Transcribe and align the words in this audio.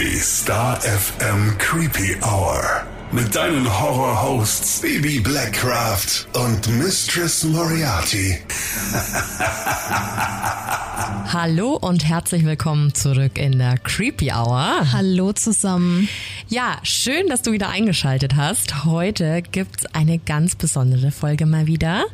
Die 0.00 0.20
Star 0.20 0.80
FM 0.80 1.58
Creepy 1.58 2.16
Hour. 2.22 2.62
Mit 3.10 3.34
deinen 3.34 3.66
Horror-Hosts 3.66 4.80
Baby 4.80 5.18
Blackcraft 5.18 6.28
und 6.34 6.68
Mistress 6.78 7.42
Moriarty. 7.42 8.38
Hallo 11.32 11.74
und 11.74 12.06
herzlich 12.06 12.44
willkommen 12.44 12.94
zurück 12.94 13.38
in 13.38 13.58
der 13.58 13.76
Creepy 13.78 14.30
Hour. 14.30 14.92
Hallo 14.92 15.32
zusammen. 15.32 16.08
Ja, 16.46 16.78
schön, 16.84 17.26
dass 17.26 17.42
du 17.42 17.50
wieder 17.50 17.68
eingeschaltet 17.68 18.36
hast. 18.36 18.84
Heute 18.84 19.42
gibt's 19.42 19.84
eine 19.86 20.20
ganz 20.20 20.54
besondere 20.54 21.10
Folge 21.10 21.44
mal 21.44 21.66
wieder, 21.66 22.04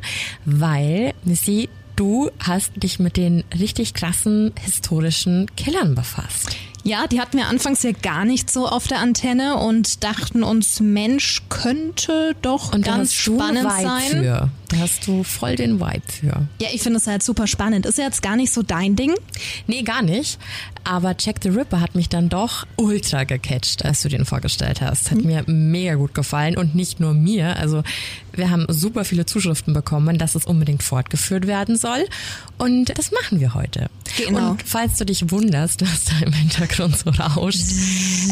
weil 0.45 1.13
Missy, 1.23 1.69
du 1.95 2.31
hast 2.39 2.81
dich 2.81 2.97
mit 2.97 3.15
den 3.15 3.43
richtig 3.59 3.93
krassen 3.93 4.53
historischen 4.59 5.45
Killern 5.55 5.93
befasst. 5.93 6.57
Ja, 6.87 7.07
die 7.07 7.19
hatten 7.19 7.37
wir 7.37 7.47
anfangs 7.47 7.81
ja 7.81 7.91
gar 8.03 8.25
nicht 8.25 8.51
so 8.51 8.67
auf 8.67 8.85
der 8.85 8.99
Antenne 8.99 9.57
und 9.57 10.03
dachten 10.03 10.43
uns, 10.43 10.79
Mensch, 10.79 11.41
könnte 11.49 12.35
doch 12.43 12.73
Und 12.73 12.85
ganz 12.85 13.13
spannend 13.13 13.71
sein. 13.71 14.01
für. 14.07 14.49
Da 14.75 14.81
hast 14.81 15.07
du 15.07 15.23
voll 15.23 15.55
den 15.55 15.79
Vibe 15.79 16.01
für. 16.07 16.47
Ja, 16.59 16.67
ich 16.73 16.81
finde 16.81 16.97
es 16.97 17.07
halt 17.07 17.23
super 17.23 17.47
spannend. 17.47 17.85
Ist 17.85 17.97
ja 17.97 18.05
jetzt 18.05 18.21
gar 18.21 18.35
nicht 18.35 18.51
so 18.51 18.61
dein 18.61 18.95
Ding. 18.95 19.13
Nee, 19.67 19.83
gar 19.83 20.01
nicht. 20.01 20.37
Aber 20.83 21.15
Jack 21.17 21.37
the 21.41 21.49
Ripper 21.49 21.81
hat 21.81 21.95
mich 21.95 22.09
dann 22.09 22.29
doch 22.29 22.67
ultra 22.75 23.23
gecatcht, 23.23 23.85
als 23.85 24.01
du 24.01 24.09
den 24.09 24.25
vorgestellt 24.25 24.81
hast. 24.81 25.11
Hat 25.11 25.23
mir 25.23 25.43
mega 25.47 25.95
gut 25.95 26.13
gefallen 26.13 26.57
und 26.57 26.75
nicht 26.75 26.99
nur 26.99 27.13
mir. 27.13 27.57
Also 27.57 27.83
wir 28.33 28.51
haben 28.51 28.65
super 28.69 29.05
viele 29.05 29.25
Zuschriften 29.25 29.73
bekommen, 29.73 30.17
dass 30.17 30.35
es 30.35 30.45
unbedingt 30.45 30.83
fortgeführt 30.83 31.47
werden 31.47 31.75
soll. 31.75 32.05
Und 32.57 32.97
das 32.97 33.11
machen 33.11 33.39
wir 33.39 33.53
heute. 33.53 33.89
Genau. 34.17 34.51
Und 34.51 34.63
falls 34.63 34.97
du 34.97 35.05
dich 35.05 35.31
wunderst, 35.31 35.81
was 35.85 36.05
da 36.05 36.25
im 36.25 36.33
Hintergrund 36.33 36.97
so 36.97 37.09
rauscht, 37.09 37.61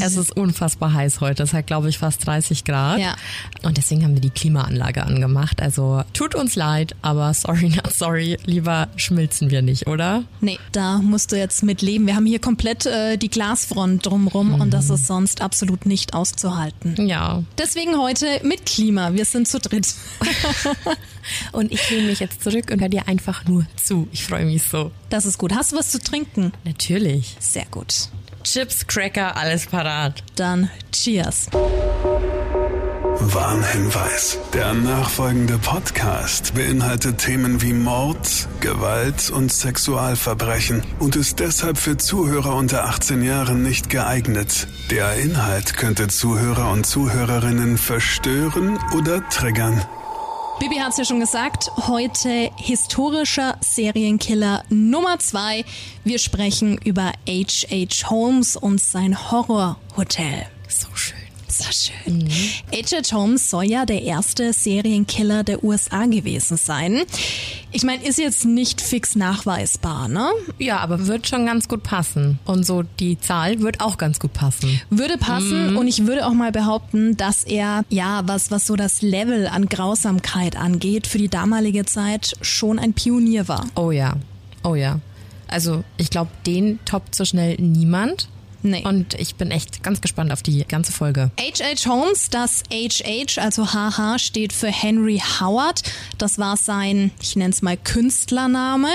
es 0.02 0.16
ist 0.16 0.35
unfassbar 0.35 0.94
heiß 0.94 1.21
heute. 1.21 1.44
Es 1.44 1.53
hat, 1.53 1.67
glaube 1.67 1.89
ich, 1.89 1.97
fast 1.97 2.25
30 2.28 2.63
Grad. 2.66 3.00
Ja. 3.00 3.16
Und 3.63 3.78
deswegen 3.78 4.03
haben 4.03 4.13
wir 4.13 4.22
die 4.22 4.30
Klimaanlage 4.30 5.03
angemacht. 5.03 5.61
Also 5.61 6.03
tut 6.13 6.33
uns 6.36 6.56
leid, 6.56 6.95
aber 7.02 7.34
sorry, 7.34 7.70
not 7.70 7.94
sorry. 7.94 8.38
Lieber 8.45 8.88
schmilzen 8.95 9.50
wir 9.50 9.62
nicht, 9.62 9.88
oder? 9.88 10.23
Nee, 10.42 10.59
da 10.72 10.98
musst 11.00 11.31
du 11.31 11.38
jetzt 11.38 11.64
mit 11.64 11.81
leben. 11.81 12.08
Wir 12.08 12.16
haben 12.16 12.25
hier 12.25 12.40
komplett 12.40 12.86
äh, 12.86 13.17
die 13.17 13.30
Glasfront 13.30 14.06
drumrum 14.06 14.59
und 14.59 14.72
das 14.72 14.90
ist 14.90 15.08
sonst 15.08 15.42
absolut 15.42 15.86
nicht 15.86 16.14
auszuhalten. 16.14 17.08
Ja. 17.08 17.44
Deswegen 17.58 17.98
heute 18.00 18.25
mit 18.44 18.66
Klima. 18.66 19.14
Wir 19.14 19.25
sind 19.25 19.48
zu 19.48 19.59
dritt. 19.59 19.94
Und 21.53 21.72
ich 21.72 21.90
lehne 21.90 22.08
mich 22.08 22.20
jetzt 22.20 22.44
zurück 22.44 22.70
und 22.70 22.81
höre 22.81 22.90
dir 22.90 23.08
einfach 23.08 23.45
nur 23.45 23.66
zu. 23.78 24.09
Ich 24.12 24.25
freue 24.25 24.45
mich 24.45 24.64
so. 24.64 24.92
Das 25.09 25.25
ist 25.25 25.38
gut. 25.38 25.53
Hast 25.53 25.72
du 25.72 25.78
was 25.78 25.90
zu 25.90 26.00
trinken? 26.00 26.52
Natürlich. 26.66 27.38
Sehr 27.40 27.66
gut. 27.72 28.09
Chips, 28.44 28.86
Cracker, 28.88 29.38
alles 29.38 29.66
parat. 29.68 30.22
Dann 30.36 30.70
Cheers. 30.92 31.47
Warnhinweis. 33.31 34.38
Der 34.53 34.73
nachfolgende 34.73 35.57
Podcast 35.57 36.53
beinhaltet 36.55 37.19
Themen 37.19 37.61
wie 37.61 37.73
Mord, 37.73 38.47
Gewalt 38.59 39.29
und 39.29 39.53
Sexualverbrechen 39.53 40.83
und 40.99 41.16
ist 41.16 41.39
deshalb 41.39 41.77
für 41.77 41.97
Zuhörer 41.97 42.55
unter 42.55 42.85
18 42.85 43.23
Jahren 43.23 43.63
nicht 43.63 43.89
geeignet. 43.89 44.67
Der 44.91 45.16
Inhalt 45.16 45.77
könnte 45.77 46.07
Zuhörer 46.07 46.71
und 46.71 46.85
Zuhörerinnen 46.85 47.77
verstören 47.77 48.79
oder 48.97 49.27
triggern. 49.29 49.81
Bibi 50.59 50.75
hat's 50.75 50.97
ja 50.97 51.05
schon 51.05 51.19
gesagt, 51.19 51.71
heute 51.88 52.51
historischer 52.57 53.57
Serienkiller 53.61 54.63
Nummer 54.69 55.19
zwei. 55.19 55.66
Wir 56.03 56.19
sprechen 56.19 56.77
über 56.77 57.13
H.H. 57.27 58.09
Holmes 58.09 58.55
und 58.55 58.79
sein 58.79 59.31
Horrorhotel. 59.31 60.47
So 61.58 61.72
schön. 61.72 62.22
So 62.22 62.30
schön. 62.30 62.30
H.H. 62.72 63.16
Holmes 63.16 63.50
soll 63.50 63.66
ja 63.66 63.86
der 63.86 64.02
erste 64.02 64.54
Serienkiller 64.54 65.44
der 65.44 65.64
USA 65.64 66.06
gewesen 66.06 66.58
sein. 66.58 67.03
Ich 67.72 67.84
meine, 67.84 68.03
ist 68.03 68.19
jetzt 68.19 68.46
nicht 68.46 68.81
fix 68.81 69.16
nachweisbar, 69.16 70.08
ne? 70.08 70.30
Ja, 70.59 70.78
aber 70.80 71.08
wird 71.08 71.28
schon 71.28 71.46
ganz 71.46 71.68
gut 71.68 71.84
passen. 71.84 72.40
Und 72.46 72.66
so 72.66 72.84
die 73.00 73.19
Zahl 73.19 73.59
wird 73.62 73.81
auch 73.81 73.97
ganz 73.97 74.19
gut 74.19 74.34
passen. 74.34 74.81
Würde 74.90 75.18
passen 75.18 75.75
und 75.75 75.88
ich 75.88 76.06
würde 76.06 76.25
auch 76.25 76.34
mal 76.34 76.52
behaupten, 76.52 77.18
dass 77.18 77.44
er, 77.44 77.84
ja, 77.90 78.22
was, 78.25 78.52
was 78.52 78.68
so 78.68 78.75
das 78.75 79.02
Level 79.02 79.47
an 79.47 79.68
Grausamkeit 79.68 80.56
angeht, 80.56 81.08
für 81.08 81.18
die 81.18 81.30
damalige 81.30 81.86
Zeit 81.86 82.34
schon 82.42 82.80
ein 82.80 82.94
Pionier 82.94 83.47
war. 83.47 83.66
Oh 83.75 83.92
ja. 83.92 84.16
Oh 84.63 84.75
ja. 84.75 85.00
Also 85.47 85.84
ich 85.97 86.09
glaube, 86.09 86.31
den 86.46 86.80
toppt 86.86 87.16
so 87.16 87.25
schnell 87.25 87.58
niemand. 87.59 88.28
Nee. 88.63 88.84
Und 88.85 89.13
ich 89.16 89.35
bin 89.35 89.51
echt 89.51 89.84
ganz 89.84 90.00
gespannt 90.00 90.31
auf 90.31 90.41
die 90.41 90.63
ganze 90.66 90.94
Folge. 90.94 91.31
H.H. 91.38 91.90
Holmes, 91.90 92.29
das 92.29 92.63
HH, 92.72 93.38
also 93.38 93.74
HH, 93.74 94.19
steht 94.19 94.53
für 94.53 94.69
Henry 94.69 95.22
Howard. 95.40 95.84
Das 96.18 96.40
war 96.40 96.56
sein, 96.56 97.12
ich 97.22 97.35
nenne 97.35 97.51
es 97.51 97.62
mal 97.62 97.75
Künstlername. 97.75 98.88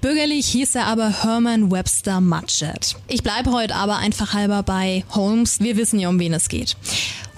Bürgerlich 0.00 0.46
hieß 0.46 0.76
er 0.76 0.86
aber 0.86 1.24
Herman 1.24 1.72
Webster 1.72 2.20
Mudgett. 2.20 2.94
Ich 3.08 3.24
bleibe 3.24 3.50
heute 3.50 3.74
aber 3.74 3.96
einfach 3.96 4.32
halber 4.32 4.62
bei 4.62 5.04
Holmes. 5.10 5.58
Wir 5.58 5.76
wissen 5.76 5.98
ja, 5.98 6.08
um 6.08 6.20
wen 6.20 6.32
es 6.32 6.48
geht. 6.48 6.76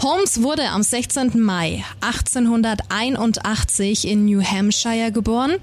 Holmes 0.01 0.43
wurde 0.43 0.69
am 0.69 0.85
16. 0.85 1.41
Mai 1.41 1.85
1881 2.03 4.07
in 4.07 4.27
New 4.27 4.41
Hampshire 4.41 5.11
geboren 5.11 5.57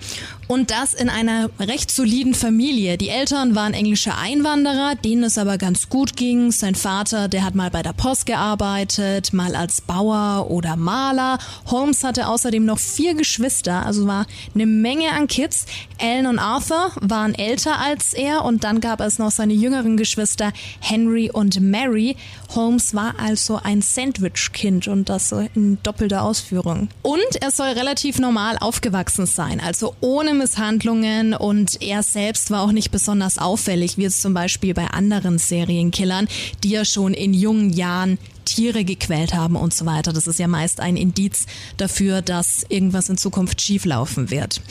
und 0.48 0.72
das 0.72 0.94
in 0.94 1.10
einer 1.10 1.50
recht 1.60 1.92
soliden 1.92 2.34
Familie. 2.34 2.98
Die 2.98 3.10
Eltern 3.10 3.56
waren 3.56 3.74
englische 3.74 4.16
Einwanderer, 4.16 4.96
denen 4.96 5.24
es 5.24 5.38
aber 5.38 5.58
ganz 5.58 5.90
gut 5.90 6.16
ging. 6.16 6.52
Sein 6.52 6.76
Vater, 6.76 7.28
der 7.28 7.44
hat 7.44 7.56
mal 7.56 7.70
bei 7.70 7.82
der 7.82 7.94
Post 7.94 8.26
gearbeitet, 8.26 9.34
mal 9.34 9.56
als 9.56 9.82
Bauer 9.82 10.50
oder 10.50 10.76
Maler. 10.76 11.40
Holmes 11.68 12.04
hatte 12.04 12.28
außerdem 12.28 12.64
noch 12.66 12.80
vier 12.80 13.16
Geschwister, 13.16 13.86
also 13.86 14.08
war 14.08 14.26
eine 14.54 14.66
Menge 14.66 15.12
an 15.12 15.28
Kids. 15.28 15.66
Ellen 15.98 16.28
und 16.28 16.40
Arthur 16.40 16.92
waren 17.02 17.34
älter 17.34 17.80
als 17.80 18.14
er 18.14 18.44
und 18.44 18.64
dann 18.64 18.82
gab 18.82 19.00
es 19.02 19.18
noch 19.18 19.32
seine 19.32 19.54
jüngeren 19.54 19.98
Geschwister 19.98 20.52
Henry 20.80 21.32
und 21.32 21.60
Mary. 21.62 22.16
Holmes 22.54 22.94
war 22.94 23.16
also 23.20 23.60
ein 23.64 23.82
Sandwich-Kind 23.82 24.88
und 24.88 25.10
das 25.10 25.32
in 25.32 25.78
doppelter 25.84 26.24
Ausführung. 26.24 26.90
Und 27.02 27.42
er 27.42 27.52
soll 27.52 27.70
relativ 27.70 28.20
normal 28.20 28.58
aufgewachsen 28.60 29.26
sein, 29.26 29.60
also 29.60 29.96
ohne 30.02 30.34
Misshandlungen 30.34 31.34
und 31.34 31.82
er 31.82 32.04
selbst 32.04 32.52
war 32.52 32.62
auch 32.62 32.72
nicht 32.72 32.92
besonders 32.92 33.38
auffällig, 33.38 33.98
wie 33.98 34.06
es 34.06 34.22
zum 34.22 34.34
Beispiel 34.34 34.74
bei 34.74 34.88
anderen 34.88 35.38
Serienkillern, 35.38 36.28
die 36.64 36.70
ja 36.70 36.86
schon 36.86 37.14
in 37.14 37.34
jungen 37.34 37.72
Jahren 37.72 38.18
Tiere 38.56 38.86
gequält 38.86 39.34
haben 39.34 39.58
und 39.58 39.74
so 39.74 39.86
weiter. 39.86 40.14
Das 40.14 40.28
ist 40.28 40.40
ja 40.40 40.48
meist 40.48 40.80
ein 40.80 40.96
Indiz 40.96 41.46
dafür, 41.76 42.22
dass 42.22 42.66
irgendwas 42.70 43.10
in 43.10 43.18
Zukunft 43.18 43.62
schieflaufen 43.62 44.32
wird. 44.32 44.62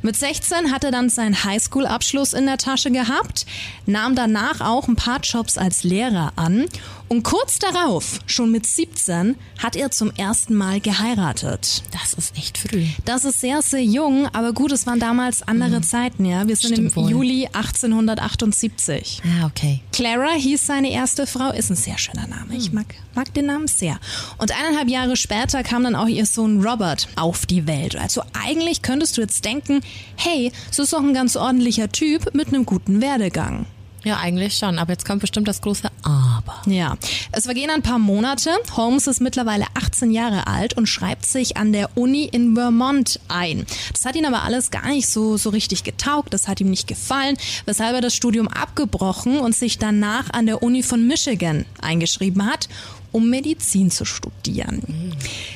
Mit 0.00 0.16
16 0.16 0.72
hat 0.72 0.82
er 0.82 0.90
dann 0.90 1.10
seinen 1.10 1.44
Highschool-Abschluss 1.44 2.32
in 2.32 2.46
der 2.46 2.56
Tasche 2.56 2.90
gehabt, 2.90 3.44
nahm 3.84 4.14
danach 4.14 4.62
auch 4.62 4.88
ein 4.88 4.96
paar 4.96 5.20
Jobs 5.20 5.58
als 5.58 5.84
Lehrer 5.84 6.32
an 6.36 6.64
und 7.08 7.22
kurz 7.22 7.58
darauf, 7.58 8.20
schon 8.26 8.50
mit 8.50 8.66
17, 8.66 9.36
hat 9.62 9.76
er 9.76 9.90
zum 9.90 10.10
ersten 10.16 10.54
Mal 10.54 10.80
geheiratet. 10.80 11.82
Das 11.92 12.14
ist 12.14 12.36
echt 12.36 12.56
früh. 12.56 12.86
Das 13.04 13.26
ist 13.26 13.40
sehr, 13.40 13.60
sehr 13.60 13.84
jung, 13.84 14.26
aber 14.32 14.54
gut, 14.54 14.72
es 14.72 14.86
waren 14.86 15.00
damals 15.00 15.42
andere 15.42 15.82
Zeiten, 15.82 16.24
ja. 16.24 16.48
Wir 16.48 16.56
sind 16.56 16.72
Stimmt 16.72 16.96
im 16.96 16.96
wohl. 16.96 17.10
Juli 17.10 17.46
1878. 17.52 19.20
Ah, 19.24 19.46
okay. 19.46 19.80
Clara 19.92 20.32
hieß 20.32 20.66
seine 20.66 20.90
erste 20.90 21.26
Frau, 21.26 21.50
ist 21.50 21.70
ein 21.70 21.76
sehr 21.76 21.98
schöner 21.98 22.26
Name. 22.26 22.56
Ich 22.56 22.72
mag, 22.72 22.86
mag 23.14 23.33
den 23.34 23.46
Namen 23.46 23.68
sehr. 23.68 23.98
Und 24.38 24.52
eineinhalb 24.52 24.88
Jahre 24.88 25.16
später 25.16 25.62
kam 25.62 25.84
dann 25.84 25.94
auch 25.96 26.08
ihr 26.08 26.26
Sohn 26.26 26.64
Robert 26.64 27.08
auf 27.16 27.46
die 27.46 27.66
Welt. 27.66 27.96
Also 27.96 28.22
eigentlich 28.32 28.82
könntest 28.82 29.16
du 29.16 29.20
jetzt 29.20 29.44
denken, 29.44 29.80
hey, 30.16 30.52
so 30.70 30.82
ist 30.82 30.92
doch 30.92 31.02
ein 31.02 31.14
ganz 31.14 31.36
ordentlicher 31.36 31.90
Typ 31.90 32.34
mit 32.34 32.48
einem 32.48 32.66
guten 32.66 33.00
Werdegang. 33.00 33.66
Ja, 34.04 34.18
eigentlich 34.18 34.56
schon. 34.56 34.78
Aber 34.78 34.92
jetzt 34.92 35.06
kommt 35.06 35.22
bestimmt 35.22 35.48
das 35.48 35.62
große 35.62 35.88
Aber. 36.02 36.62
Ja, 36.66 36.96
es 37.32 37.44
vergehen 37.44 37.70
ein 37.70 37.82
paar 37.82 37.98
Monate. 37.98 38.50
Holmes 38.76 39.06
ist 39.06 39.20
mittlerweile 39.20 39.64
18 39.74 40.10
Jahre 40.10 40.46
alt 40.46 40.76
und 40.76 40.86
schreibt 40.86 41.24
sich 41.24 41.56
an 41.56 41.72
der 41.72 41.96
Uni 41.96 42.24
in 42.24 42.54
Vermont 42.54 43.18
ein. 43.28 43.64
Das 43.92 44.04
hat 44.04 44.14
ihn 44.14 44.26
aber 44.26 44.42
alles 44.42 44.70
gar 44.70 44.88
nicht 44.88 45.08
so, 45.08 45.38
so 45.38 45.50
richtig 45.50 45.84
getaugt. 45.84 46.34
Das 46.34 46.48
hat 46.48 46.60
ihm 46.60 46.68
nicht 46.68 46.86
gefallen, 46.86 47.36
weshalb 47.64 47.94
er 47.94 48.02
das 48.02 48.14
Studium 48.14 48.46
abgebrochen 48.46 49.38
und 49.38 49.56
sich 49.56 49.78
danach 49.78 50.30
an 50.30 50.44
der 50.44 50.62
Uni 50.62 50.82
von 50.82 51.06
Michigan 51.06 51.64
eingeschrieben 51.80 52.44
hat 52.44 52.68
um 53.14 53.30
Medizin 53.30 53.92
zu 53.92 54.04
studieren. 54.04 55.14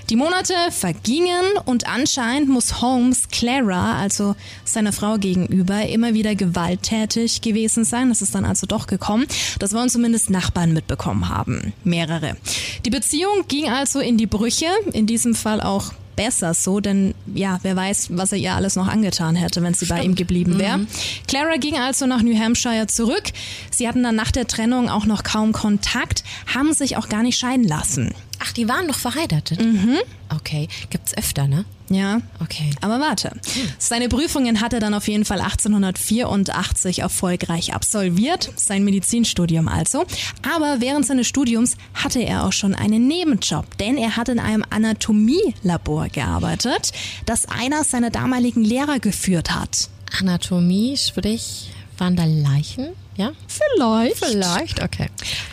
Die 0.09 0.15
Monate 0.15 0.55
vergingen 0.71 1.45
und 1.65 1.89
anscheinend 1.89 2.49
muss 2.49 2.81
Holmes 2.81 3.29
Clara, 3.31 3.99
also 3.99 4.37
seiner 4.65 4.93
Frau 4.93 5.19
gegenüber, 5.19 5.85
immer 5.89 6.15
wieder 6.15 6.37
gewalttätig 6.37 7.41
gewesen 7.41 7.85
sein. 7.85 8.11
Das 8.11 8.23
ist 8.23 8.37
dann 8.37 8.45
also 8.45 8.69
doch 8.69 8.87
gekommen. 8.87 9.27
Das 9.59 9.75
wollen 9.75 9.89
zumindest 9.89 10.31
Nachbarn 10.31 10.73
mitbekommen 10.73 11.29
haben. 11.29 11.73
Mehrere. 11.83 12.37
Die 12.87 12.91
Beziehung 12.91 13.49
ging 13.49 13.69
also 13.69 13.99
in 13.99 14.17
die 14.19 14.27
Brüche, 14.27 14.67
in 14.93 15.09
diesem 15.09 15.35
Fall 15.35 15.61
auch 15.61 15.93
besser 16.19 16.53
so, 16.53 16.81
denn 16.81 17.15
ja, 17.33 17.61
wer 17.63 17.77
weiß, 17.77 18.09
was 18.11 18.33
er 18.33 18.39
ihr 18.39 18.53
alles 18.55 18.75
noch 18.75 18.89
angetan 18.89 19.37
hätte, 19.37 19.63
wenn 19.63 19.73
sie 19.73 19.87
Stimmt. 19.87 20.01
bei 20.01 20.05
ihm 20.05 20.15
geblieben 20.17 20.59
wäre. 20.59 20.79
Mhm. 20.79 20.89
Clara 21.29 21.57
ging 21.59 21.79
also 21.79 22.07
nach 22.07 22.23
New 22.23 22.37
Hampshire 22.37 22.89
zurück. 22.89 23.23
Sie 23.71 23.87
hatten 23.87 24.03
dann 24.03 24.17
nach 24.17 24.33
der 24.33 24.49
Trennung 24.49 24.89
auch 24.89 25.07
noch 25.07 25.23
kaum 25.23 25.53
Kontakt, 25.53 26.25
haben 26.53 26.73
sich 26.73 26.97
auch 26.97 27.09
gar 27.09 27.23
nicht 27.23 27.39
scheiden 27.39 27.67
lassen. 27.67 28.13
Ach, 28.41 28.53
die 28.53 28.69
waren 28.69 28.87
noch 28.87 28.99
verheiratet? 28.99 29.61
Mhm. 29.61 29.99
Okay, 30.35 30.69
gibt's 30.91 31.17
öfter, 31.17 31.49
ne? 31.49 31.65
Ja. 31.91 32.21
Okay. 32.41 32.71
Aber 32.81 33.01
warte. 33.01 33.33
Seine 33.79 34.09
Prüfungen 34.09 34.61
hat 34.61 34.73
er 34.73 34.81
dann 34.81 34.95
auf 34.95 35.09
jeden 35.09 35.25
Fall 35.25 35.41
1884 35.41 37.01
erfolgreich 37.01 37.75
absolviert, 37.75 38.53
sein 38.57 38.85
Medizinstudium 38.85 39.69
also. 39.69 40.05
Aber 40.55 40.81
während 40.81 41.07
seines 41.07 41.27
Studiums 41.27 41.77
hatte 41.95 42.21
er 42.21 42.45
auch 42.45 42.53
schon 42.53 42.75
einen 42.75 43.09
Nebenjob, 43.09 43.79
denn 43.79 43.97
er 43.97 44.17
hat 44.17 44.29
in 44.29 44.39
einem 44.39 44.65
Anatomielabor 44.69 46.09
gearbeitet, 46.09 46.93
das 47.25 47.49
einer 47.49 47.85
seiner 47.85 48.11
damaligen 48.11 48.65
Lehrer 48.65 48.99
geführt 48.99 49.55
hat. 49.55 49.89
Anatomie, 50.21 50.97
sprich, 50.97 51.71
waren 51.97 52.17
da 52.17 52.25
Leichen? 52.25 52.89
Ja? 53.19 53.33
Vielleicht. 53.49 54.25
Vielleicht, 54.25 54.81
okay. 54.81 55.09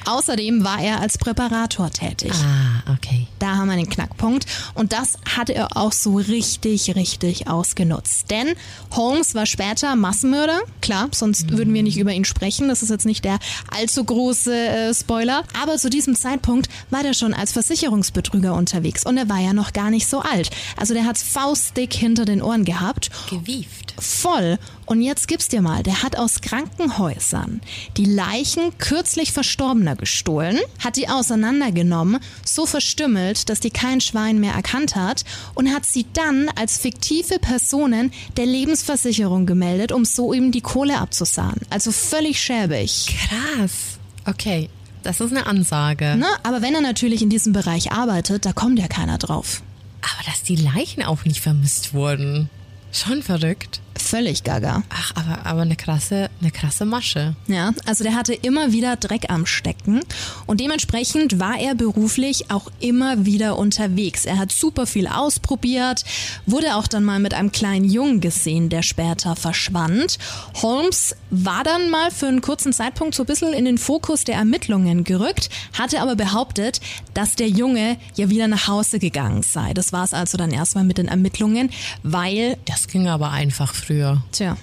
Außerdem 0.05 0.63
war 0.63 0.79
er 0.79 1.01
als 1.01 1.17
Präparator 1.17 1.89
tätig. 1.89 2.31
Ah, 2.31 2.93
okay. 2.93 3.25
Da 3.39 3.55
haben 3.57 3.67
wir 3.69 3.75
den 3.75 3.89
Knackpunkt. 3.89 4.45
Und 4.75 4.93
das 4.93 5.17
hat 5.35 5.49
er 5.49 5.75
auch 5.75 5.91
so 5.91 6.17
richtig, 6.17 6.95
richtig 6.95 7.47
ausgenutzt. 7.47 8.29
Denn 8.29 8.53
Holmes 8.91 9.33
war 9.33 9.47
später 9.47 9.95
Massenmörder. 9.95 10.61
Klar, 10.81 11.09
sonst 11.11 11.49
mhm. 11.49 11.57
würden 11.57 11.73
wir 11.73 11.81
nicht 11.81 11.97
über 11.97 12.11
ihn 12.11 12.23
sprechen. 12.23 12.67
Das 12.67 12.83
ist 12.83 12.89
jetzt 12.89 13.07
nicht 13.07 13.25
der 13.25 13.39
allzu 13.75 14.03
große 14.03 14.55
äh, 14.55 14.93
Spoiler. 14.93 15.43
Aber 15.59 15.77
zu 15.77 15.89
diesem 15.89 16.15
Zeitpunkt 16.15 16.69
war 16.91 17.03
er 17.03 17.15
schon 17.15 17.33
als 17.33 17.51
Versicherungsbetrüger 17.51 18.53
unterwegs. 18.53 19.07
Und 19.07 19.17
er 19.17 19.27
war 19.27 19.39
ja 19.39 19.53
noch 19.53 19.73
gar 19.73 19.89
nicht 19.89 20.07
so 20.07 20.19
alt. 20.19 20.51
Also 20.77 20.93
der 20.93 21.05
hat's 21.05 21.23
faustdick 21.23 21.95
hinter 21.95 22.25
den 22.25 22.43
Ohren 22.43 22.63
gehabt. 22.63 23.09
Gewieft. 23.27 23.95
Voll. 23.99 24.59
Und 24.85 25.01
jetzt 25.01 25.27
gib's 25.27 25.47
dir 25.47 25.61
mal, 25.61 25.83
der 25.83 26.03
hat 26.03 26.17
aus 26.17 26.41
Krankenhäusern 26.41 27.61
die 27.97 28.05
Leichen 28.05 28.77
kürzlich 28.77 29.31
Verstorbener 29.31 29.95
gestohlen, 29.95 30.59
hat 30.83 30.95
die 30.95 31.09
auseinandergenommen, 31.09 32.19
so 32.45 32.65
verstümmelt, 32.65 33.49
dass 33.49 33.59
die 33.59 33.71
kein 33.71 34.01
Schwein 34.01 34.39
mehr 34.39 34.53
erkannt 34.53 34.95
hat 34.95 35.23
und 35.55 35.73
hat 35.73 35.85
sie 35.85 36.05
dann 36.13 36.49
als 36.55 36.77
fiktive 36.77 37.39
Personen 37.39 38.11
der 38.37 38.45
Lebensversicherung 38.45 39.45
gemeldet, 39.45 39.91
um 39.91 40.05
so 40.05 40.33
eben 40.33 40.51
die 40.51 40.61
Kohle 40.61 40.99
abzusahnen. 40.99 41.61
Also 41.69 41.91
völlig 41.91 42.39
schäbig. 42.39 43.07
Krass. 43.27 43.97
Okay, 44.25 44.69
das 45.03 45.19
ist 45.19 45.31
eine 45.31 45.45
Ansage. 45.45 46.15
Ne? 46.15 46.27
Aber 46.43 46.61
wenn 46.61 46.73
er 46.75 46.81
natürlich 46.81 47.21
in 47.21 47.29
diesem 47.29 47.53
Bereich 47.53 47.91
arbeitet, 47.91 48.45
da 48.45 48.53
kommt 48.53 48.79
ja 48.79 48.87
keiner 48.87 49.17
drauf. 49.17 49.61
Aber 50.01 50.29
dass 50.29 50.43
die 50.43 50.55
Leichen 50.55 51.03
auch 51.03 51.25
nicht 51.25 51.41
vermisst 51.41 51.93
wurden. 51.93 52.49
Schon 52.91 53.23
verrückt. 53.23 53.81
Völlig 53.97 54.43
gaga. 54.43 54.83
Ach, 54.89 55.13
aber, 55.15 55.45
aber 55.45 55.61
eine 55.61 55.75
krasse, 55.75 56.29
eine 56.41 56.51
krasse 56.51 56.85
Masche. 56.85 57.35
Ja, 57.47 57.71
also 57.85 58.03
der 58.03 58.15
hatte 58.15 58.33
immer 58.33 58.71
wieder 58.71 58.95
Dreck 58.97 59.29
am 59.29 59.45
Stecken 59.45 60.01
und 60.45 60.59
dementsprechend 60.59 61.39
war 61.39 61.57
er 61.59 61.75
beruflich 61.75 62.51
auch 62.51 62.71
immer 62.79 63.25
wieder 63.25 63.57
unterwegs. 63.57 64.25
Er 64.25 64.37
hat 64.37 64.51
super 64.51 64.85
viel 64.85 65.07
ausprobiert, 65.07 66.03
wurde 66.45 66.75
auch 66.75 66.87
dann 66.87 67.03
mal 67.03 67.19
mit 67.19 67.33
einem 67.33 67.51
kleinen 67.51 67.85
Jungen 67.85 68.21
gesehen, 68.21 68.69
der 68.69 68.81
später 68.81 69.35
verschwand. 69.35 70.17
Holmes 70.61 71.15
war 71.29 71.63
dann 71.63 71.89
mal 71.89 72.11
für 72.11 72.27
einen 72.27 72.41
kurzen 72.41 72.73
Zeitpunkt 72.73 73.15
so 73.15 73.23
ein 73.23 73.27
bisschen 73.27 73.53
in 73.53 73.65
den 73.65 73.77
Fokus 73.77 74.23
der 74.23 74.35
Ermittlungen 74.35 75.03
gerückt, 75.03 75.49
hatte 75.77 76.01
aber 76.01 76.15
behauptet, 76.15 76.81
dass 77.13 77.35
der 77.35 77.49
Junge 77.49 77.97
ja 78.15 78.29
wieder 78.29 78.47
nach 78.47 78.67
Hause 78.67 78.99
gegangen 78.99 79.41
sei. 79.41 79.73
Das 79.73 79.93
war 79.93 80.03
es 80.03 80.13
also 80.13 80.37
dann 80.37 80.51
erstmal 80.51 80.83
mit 80.83 80.97
den 80.97 81.07
Ermittlungen, 81.07 81.69
weil... 82.03 82.57
Das 82.65 82.87
ging 82.87 83.07
aber 83.07 83.31
einfach 83.31 83.73
früher. 83.85 84.21
Tja. 84.31 84.57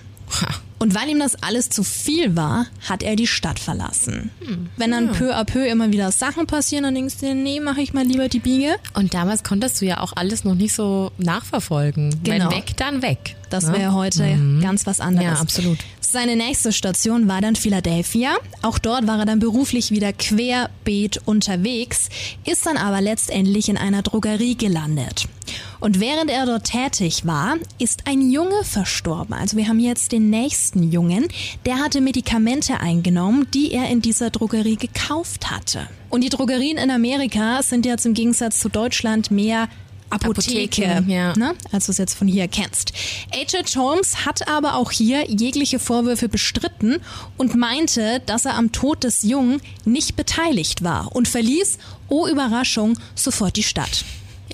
Und 0.78 0.96
weil 0.96 1.10
ihm 1.10 1.20
das 1.20 1.40
alles 1.40 1.68
zu 1.68 1.84
viel 1.84 2.34
war, 2.34 2.66
hat 2.88 3.04
er 3.04 3.14
die 3.14 3.28
Stadt 3.28 3.60
verlassen. 3.60 4.30
Hm. 4.44 4.68
Wenn 4.76 4.90
dann 4.90 5.06
ja. 5.06 5.12
peu 5.12 5.36
à 5.36 5.44
peu 5.44 5.64
immer 5.64 5.92
wieder 5.92 6.10
Sachen 6.10 6.48
passieren, 6.48 6.82
dann 6.82 6.94
denkst 6.94 7.18
du 7.18 7.26
dir, 7.26 7.34
nee, 7.34 7.60
mache 7.60 7.82
ich 7.82 7.92
mal 7.92 8.04
lieber 8.04 8.28
die 8.28 8.40
Biege. 8.40 8.74
Und 8.94 9.14
damals 9.14 9.44
konntest 9.44 9.80
du 9.80 9.84
ja 9.86 10.00
auch 10.00 10.12
alles 10.16 10.42
noch 10.42 10.56
nicht 10.56 10.74
so 10.74 11.12
nachverfolgen. 11.18 12.22
Genau. 12.24 12.50
Wenn 12.50 12.56
weg, 12.56 12.76
dann 12.76 13.00
weg. 13.02 13.36
Das 13.52 13.68
wäre 13.68 13.82
ja? 13.82 13.92
heute 13.92 14.24
mhm. 14.24 14.60
ganz 14.60 14.86
was 14.86 15.00
anderes. 15.00 15.38
Ja, 15.38 15.40
absolut. 15.40 15.78
Seine 16.00 16.36
nächste 16.36 16.72
Station 16.72 17.28
war 17.28 17.40
dann 17.40 17.56
Philadelphia. 17.56 18.34
Auch 18.62 18.78
dort 18.78 19.06
war 19.06 19.20
er 19.20 19.26
dann 19.26 19.38
beruflich 19.38 19.90
wieder 19.90 20.12
querbeet 20.12 21.20
unterwegs, 21.26 22.08
ist 22.44 22.66
dann 22.66 22.76
aber 22.76 23.00
letztendlich 23.00 23.68
in 23.68 23.76
einer 23.76 24.02
Drogerie 24.02 24.56
gelandet. 24.56 25.26
Und 25.80 26.00
während 26.00 26.30
er 26.30 26.46
dort 26.46 26.64
tätig 26.64 27.26
war, 27.26 27.56
ist 27.78 28.06
ein 28.06 28.30
Junge 28.30 28.62
verstorben. 28.62 29.34
Also 29.34 29.56
wir 29.56 29.68
haben 29.68 29.80
jetzt 29.80 30.12
den 30.12 30.30
nächsten 30.30 30.90
Jungen. 30.92 31.28
Der 31.66 31.76
hatte 31.76 32.00
Medikamente 32.00 32.78
eingenommen, 32.80 33.48
die 33.52 33.72
er 33.72 33.88
in 33.90 34.00
dieser 34.00 34.30
Drogerie 34.30 34.76
gekauft 34.76 35.50
hatte. 35.50 35.88
Und 36.08 36.22
die 36.22 36.28
Drogerien 36.28 36.78
in 36.78 36.90
Amerika 36.90 37.62
sind 37.62 37.84
jetzt 37.84 38.06
im 38.06 38.14
Gegensatz 38.14 38.60
zu 38.60 38.68
Deutschland 38.68 39.30
mehr 39.30 39.68
Apotheke, 40.12 40.84
Apotheken, 40.84 41.10
ja. 41.10 41.32
ne? 41.36 41.54
als 41.70 41.86
du 41.86 41.92
es 41.92 41.98
jetzt 41.98 42.14
von 42.14 42.28
hier 42.28 42.46
kennst. 42.48 42.92
H.H. 43.32 43.80
Holmes 43.80 44.26
hat 44.26 44.46
aber 44.48 44.74
auch 44.74 44.90
hier 44.90 45.28
jegliche 45.30 45.78
Vorwürfe 45.78 46.28
bestritten 46.28 46.96
und 47.36 47.54
meinte, 47.54 48.20
dass 48.26 48.44
er 48.44 48.54
am 48.54 48.72
Tod 48.72 49.04
des 49.04 49.22
Jungen 49.22 49.60
nicht 49.84 50.16
beteiligt 50.16 50.84
war 50.84 51.14
und 51.14 51.28
verließ, 51.28 51.78
oh 52.08 52.26
Überraschung, 52.26 52.98
sofort 53.14 53.56
die 53.56 53.62
Stadt. 53.62 54.04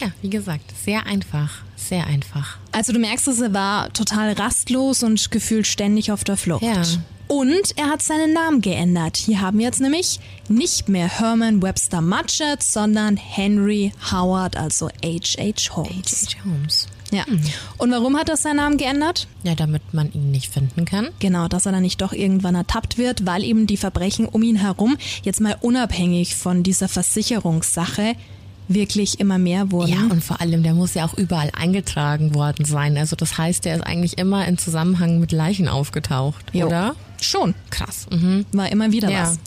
Ja, 0.01 0.13
wie 0.23 0.31
gesagt, 0.31 0.73
sehr 0.85 1.07
einfach, 1.07 1.63
sehr 1.77 2.07
einfach. 2.07 2.59
Also 2.71 2.93
du 2.93 3.01
merkst 3.01 3.27
es, 3.29 3.41
er 3.41 3.53
war 3.53 3.93
total 3.93 4.33
rastlos 4.35 5.03
und 5.03 5.31
gefühlt 5.31 5.67
ständig 5.67 6.13
auf 6.13 6.23
der 6.23 6.37
Flucht. 6.37 6.63
Ja. 6.63 6.83
Und 7.29 7.77
er 7.77 7.89
hat 7.89 8.03
seinen 8.03 8.33
Namen 8.33 8.63
geändert. 8.63 9.19
Hier 9.19 9.41
haben 9.41 9.59
wir 9.59 9.67
jetzt 9.67 9.81
nämlich 9.81 10.19
nicht 10.49 10.89
mehr 10.89 11.09
Herman 11.09 11.63
Webster 11.63 12.01
Mudgett, 12.01 12.63
sondern 12.63 13.17
Henry 13.17 13.93
Howard, 14.11 14.57
also 14.57 14.89
H.H. 15.05 15.77
Holmes. 15.77 16.27
H.H. 16.27 16.45
Holmes. 16.45 16.87
Ja. 17.11 17.27
Hm. 17.27 17.41
Und 17.79 17.91
warum 17.91 18.17
hat 18.17 18.29
er 18.29 18.37
seinen 18.37 18.57
Namen 18.57 18.77
geändert? 18.79 19.29
Ja, 19.43 19.55
damit 19.55 19.83
man 19.93 20.13
ihn 20.13 20.31
nicht 20.31 20.53
finden 20.53 20.85
kann. 20.85 21.09
Genau, 21.19 21.49
dass 21.49 21.67
er 21.67 21.73
dann 21.73 21.83
nicht 21.83 22.01
doch 22.01 22.13
irgendwann 22.13 22.55
ertappt 22.55 22.99
wird, 22.99 23.27
weil 23.27 23.45
eben 23.45 23.67
die 23.67 23.77
Verbrechen 23.77 24.27
um 24.27 24.43
ihn 24.43 24.57
herum, 24.57 24.97
jetzt 25.23 25.41
mal 25.41 25.57
unabhängig 25.61 26.37
von 26.37 26.63
dieser 26.63 26.89
Versicherungssache, 26.89 28.15
wirklich 28.69 29.19
immer 29.19 29.39
mehr 29.39 29.73
wurden. 29.73 29.93
Ja, 29.93 30.03
und 30.11 30.23
vor 30.23 30.41
allem, 30.41 30.63
der 30.63 30.75
muss 30.75 30.95
ja 30.95 31.07
auch 31.07 31.15
überall 31.15 31.51
eingetragen 31.59 32.35
worden 32.35 32.67
sein. 32.67 32.99
Also 32.99 33.17
das 33.17 33.39
heißt, 33.39 33.65
der 33.65 33.77
ist 33.77 33.83
eigentlich 33.83 34.19
immer 34.19 34.47
in 34.47 34.59
Zusammenhang 34.59 35.21
mit 35.21 35.33
Leichen 35.33 35.69
aufgetaucht, 35.69 36.45
jo. 36.53 36.67
oder? 36.67 36.95
Schon. 37.21 37.55
Krass. 37.71 38.07
Mhm. 38.11 38.47
War 38.53 38.71
immer 38.71 38.93
wieder 38.93 39.11
ja. 39.11 39.23
was. 39.23 39.39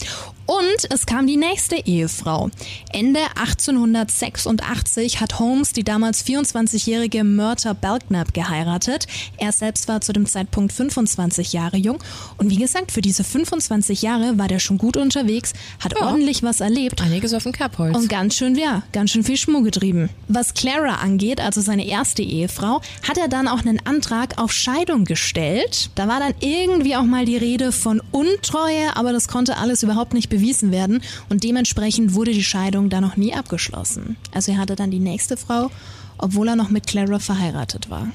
Und 0.51 0.91
es 0.91 1.05
kam 1.05 1.27
die 1.27 1.37
nächste 1.37 1.77
Ehefrau. 1.77 2.49
Ende 2.91 3.21
1886 3.35 5.21
hat 5.21 5.39
Holmes 5.39 5.71
die 5.71 5.85
damals 5.85 6.25
24-jährige 6.25 7.23
Myrta 7.23 7.71
Belknap 7.71 8.33
geheiratet. 8.33 9.07
Er 9.37 9.53
selbst 9.53 9.87
war 9.87 10.01
zu 10.01 10.11
dem 10.11 10.25
Zeitpunkt 10.25 10.73
25 10.73 11.53
Jahre 11.53 11.77
jung. 11.77 12.03
Und 12.35 12.49
wie 12.49 12.57
gesagt, 12.57 12.91
für 12.91 12.99
diese 12.99 13.23
25 13.23 14.01
Jahre 14.01 14.37
war 14.37 14.49
der 14.49 14.59
schon 14.59 14.77
gut 14.77 14.97
unterwegs, 14.97 15.53
hat 15.79 15.97
ja. 15.97 16.05
ordentlich 16.05 16.43
was 16.43 16.59
erlebt. 16.59 17.01
Einiges 17.01 17.33
auf 17.33 17.43
dem 17.43 17.53
Kerbholz. 17.53 17.95
Und 17.95 18.09
ganz 18.09 18.35
schön, 18.35 18.55
ja, 18.55 18.83
ganz 18.91 19.11
schön 19.11 19.23
viel 19.23 19.37
Schmuh 19.37 19.61
getrieben. 19.61 20.09
Was 20.27 20.53
Clara 20.53 20.95
angeht, 20.95 21.39
also 21.39 21.61
seine 21.61 21.87
erste 21.87 22.23
Ehefrau, 22.23 22.81
hat 23.07 23.17
er 23.17 23.29
dann 23.29 23.47
auch 23.47 23.61
einen 23.61 23.79
Antrag 23.85 24.37
auf 24.37 24.51
Scheidung 24.51 25.05
gestellt. 25.05 25.91
Da 25.95 26.09
war 26.09 26.19
dann 26.19 26.33
irgendwie 26.41 26.97
auch 26.97 27.05
mal 27.05 27.23
die 27.23 27.37
Rede 27.37 27.71
von 27.71 28.01
Untreue, 28.11 28.97
aber 28.97 29.13
das 29.13 29.29
konnte 29.29 29.55
alles 29.55 29.83
überhaupt 29.83 30.13
nicht 30.13 30.27
bewiesen 30.27 30.40
bewiesen 30.41 30.71
werden 30.71 31.01
und 31.29 31.43
dementsprechend 31.43 32.13
wurde 32.13 32.31
die 32.31 32.43
Scheidung 32.43 32.89
da 32.89 32.99
noch 32.99 33.15
nie 33.15 33.33
abgeschlossen. 33.33 34.17
Also 34.33 34.51
er 34.51 34.57
hatte 34.57 34.75
dann 34.75 34.91
die 34.91 34.99
nächste 34.99 35.37
Frau, 35.37 35.69
obwohl 36.17 36.49
er 36.49 36.55
noch 36.55 36.69
mit 36.69 36.87
Clara 36.87 37.19
verheiratet 37.19 37.89
war. 37.89 38.07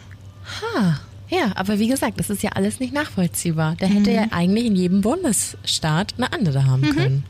Ha. 0.60 1.00
Ja, 1.28 1.52
aber 1.56 1.78
wie 1.78 1.88
gesagt, 1.88 2.20
das 2.20 2.30
ist 2.30 2.42
ja 2.42 2.50
alles 2.50 2.78
nicht 2.78 2.92
nachvollziehbar. 2.92 3.76
Der 3.76 3.88
hätte 3.88 4.10
mhm. 4.10 4.16
ja 4.16 4.26
eigentlich 4.30 4.66
in 4.66 4.76
jedem 4.76 5.00
Bundesstaat 5.00 6.14
eine 6.16 6.32
andere 6.32 6.66
haben 6.66 6.82
mhm. 6.82 6.96
können. 6.96 7.24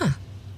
Ha. 0.00 0.14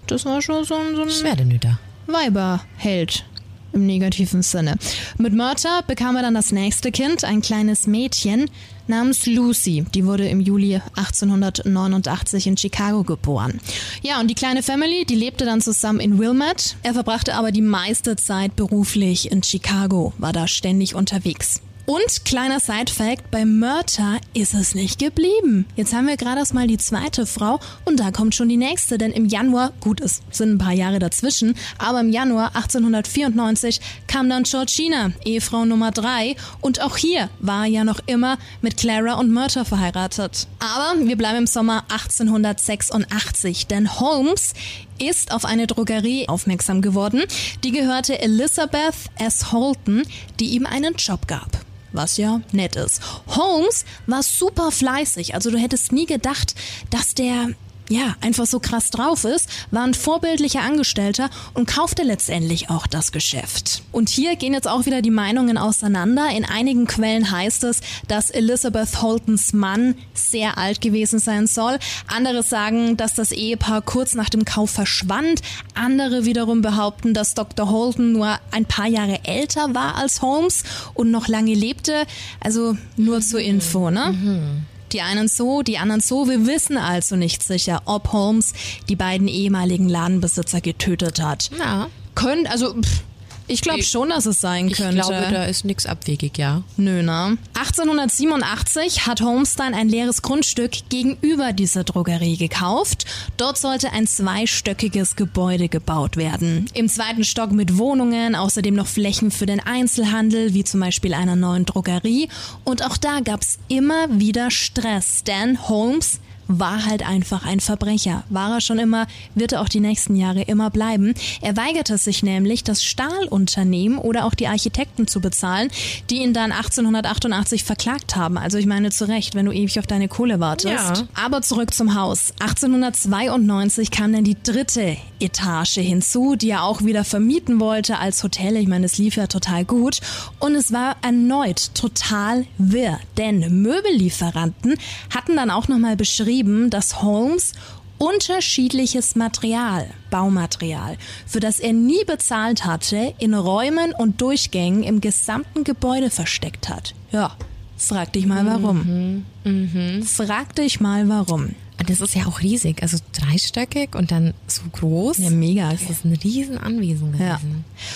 Das 0.07 0.25
war 0.25 0.43
schon 0.43 0.65
so 0.65 0.75
ein, 0.75 0.97
so 0.97 1.03
ein 1.03 1.11
Schwerdenüter. 1.11 1.79
Weiberheld 2.07 3.25
im 3.73 3.87
negativen 3.87 4.43
Sinne. 4.43 4.77
Mit 5.19 5.33
Mörter 5.33 5.83
bekam 5.87 6.17
er 6.17 6.23
dann 6.23 6.35
das 6.35 6.51
nächste 6.51 6.91
Kind, 6.91 7.25
ein 7.25 7.41
kleines 7.41 7.87
Mädchen 7.87 8.51
namens 8.91 9.25
Lucy. 9.25 9.87
Die 9.95 10.05
wurde 10.05 10.29
im 10.29 10.41
Juli 10.41 10.81
1889 10.97 12.47
in 12.47 12.57
Chicago 12.59 13.03
geboren. 13.03 13.61
Ja, 14.03 14.21
und 14.21 14.29
die 14.29 14.35
kleine 14.35 14.63
Family, 14.63 15.07
die 15.07 15.15
lebte 15.15 15.47
dann 15.47 15.63
zusammen 15.63 16.01
in 16.01 16.19
Wilmette. 16.19 16.75
Er 16.83 16.93
verbrachte 16.93 17.35
aber 17.35 17.53
die 17.53 17.63
meiste 17.63 18.17
Zeit 18.17 18.57
beruflich 18.57 19.31
in 19.31 19.43
Chicago, 19.43 20.13
war 20.19 20.35
da 20.35 20.47
ständig 20.47 20.95
unterwegs. 20.95 21.63
Und 21.91 22.25
kleiner 22.25 22.61
Side-Fact, 22.61 23.33
bei 23.33 23.45
Murta 23.45 24.19
ist 24.33 24.55
es 24.55 24.77
nicht 24.77 25.01
geblieben. 25.01 25.67
Jetzt 25.75 25.93
haben 25.93 26.07
wir 26.07 26.17
gerade 26.17 26.39
erst 26.39 26.55
mal 26.55 26.69
die 26.69 26.77
zweite 26.77 27.27
Frau 27.27 27.59
und 27.85 27.99
da 27.99 28.13
kommt 28.13 28.37
schon 28.37 28.49
die 28.49 28.57
nächste, 28.57 28.97
denn 28.97 29.11
im 29.11 29.25
Januar, 29.25 29.73
gut, 29.81 30.01
es 30.01 30.23
sind 30.31 30.53
ein 30.53 30.59
paar 30.59 30.73
Jahre 30.73 31.01
dazwischen, 31.01 31.57
aber 31.79 31.99
im 31.99 32.13
Januar 32.13 32.55
1894 32.55 33.81
kam 34.07 34.31
dann 34.31 34.45
Georgina, 34.45 35.11
Ehefrau 35.25 35.65
Nummer 35.65 35.91
drei 35.91 36.37
und 36.61 36.81
auch 36.81 36.97
hier 36.97 37.29
war 37.41 37.65
er 37.65 37.71
ja 37.73 37.83
noch 37.83 37.99
immer 38.07 38.39
mit 38.63 38.77
Clara 38.77 39.15
und 39.15 39.33
Murta 39.33 39.65
verheiratet. 39.65 40.47
Aber 40.61 40.95
wir 41.05 41.17
bleiben 41.17 41.39
im 41.39 41.47
Sommer 41.49 41.83
1886, 41.89 43.67
denn 43.67 43.99
Holmes 43.99 44.53
ist 45.01 45.33
auf 45.33 45.45
eine 45.45 45.67
Drogerie 45.67 46.29
aufmerksam 46.29 46.83
geworden. 46.83 47.25
Die 47.65 47.73
gehörte 47.73 48.21
Elizabeth 48.21 48.95
S. 49.19 49.51
Holton, 49.51 50.05
die 50.39 50.51
ihm 50.51 50.67
einen 50.67 50.95
Job 50.95 51.27
gab 51.27 51.65
was 51.93 52.17
ja 52.17 52.41
nett 52.53 52.77
ist. 52.77 53.01
Holmes 53.29 53.85
war 54.07 54.23
super 54.23 54.71
fleißig, 54.71 55.35
also 55.35 55.51
du 55.51 55.59
hättest 55.59 55.93
nie 55.93 56.07
gedacht, 56.07 56.55
dass 56.91 57.15
der 57.15 57.51
ja, 57.91 58.15
einfach 58.21 58.47
so 58.47 58.61
krass 58.61 58.91
drauf 58.91 59.25
ist, 59.25 59.49
war 59.73 59.83
ein 59.83 59.95
vorbildlicher 59.95 60.63
Angestellter 60.63 61.29
und 61.55 61.67
kaufte 61.67 62.05
letztendlich 62.05 62.71
auch 62.71 62.87
das 62.87 63.11
Geschäft. 63.11 63.83
Und 63.91 64.09
hier 64.09 64.37
gehen 64.37 64.55
jetzt 64.55 64.69
auch 64.69 64.87
wieder 64.87 65.03
die 65.03 65.11
Meinungen 65.11 65.59
auseinander. 65.59 66.31
In 66.31 66.45
einigen 66.45 66.87
Quellen 66.87 67.33
heißt 67.33 67.65
es, 67.65 67.81
dass 68.07 68.31
Elizabeth 68.31 69.03
Holtons 69.03 69.53
Mann 69.53 69.97
sehr 70.15 70.57
alt 70.57 70.81
gewesen 70.81 71.19
sein 71.19 71.49
soll. 71.49 71.81
Andere 72.07 72.45
sagen, 72.45 72.97
dass 72.97 73.15
das 73.15 73.33
Ehepaar 73.33 73.83
kurz 73.83 74.15
nach 74.15 74.31
dem 74.31 74.45
Kauf 74.45 74.71
verschwand. 74.71 75.43
Andere 75.75 76.25
wiederum 76.25 76.63
behaupten, 76.63 77.13
dass 77.13 77.35
Dr. 77.35 77.71
Holton 77.71 78.13
nur 78.13 78.39
ein 78.53 78.67
paar 78.67 78.87
Jahre 78.87 79.25
älter 79.25 79.75
war 79.75 79.97
als 79.97 80.23
Holmes 80.23 80.63
und 80.95 81.11
noch 81.11 81.27
lange 81.27 81.55
lebte. 81.55 82.07
Also 82.39 82.77
nur 82.97 83.21
zur 83.21 83.41
Info, 83.41 83.91
ne? 83.91 84.13
Mhm. 84.13 84.67
Die 84.93 85.03
einen 85.03 85.29
so, 85.29 85.63
die 85.63 85.79
anderen 85.79 86.01
so. 86.01 86.29
Wir 86.29 86.47
wissen 86.47 86.77
also 86.77 87.17
nicht 87.17 87.43
sicher, 87.43 87.83
ob 87.85 88.13
Holmes 88.13 88.53
die 88.89 88.97
beiden 88.97 89.29
ehemaligen 89.29 89.89
Ladenbesitzer 89.89 90.61
getötet 90.61 91.23
hat. 91.23 91.51
Ja. 91.59 91.89
Können, 92.15 92.47
also 92.47 92.75
pff, 92.75 93.03
ich 93.51 93.63
glaube 93.63 93.83
schon, 93.83 94.11
dass 94.11 94.27
es 94.27 94.41
sein 94.41 94.71
könnte. 94.71 94.99
Ich 94.99 95.07
glaube, 95.07 95.29
da 95.31 95.45
ist 95.45 95.65
nichts 95.65 95.87
abwegig, 95.87 96.39
ja. 96.39 96.63
Nö, 96.77 97.03
ne? 97.03 97.37
1887 97.55 99.07
hat 99.07 99.21
Holmstein 99.21 99.75
ein 99.75 99.89
leeres 99.89 100.23
Grundstück 100.23 100.89
gegenüber 100.89 101.53
dieser 101.53 101.85
Drogerie 101.85 102.37
gekauft. 102.37 103.05
Dort 103.37 103.59
sollte 103.59 103.93
ein 103.93 104.07
zweistöckiges 104.07 105.17
Gebäude 105.17 105.69
gebaut 105.69 106.17
werden. 106.17 106.67
Im 106.75 106.89
zweiten 106.89 107.25
Stock 107.25 107.53
mit 107.53 107.77
Wohnungen, 107.77 108.35
außerdem 108.35 108.75
noch 108.75 108.87
Flächen 108.87 109.31
für 109.31 109.47
den 109.47 109.61
Einzelhandel, 109.61 110.55
wie 110.55 110.65
zum 110.65 110.81
Beispiel 110.81 111.15
einer 111.15 111.37
neuen 111.37 111.67
Drogerie. 111.67 112.29
Und 112.65 112.85
auch 112.85 112.97
da 112.97 113.21
gab's 113.21 113.59
immer 113.69 114.09
wieder 114.21 114.51
Stress, 114.51 115.25
denn 115.25 115.69
Holmes 115.69 116.21
war 116.59 116.87
halt 116.87 117.07
einfach 117.07 117.45
ein 117.45 117.61
Verbrecher. 117.61 118.25
War 118.29 118.55
er 118.55 118.61
schon 118.61 118.79
immer, 118.79 119.07
wird 119.35 119.53
er 119.53 119.61
auch 119.61 119.69
die 119.69 119.81
nächsten 119.81 120.17
Jahre 120.17 120.43
immer 120.43 120.71
bleiben. 120.71 121.15
Er 121.41 121.57
weigerte 121.57 121.97
sich 121.99 122.23
nämlich, 122.23 122.65
das 122.65 122.83
Stahlunternehmen 122.83 123.99
oder 123.99 124.25
auch 124.25 124.35
die 124.35 124.49
Architekten 124.49 125.07
zu 125.07 125.21
bezahlen, 125.21 125.71
die 126.11 126.23
ihn 126.23 126.35
dann 126.35 126.53
1888 126.53 127.65
verklagt 127.65 128.17
haben. 128.17 128.37
Also 128.37 128.59
ich 128.59 128.67
meine 128.67 128.91
zu 128.91 129.07
Recht, 129.07 129.35
wenn 129.35 129.47
du 129.47 129.53
ewig 129.53 129.79
auf 129.79 129.87
deine 129.87 130.09
Kohle 130.09 130.41
wartest. 130.41 130.99
Ja. 130.99 131.09
Aber 131.15 131.43
zurück 131.43 131.73
zum 131.73 131.95
Haus. 131.95 132.33
1892 132.41 133.91
kam 133.91 134.13
dann 134.13 134.25
die 134.25 134.37
dritte 134.43 134.97
Etage 135.21 135.75
hinzu, 135.75 136.37
die 136.37 136.51
er 136.51 136.65
auch 136.65 136.85
wieder 136.85 137.05
vermieten 137.05 137.61
wollte 137.61 137.99
als 137.99 138.23
Hotel. 138.23 138.57
Ich 138.57 138.69
meine, 138.69 138.87
es 138.87 138.99
lief 138.99 139.17
ja 139.17 139.27
total 139.27 139.65
gut. 139.65 140.01
Und 140.39 140.55
es 140.55 140.73
war 140.73 140.97
erneut 141.03 141.75
total 141.75 142.47
wirr, 142.59 142.99
denn 143.17 143.63
Möbellieferanten 143.63 144.77
hatten 145.15 145.37
dann 145.37 145.51
auch 145.51 145.69
nochmal 145.69 145.97
beschrieben, 145.97 146.11
beschrieben, 146.21 146.71
dass 146.71 147.03
Holmes 147.03 147.53
unterschiedliches 147.99 149.15
Material, 149.15 149.87
Baumaterial, 150.11 150.97
für 151.27 151.41
das 151.41 151.61
er 151.61 151.73
nie 151.73 152.05
bezahlt 152.05 152.65
hatte, 152.65 153.15
in 153.19 153.35
Räumen 153.35 153.93
und 153.97 154.21
Durchgängen 154.21 154.83
im 154.83 155.01
gesamten 155.01 155.65
Gebäude 155.65 156.11
versteckt 156.11 156.69
hat. 156.69 156.95
Ja, 157.13 157.37
frag 157.77 158.13
dich 158.13 158.27
mal 158.27 158.47
warum. 158.47 159.25
Mhm. 159.45 159.53
Mhm. 159.53 160.03
Frag 160.03 160.55
dich 160.57 160.81
mal 160.81 161.09
warum. 161.09 161.55
Das 161.87 162.01
ist 162.01 162.15
ja 162.15 162.27
auch 162.27 162.41
riesig, 162.41 162.83
also 162.83 162.99
dreistöckig 163.13 163.95
und 163.95 164.11
dann 164.11 164.35
so 164.47 164.63
groß. 164.73 165.19
Ja, 165.19 165.31
mega. 165.31 165.71
Das 165.71 165.89
ist 165.89 166.05
ein 166.05 166.13
riesen 166.13 166.59
Anwesen 166.59 167.13
gewesen. 167.13 167.27
Ja. 167.27 167.41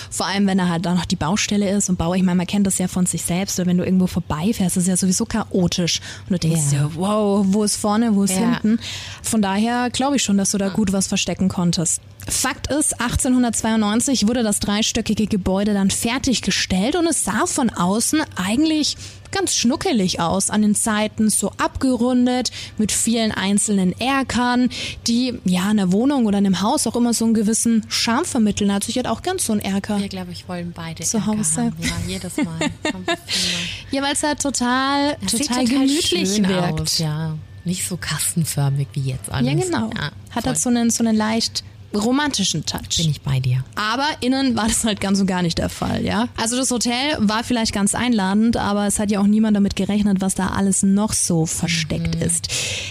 Vor 0.09 0.25
allem, 0.25 0.47
wenn 0.47 0.57
da 0.57 0.69
halt 0.69 0.85
da 0.85 0.95
noch 0.95 1.05
die 1.05 1.15
Baustelle 1.15 1.69
ist 1.69 1.89
und 1.89 1.97
Bau, 1.97 2.13
ich 2.13 2.23
meine, 2.23 2.37
man 2.37 2.47
kennt 2.47 2.65
das 2.65 2.77
ja 2.77 2.87
von 2.87 3.05
sich 3.05 3.21
selbst, 3.21 3.59
oder 3.59 3.67
wenn 3.67 3.77
du 3.77 3.85
irgendwo 3.85 4.07
vorbeifährst, 4.07 4.77
ist 4.77 4.83
es 4.83 4.87
ja 4.89 4.97
sowieso 4.97 5.25
chaotisch. 5.25 6.01
Und 6.27 6.31
du 6.33 6.47
denkst 6.47 6.71
ja, 6.71 6.79
ja 6.79 6.91
wow, 6.95 7.45
wo 7.47 7.63
ist 7.63 7.75
vorne, 7.75 8.15
wo 8.15 8.23
ist 8.23 8.31
ja. 8.31 8.59
hinten? 8.59 8.79
Von 9.21 9.41
daher 9.41 9.89
glaube 9.91 10.15
ich 10.15 10.23
schon, 10.23 10.37
dass 10.37 10.51
du 10.51 10.57
da 10.57 10.69
gut 10.69 10.91
was 10.91 11.07
verstecken 11.07 11.47
konntest. 11.47 12.01
Fakt 12.27 12.67
ist, 12.67 12.99
1892 12.99 14.27
wurde 14.27 14.41
das 14.41 14.59
dreistöckige 14.59 15.27
Gebäude 15.27 15.75
dann 15.75 15.91
fertiggestellt 15.91 16.95
und 16.95 17.05
es 17.05 17.23
sah 17.23 17.45
von 17.45 17.69
außen 17.69 18.21
eigentlich 18.35 18.97
ganz 19.35 19.53
schnuckelig 19.53 20.19
aus, 20.19 20.49
an 20.49 20.61
den 20.61 20.73
Seiten 20.73 21.29
so 21.29 21.51
abgerundet, 21.57 22.51
mit 22.77 22.91
vielen 22.91 23.31
einzelnen 23.31 23.99
Erkern, 23.99 24.69
die 25.07 25.39
ja 25.43 25.69
in 25.69 25.77
der 25.77 25.91
Wohnung 25.91 26.25
oder 26.25 26.37
in 26.37 26.45
einem 26.45 26.61
Haus 26.61 26.87
auch 26.87 26.95
immer 26.95 27.13
so 27.13 27.25
einen 27.25 27.33
gewissen 27.33 27.85
Charme 27.89 28.25
vermitteln. 28.25 28.71
Also 28.71 28.89
ich 28.89 28.95
auch 29.05 29.21
ganz 29.21 29.45
so 29.45 29.53
einen 29.53 29.61
Erker. 29.61 29.99
Wir, 29.99 30.07
glaube 30.07 30.31
ich, 30.31 30.47
wollen 30.47 30.71
beide 30.73 31.03
zu 31.03 31.17
Erker 31.17 31.27
Hause. 31.27 31.63
Haben. 31.63 31.75
Ja, 31.81 31.95
jedes 32.07 32.37
Mal. 32.37 32.59
ja, 33.91 34.01
weil 34.01 34.13
es 34.13 34.23
halt 34.23 34.41
total, 34.41 35.17
total, 35.17 35.39
total 35.39 35.65
gemütlich 35.65 36.47
wirkt. 36.47 36.81
Aus, 36.81 36.97
ja. 36.99 37.37
Nicht 37.65 37.85
so 37.87 37.97
kastenförmig 37.97 38.87
wie 38.93 39.01
jetzt 39.01 39.29
alles. 39.29 39.51
Ja, 39.51 39.65
genau. 39.65 39.89
Ja, 39.95 40.11
Hat 40.31 40.45
halt 40.45 40.59
so 40.59 40.69
einen, 40.69 40.91
so 40.91 41.03
einen 41.03 41.15
leicht 41.15 41.63
romantischen 41.95 42.65
Touch. 42.65 42.97
Bin 42.97 43.09
ich 43.09 43.21
bei 43.21 43.39
dir. 43.39 43.63
Aber 43.75 44.07
innen 44.21 44.55
war 44.55 44.67
das 44.67 44.83
halt 44.83 45.01
ganz 45.01 45.19
und 45.19 45.27
gar 45.27 45.41
nicht 45.41 45.57
der 45.57 45.69
Fall, 45.69 46.03
ja. 46.03 46.27
Also 46.37 46.55
das 46.57 46.71
Hotel 46.71 47.17
war 47.19 47.43
vielleicht 47.43 47.73
ganz 47.73 47.95
einladend, 47.95 48.57
aber 48.57 48.85
es 48.85 48.99
hat 48.99 49.11
ja 49.11 49.19
auch 49.19 49.27
niemand 49.27 49.55
damit 49.55 49.75
gerechnet, 49.75 50.21
was 50.21 50.35
da 50.35 50.49
alles 50.49 50.83
noch 50.83 51.13
so 51.13 51.45
versteckt 51.45 52.15
mhm. 52.15 52.21
ist. 52.21 52.47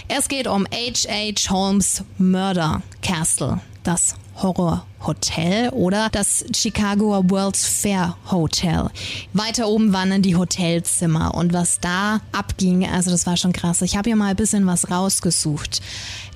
Es 0.07 0.27
geht 0.27 0.47
um 0.47 0.65
H.H. 0.65 1.49
Holmes 1.49 2.03
Murder 2.17 2.81
Castle, 3.01 3.59
das 3.83 4.15
Horror 4.41 4.85
Hotel 5.05 5.69
oder 5.69 6.09
das 6.11 6.45
Chicagoer 6.55 7.29
World's 7.29 7.67
Fair 7.67 8.17
Hotel. 8.31 8.89
Weiter 9.33 9.67
oben 9.67 9.93
waren 9.93 10.09
dann 10.09 10.21
die 10.21 10.35
Hotelzimmer 10.35 11.35
und 11.35 11.53
was 11.53 11.79
da 11.79 12.21
abging, 12.31 12.87
also 12.87 13.11
das 13.11 13.25
war 13.27 13.37
schon 13.37 13.53
krass. 13.53 13.81
Ich 13.81 13.97
habe 13.97 14.09
hier 14.09 14.15
mal 14.15 14.29
ein 14.29 14.35
bisschen 14.35 14.65
was 14.65 14.89
rausgesucht. 14.89 15.81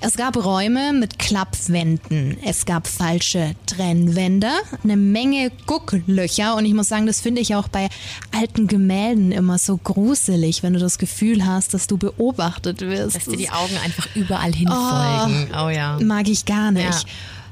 Es 0.00 0.16
gab 0.16 0.42
Räume 0.42 0.92
mit 0.92 1.18
Klappwänden, 1.18 2.38
es 2.44 2.64
gab 2.64 2.86
falsche 2.86 3.54
Trennwände, 3.66 4.48
eine 4.82 4.96
Menge 4.96 5.50
Gucklöcher 5.66 6.56
und 6.56 6.64
ich 6.64 6.72
muss 6.72 6.88
sagen, 6.88 7.06
das 7.06 7.20
finde 7.20 7.42
ich 7.42 7.54
auch 7.54 7.68
bei 7.68 7.88
alten 8.34 8.66
Gemälden 8.66 9.32
immer 9.32 9.58
so 9.58 9.76
gruselig, 9.76 10.62
wenn 10.62 10.72
du 10.72 10.78
das 10.78 10.98
Gefühl 10.98 11.44
hast, 11.44 11.74
dass 11.74 11.86
du 11.86 11.98
beobachtet 11.98 12.80
wirst. 12.80 13.16
Dass 13.16 13.24
dir 13.24 13.36
die 13.36 13.50
Augen 13.50 13.76
einfach 13.84 14.06
überall 14.14 14.54
hinfolgen. 14.54 15.48
Oh, 15.52 15.66
oh 15.66 15.68
ja. 15.68 15.98
Mag 16.00 16.28
ich 16.28 16.44
gar 16.46 16.70
nicht. 16.70 16.84
Ja. 16.84 17.10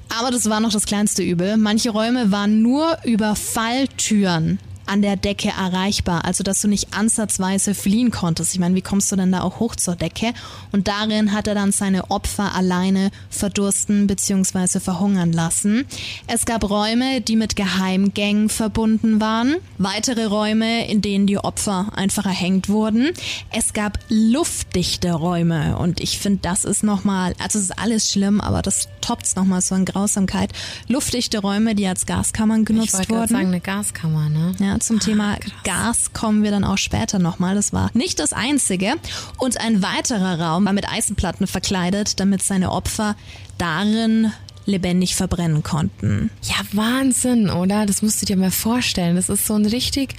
Aber 0.08 0.30
das 0.30 0.48
war 0.48 0.60
noch 0.60 0.72
das 0.72 0.86
kleinste 0.86 1.22
Übel. 1.22 1.56
Manche 1.56 1.90
Räume 1.90 2.30
waren 2.32 2.62
nur 2.62 2.96
über 3.04 3.36
Falltüren 3.36 4.58
an 4.88 5.02
der 5.02 5.16
Decke 5.16 5.48
erreichbar, 5.48 6.24
also 6.24 6.42
dass 6.42 6.60
du 6.60 6.68
nicht 6.68 6.94
ansatzweise 6.94 7.74
fliehen 7.74 8.10
konntest. 8.10 8.54
Ich 8.54 8.60
meine, 8.60 8.74
wie 8.74 8.82
kommst 8.82 9.10
du 9.12 9.16
denn 9.16 9.32
da 9.32 9.42
auch 9.42 9.60
hoch 9.60 9.76
zur 9.76 9.96
Decke? 9.96 10.32
Und 10.72 10.88
darin 10.88 11.32
hat 11.32 11.46
er 11.46 11.54
dann 11.54 11.72
seine 11.72 12.10
Opfer 12.10 12.54
alleine 12.54 13.10
verdursten 13.30 14.06
bzw. 14.06 14.80
verhungern 14.80 15.32
lassen. 15.32 15.86
Es 16.26 16.46
gab 16.46 16.68
Räume, 16.68 17.20
die 17.20 17.36
mit 17.36 17.56
Geheimgängen 17.56 18.48
verbunden 18.48 19.20
waren, 19.20 19.56
weitere 19.78 20.24
Räume, 20.24 20.88
in 20.88 21.02
denen 21.02 21.26
die 21.26 21.38
Opfer 21.38 21.92
einfach 21.94 22.26
erhängt 22.26 22.68
wurden. 22.68 23.10
Es 23.52 23.72
gab 23.72 23.98
luftdichte 24.08 25.12
Räume 25.12 25.76
und 25.78 26.00
ich 26.00 26.18
finde, 26.18 26.40
das 26.42 26.64
ist 26.64 26.82
nochmal, 26.82 27.34
also 27.38 27.58
es 27.58 27.66
ist 27.66 27.78
alles 27.78 28.10
schlimm, 28.10 28.40
aber 28.40 28.62
das 28.62 28.88
toppt 29.00 29.36
nochmal 29.36 29.60
so 29.60 29.74
an 29.74 29.84
Grausamkeit. 29.84 30.52
Luftdichte 30.88 31.38
Räume, 31.40 31.74
die 31.74 31.86
als 31.86 32.06
Gaskammern 32.06 32.64
genutzt 32.64 32.98
ich 33.00 33.10
wurden. 33.10 33.28
sagen, 33.28 33.46
eine 33.48 33.60
Gaskammer, 33.60 34.28
ne? 34.28 34.54
Ja, 34.58 34.77
zum 34.80 35.00
Thema 35.00 35.36
Krass. 35.36 35.52
Gas 35.64 36.12
kommen 36.12 36.42
wir 36.42 36.50
dann 36.50 36.64
auch 36.64 36.78
später 36.78 37.18
nochmal. 37.18 37.54
Das 37.54 37.72
war 37.72 37.90
nicht 37.94 38.18
das 38.18 38.32
einzige. 38.32 38.94
Und 39.38 39.60
ein 39.60 39.82
weiterer 39.82 40.40
Raum 40.40 40.64
war 40.66 40.72
mit 40.72 40.88
Eisenplatten 40.88 41.46
verkleidet, 41.46 42.20
damit 42.20 42.42
seine 42.42 42.72
Opfer 42.72 43.16
darin 43.58 44.32
lebendig 44.66 45.16
verbrennen 45.16 45.62
konnten. 45.62 46.30
Ja, 46.42 46.56
Wahnsinn, 46.72 47.50
oder? 47.50 47.86
Das 47.86 48.02
musst 48.02 48.20
du 48.22 48.26
dir 48.26 48.36
mal 48.36 48.50
vorstellen. 48.50 49.16
Das 49.16 49.28
ist 49.28 49.46
so 49.46 49.54
ein 49.54 49.66
richtig 49.66 50.14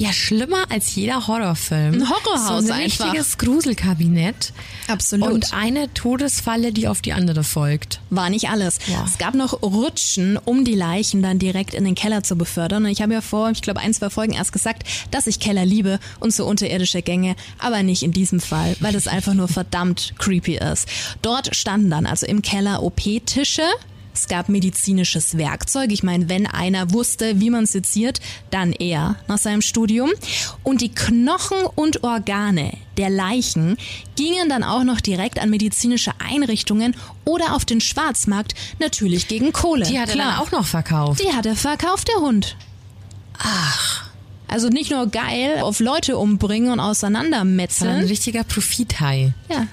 Ja, 0.00 0.14
schlimmer 0.14 0.64
als 0.70 0.94
jeder 0.94 1.26
Horrorfilm. 1.26 1.92
Ein 1.92 2.08
Horrorhaus 2.08 2.64
so 2.64 2.72
ein 2.72 2.80
einfach. 2.80 3.04
richtiges 3.04 3.36
Gruselkabinett. 3.36 4.54
Absolut. 4.88 5.30
Und 5.30 5.52
eine 5.52 5.92
Todesfalle, 5.92 6.72
die 6.72 6.88
auf 6.88 7.02
die 7.02 7.12
andere 7.12 7.44
folgt. 7.44 8.00
War 8.08 8.30
nicht 8.30 8.48
alles. 8.48 8.78
Ja. 8.86 9.04
Es 9.04 9.18
gab 9.18 9.34
noch 9.34 9.62
Rutschen, 9.62 10.38
um 10.38 10.64
die 10.64 10.74
Leichen 10.74 11.20
dann 11.20 11.38
direkt 11.38 11.74
in 11.74 11.84
den 11.84 11.94
Keller 11.94 12.22
zu 12.22 12.36
befördern. 12.36 12.86
Und 12.86 12.90
ich 12.90 13.02
habe 13.02 13.12
ja 13.12 13.20
vor, 13.20 13.50
ich 13.50 13.60
glaube, 13.60 13.80
ein, 13.80 13.92
zwei 13.92 14.08
Folgen 14.08 14.32
erst 14.32 14.54
gesagt, 14.54 14.84
dass 15.10 15.26
ich 15.26 15.38
Keller 15.38 15.66
liebe 15.66 16.00
und 16.18 16.32
so 16.32 16.46
unterirdische 16.46 17.02
Gänge, 17.02 17.36
aber 17.58 17.82
nicht 17.82 18.02
in 18.02 18.12
diesem 18.12 18.40
Fall, 18.40 18.76
weil 18.80 18.94
es 18.94 19.06
einfach 19.06 19.34
nur 19.34 19.48
verdammt 19.48 20.14
creepy 20.18 20.56
ist. 20.56 20.88
Dort 21.20 21.54
standen 21.54 21.90
dann 21.90 22.06
also 22.06 22.24
im 22.24 22.40
Keller 22.40 22.82
OP-Tische. 22.82 23.64
Es 24.20 24.28
gab 24.28 24.50
medizinisches 24.50 25.38
Werkzeug. 25.38 25.90
Ich 25.92 26.02
meine, 26.02 26.28
wenn 26.28 26.46
einer 26.46 26.92
wusste, 26.92 27.40
wie 27.40 27.48
man 27.48 27.64
seziert, 27.64 28.20
dann 28.50 28.74
er 28.74 29.16
nach 29.28 29.38
seinem 29.38 29.62
Studium. 29.62 30.10
Und 30.62 30.82
die 30.82 30.90
Knochen 30.90 31.56
und 31.74 32.04
Organe 32.04 32.74
der 32.98 33.08
Leichen 33.08 33.78
gingen 34.16 34.50
dann 34.50 34.62
auch 34.62 34.84
noch 34.84 35.00
direkt 35.00 35.38
an 35.38 35.48
medizinische 35.48 36.12
Einrichtungen 36.18 36.94
oder 37.24 37.54
auf 37.54 37.64
den 37.64 37.80
Schwarzmarkt, 37.80 38.52
natürlich 38.78 39.26
gegen 39.26 39.52
Kohle. 39.52 39.86
Die 39.86 39.98
hat 39.98 40.10
er 40.10 40.16
dann 40.16 40.36
auch 40.36 40.50
noch 40.50 40.66
verkauft. 40.66 41.22
Die 41.24 41.32
hat 41.32 41.46
er 41.46 41.56
verkauft, 41.56 42.08
der 42.08 42.20
Hund. 42.20 42.56
Ach. 43.38 44.10
Also 44.48 44.68
nicht 44.68 44.90
nur 44.90 45.06
geil 45.06 45.60
auf 45.62 45.80
Leute 45.80 46.18
umbringen 46.18 46.72
und 46.72 46.78
Sondern 46.78 46.86
ein 46.86 46.90
auseinandermetzeln. 46.90 48.04
richtiger 48.04 48.44
Profithai. 48.44 49.32
Ja, 49.48 49.66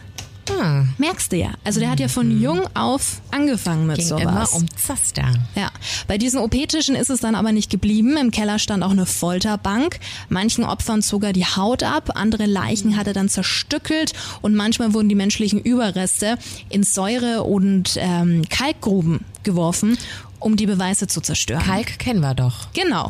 Ah, 0.50 0.86
merkst 0.98 1.32
du 1.32 1.38
ja. 1.38 1.52
Also 1.64 1.80
der 1.80 1.90
hat 1.90 2.00
ja 2.00 2.08
von 2.08 2.40
jung 2.42 2.62
auf 2.74 3.22
angefangen 3.32 3.88
mit 3.88 3.98
ging 3.98 4.08
sowas. 4.08 4.22
immer 4.22 4.54
um 4.54 4.66
Zaster. 4.78 5.34
Ja, 5.56 5.72
bei 6.08 6.18
diesen 6.18 6.40
OP-Tischen 6.40 6.96
ist 6.96 7.10
es 7.10 7.20
dann 7.20 7.36
aber 7.36 7.52
nicht 7.52 7.70
geblieben. 7.70 8.18
Im 8.18 8.32
Keller 8.32 8.60
stand 8.60 8.84
auch 8.84 8.92
eine 8.92 9.06
Folterbank. 9.06 10.00
Manchen 10.30 10.64
Opfern 10.64 11.02
zog 11.02 11.24
er 11.24 11.34
die 11.34 11.46
Haut 11.46 11.84
ab, 11.84 12.12
andere 12.16 12.46
Leichen 12.46 12.98
hat 12.98 13.08
er 13.08 13.14
dann 13.14 13.30
zerstückelt 13.30 14.14
und 14.42 14.56
manchmal 14.56 14.94
wurden 14.94 15.10
die 15.10 15.16
menschlichen 15.16 15.60
Überreste 15.60 16.38
in 16.70 16.84
Säure- 16.84 17.44
und 17.44 17.98
ähm, 17.98 18.44
Kalkgruben 18.50 19.22
geworfen, 19.44 19.98
um 20.40 20.56
die 20.56 20.66
Beweise 20.66 21.08
zu 21.08 21.22
zerstören. 21.22 21.64
Kalk 21.64 22.00
kennen 22.00 22.20
wir 22.20 22.36
doch. 22.36 22.72
Genau. 22.74 23.10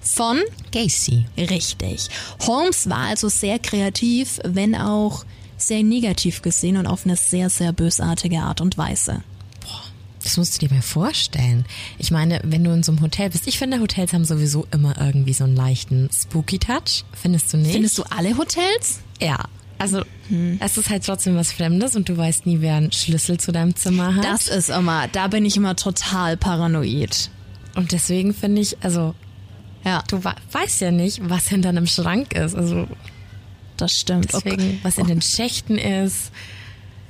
Von 0.00 0.40
Gacy. 0.72 1.26
Richtig. 1.36 2.08
Holmes 2.46 2.88
war 2.88 3.06
also 3.08 3.28
sehr 3.28 3.58
kreativ, 3.58 4.38
wenn 4.44 4.74
auch 4.74 5.24
sehr 5.66 5.82
negativ 5.82 6.42
gesehen 6.42 6.76
und 6.76 6.86
auf 6.86 7.04
eine 7.04 7.16
sehr, 7.16 7.50
sehr 7.50 7.72
bösartige 7.72 8.40
Art 8.40 8.60
und 8.60 8.76
Weise. 8.78 9.22
Das 10.22 10.36
musst 10.36 10.54
du 10.62 10.66
dir 10.66 10.72
mal 10.72 10.82
vorstellen. 10.82 11.64
Ich 11.98 12.12
meine, 12.12 12.40
wenn 12.44 12.62
du 12.62 12.70
in 12.72 12.84
so 12.84 12.92
einem 12.92 13.00
Hotel 13.00 13.30
bist, 13.30 13.48
ich 13.48 13.58
finde, 13.58 13.80
Hotels 13.80 14.12
haben 14.12 14.24
sowieso 14.24 14.68
immer 14.70 14.94
irgendwie 15.00 15.32
so 15.32 15.42
einen 15.42 15.56
leichten 15.56 16.08
Spooky-Touch. 16.12 17.04
Findest 17.20 17.52
du 17.52 17.56
nicht? 17.56 17.72
Findest 17.72 17.98
du 17.98 18.04
alle 18.04 18.36
Hotels? 18.38 19.00
Ja. 19.20 19.38
Also, 19.78 20.02
es 20.60 20.76
ist 20.76 20.90
halt 20.90 21.04
trotzdem 21.04 21.34
was 21.34 21.50
Fremdes 21.50 21.96
und 21.96 22.08
du 22.08 22.16
weißt 22.16 22.46
nie, 22.46 22.60
wer 22.60 22.76
einen 22.76 22.92
Schlüssel 22.92 23.40
zu 23.40 23.50
deinem 23.50 23.74
Zimmer 23.74 24.14
hat. 24.14 24.24
Das 24.24 24.46
ist 24.46 24.70
immer, 24.70 25.08
da 25.08 25.26
bin 25.26 25.44
ich 25.44 25.56
immer 25.56 25.74
total 25.74 26.36
paranoid. 26.36 27.30
und 27.74 27.90
deswegen 27.90 28.32
finde 28.32 28.60
ich, 28.62 28.76
also, 28.84 29.16
Ja, 29.84 30.04
du 30.06 30.22
weißt 30.22 30.82
ja 30.82 30.92
nicht, 30.92 31.28
was 31.28 31.48
hinter 31.48 31.70
einem 31.70 31.88
Schrank 31.88 32.32
ist. 32.34 32.54
Also, 32.54 32.86
das 33.82 33.98
stimmt. 33.98 34.32
deswegen, 34.32 34.80
was 34.82 34.98
in 34.98 35.06
den 35.06 35.20
Schächten 35.20 35.76
ist. 35.78 36.30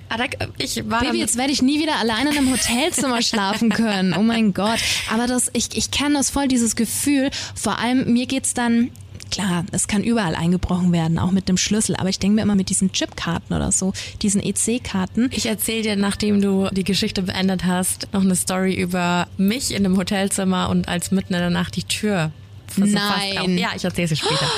Ah, 0.08 0.18
ich 0.58 0.76
war 0.90 1.00
Baby, 1.00 1.20
jetzt 1.20 1.38
werde 1.38 1.52
ich 1.52 1.62
nie 1.62 1.80
wieder 1.80 1.96
alleine 1.96 2.32
in 2.32 2.38
einem 2.38 2.52
Hotelzimmer 2.52 3.22
schlafen 3.22 3.70
können. 3.70 4.14
Oh 4.14 4.22
mein 4.22 4.52
Gott. 4.52 4.78
Aber 5.10 5.26
das, 5.26 5.50
ich, 5.54 5.74
ich 5.74 5.90
kenne 5.90 6.16
das 6.16 6.30
voll, 6.30 6.48
dieses 6.48 6.76
Gefühl. 6.76 7.30
Vor 7.54 7.78
allem, 7.78 8.12
mir 8.12 8.26
geht's 8.26 8.52
dann, 8.52 8.90
klar, 9.30 9.64
es 9.72 9.88
kann 9.88 10.02
überall 10.02 10.34
eingebrochen 10.34 10.92
werden, 10.92 11.18
auch 11.18 11.30
mit 11.30 11.48
dem 11.48 11.56
Schlüssel. 11.56 11.96
Aber 11.96 12.10
ich 12.10 12.18
denke 12.18 12.36
mir 12.36 12.42
immer 12.42 12.56
mit 12.56 12.68
diesen 12.68 12.92
Chipkarten 12.92 13.56
oder 13.56 13.72
so, 13.72 13.94
diesen 14.20 14.42
EC-Karten. 14.42 15.30
Ich 15.32 15.46
erzähle 15.46 15.82
dir, 15.82 15.96
nachdem 15.96 16.42
du 16.42 16.68
die 16.72 16.84
Geschichte 16.84 17.22
beendet 17.22 17.64
hast, 17.64 18.08
noch 18.12 18.20
eine 18.20 18.36
Story 18.36 18.74
über 18.74 19.28
mich 19.38 19.70
in 19.70 19.86
einem 19.86 19.96
Hotelzimmer 19.96 20.68
und 20.68 20.88
als 20.88 21.10
mitten 21.10 21.32
in 21.32 21.40
der 21.40 21.50
Nacht 21.50 21.76
die 21.76 21.84
Tür 21.84 22.32
Nein. 22.76 23.58
Ja, 23.58 23.70
ich 23.76 23.84
erzähle 23.84 24.08
sie 24.08 24.16
später. 24.16 24.46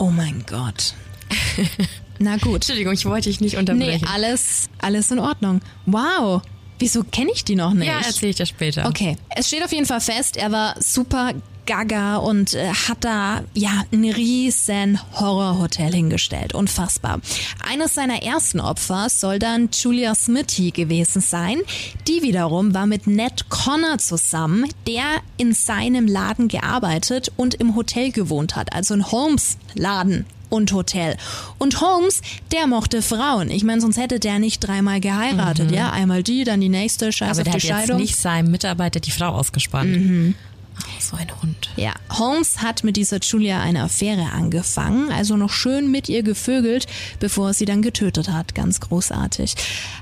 Oh 0.00 0.10
mein 0.10 0.44
Gott. 0.46 0.94
Na 2.18 2.36
gut. 2.36 2.56
Entschuldigung, 2.56 2.92
ich 2.94 3.06
wollte 3.06 3.28
dich 3.28 3.40
nicht 3.40 3.52
Nee, 3.54 3.58
unterbrechen. 3.60 4.08
alles, 4.12 4.68
alles 4.78 5.10
in 5.10 5.18
Ordnung. 5.20 5.60
Wow. 5.86 6.42
Wieso 6.80 7.02
kenne 7.04 7.30
ich 7.32 7.44
die 7.44 7.56
noch 7.56 7.74
nicht? 7.74 7.88
ja, 7.88 7.98
erzähle 8.00 8.30
ich 8.30 8.36
dir 8.36 8.46
später. 8.46 8.86
Okay, 8.86 9.16
es 9.34 9.48
steht 9.48 9.64
auf 9.64 9.72
jeden 9.72 9.86
Fall 9.86 10.00
fest, 10.00 10.36
er 10.36 10.52
war 10.52 10.74
super 10.80 11.32
gaga 11.66 12.16
und 12.16 12.54
äh, 12.54 12.68
hat 12.72 12.98
da 13.04 13.42
ja 13.52 13.84
ein 13.92 14.04
riesen 14.04 14.98
Horrorhotel 15.20 15.92
hingestellt. 15.92 16.54
Unfassbar. 16.54 17.20
Eines 17.68 17.94
seiner 17.94 18.22
ersten 18.22 18.58
Opfer 18.60 19.08
soll 19.10 19.38
dann 19.38 19.68
Julia 19.72 20.14
Smithy 20.14 20.70
gewesen 20.70 21.20
sein. 21.20 21.58
Die 22.06 22.22
wiederum 22.22 22.72
war 22.74 22.86
mit 22.86 23.06
Ned 23.06 23.50
Connor 23.50 23.98
zusammen, 23.98 24.66
der 24.86 25.02
in 25.36 25.52
seinem 25.52 26.06
Laden 26.06 26.48
gearbeitet 26.48 27.32
und 27.36 27.54
im 27.54 27.74
Hotel 27.76 28.12
gewohnt 28.12 28.56
hat, 28.56 28.72
also 28.72 28.94
in 28.94 29.10
Holmes 29.10 29.58
Laden 29.74 30.24
und 30.48 30.72
Hotel. 30.72 31.16
Und 31.58 31.80
Holmes, 31.80 32.20
der 32.52 32.66
mochte 32.66 33.02
Frauen. 33.02 33.50
Ich 33.50 33.64
meine, 33.64 33.80
sonst 33.80 33.96
hätte 33.98 34.18
der 34.20 34.38
nicht 34.38 34.60
dreimal 34.60 35.00
geheiratet, 35.00 35.70
ja? 35.70 35.90
Einmal 35.90 36.22
die, 36.22 36.44
dann 36.44 36.60
die 36.60 36.68
nächste, 36.68 37.12
scheiß 37.12 37.38
Aber 37.38 37.40
auf 37.40 37.44
der 37.44 37.52
die 37.52 37.56
hat 37.58 37.62
jetzt 37.62 37.86
Scheidung. 37.86 38.00
nicht 38.00 38.16
seinem 38.16 38.50
Mitarbeiter 38.50 39.00
die 39.00 39.10
Frau 39.10 39.28
ausgespannt. 39.28 39.90
Mhm. 39.90 40.34
Oh, 40.80 41.00
so 41.00 41.16
ein 41.16 41.26
Hund. 41.42 41.70
Ja, 41.76 41.92
Holmes 42.10 42.62
hat 42.62 42.84
mit 42.84 42.96
dieser 42.96 43.18
Julia 43.18 43.60
eine 43.60 43.82
Affäre 43.82 44.30
angefangen, 44.32 45.10
also 45.10 45.36
noch 45.36 45.50
schön 45.50 45.90
mit 45.90 46.08
ihr 46.08 46.22
gevögelt, 46.22 46.86
bevor 47.18 47.48
er 47.48 47.54
sie 47.54 47.64
dann 47.64 47.82
getötet 47.82 48.28
hat. 48.28 48.54
Ganz 48.54 48.78
großartig. 48.78 49.54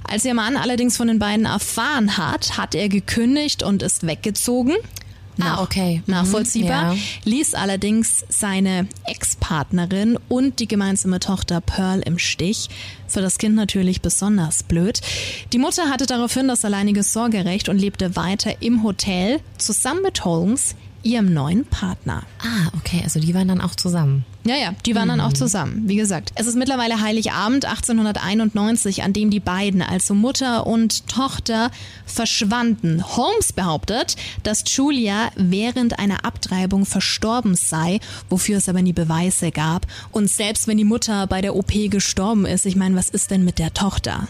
Als 0.04 0.26
ihr 0.26 0.34
Mann 0.34 0.56
allerdings 0.58 0.98
von 0.98 1.08
den 1.08 1.18
beiden 1.18 1.46
erfahren 1.46 2.18
hat, 2.18 2.58
hat 2.58 2.74
er 2.74 2.90
gekündigt 2.90 3.62
und 3.62 3.82
ist 3.82 4.06
weggezogen. 4.06 4.74
Ah, 5.40 5.62
okay. 5.62 6.02
Mhm, 6.06 6.14
Nachvollziehbar. 6.14 6.94
ja. 6.94 7.00
Ließ 7.24 7.54
allerdings 7.54 8.24
seine 8.28 8.88
Ex-Partnerin 9.04 10.18
und 10.28 10.60
die 10.60 10.68
gemeinsame 10.68 11.20
Tochter 11.20 11.60
Pearl 11.60 12.00
im 12.00 12.18
Stich. 12.18 12.68
Für 13.08 13.20
das 13.20 13.38
Kind 13.38 13.54
natürlich 13.54 14.00
besonders 14.00 14.62
blöd. 14.62 15.00
Die 15.52 15.58
Mutter 15.58 15.88
hatte 15.90 16.06
daraufhin 16.06 16.48
das 16.48 16.64
alleinige 16.64 17.02
Sorgerecht 17.02 17.68
und 17.68 17.78
lebte 17.78 18.16
weiter 18.16 18.62
im 18.62 18.82
Hotel 18.82 19.40
zusammen 19.58 20.02
mit 20.02 20.24
Holmes, 20.24 20.74
ihrem 21.06 21.32
neuen 21.32 21.64
Partner. 21.64 22.24
Ah, 22.40 22.68
okay, 22.76 23.00
also 23.04 23.20
die 23.20 23.32
waren 23.34 23.48
dann 23.48 23.60
auch 23.60 23.74
zusammen. 23.74 24.24
Ja, 24.44 24.56
ja, 24.56 24.72
die 24.84 24.94
waren 24.94 25.08
dann 25.08 25.20
auch 25.20 25.32
zusammen. 25.32 25.84
Wie 25.86 25.96
gesagt, 25.96 26.32
es 26.36 26.46
ist 26.46 26.56
mittlerweile 26.56 27.00
Heiligabend 27.00 27.64
1891, 27.64 29.02
an 29.02 29.12
dem 29.12 29.30
die 29.30 29.40
beiden, 29.40 29.82
also 29.82 30.14
Mutter 30.14 30.66
und 30.66 31.08
Tochter, 31.08 31.70
verschwanden. 32.04 33.04
Holmes 33.16 33.52
behauptet, 33.52 34.16
dass 34.42 34.62
Julia 34.66 35.30
während 35.36 35.98
einer 35.98 36.24
Abtreibung 36.24 36.86
verstorben 36.86 37.54
sei, 37.54 38.00
wofür 38.28 38.58
es 38.58 38.68
aber 38.68 38.82
nie 38.82 38.92
Beweise 38.92 39.50
gab. 39.50 39.86
Und 40.12 40.28
selbst 40.30 40.68
wenn 40.68 40.76
die 40.76 40.84
Mutter 40.84 41.26
bei 41.26 41.40
der 41.40 41.56
OP 41.56 41.72
gestorben 41.90 42.46
ist, 42.46 42.66
ich 42.66 42.76
meine, 42.76 42.96
was 42.96 43.08
ist 43.08 43.30
denn 43.30 43.44
mit 43.44 43.58
der 43.58 43.74
Tochter? 43.74 44.28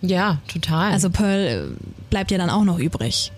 Ja, 0.00 0.38
total. 0.46 0.92
Also 0.92 1.10
Pearl 1.10 1.40
äh, 1.40 1.62
bleibt 2.10 2.30
ja 2.30 2.38
dann 2.38 2.50
auch 2.50 2.64
noch 2.64 2.78
übrig. 2.78 3.32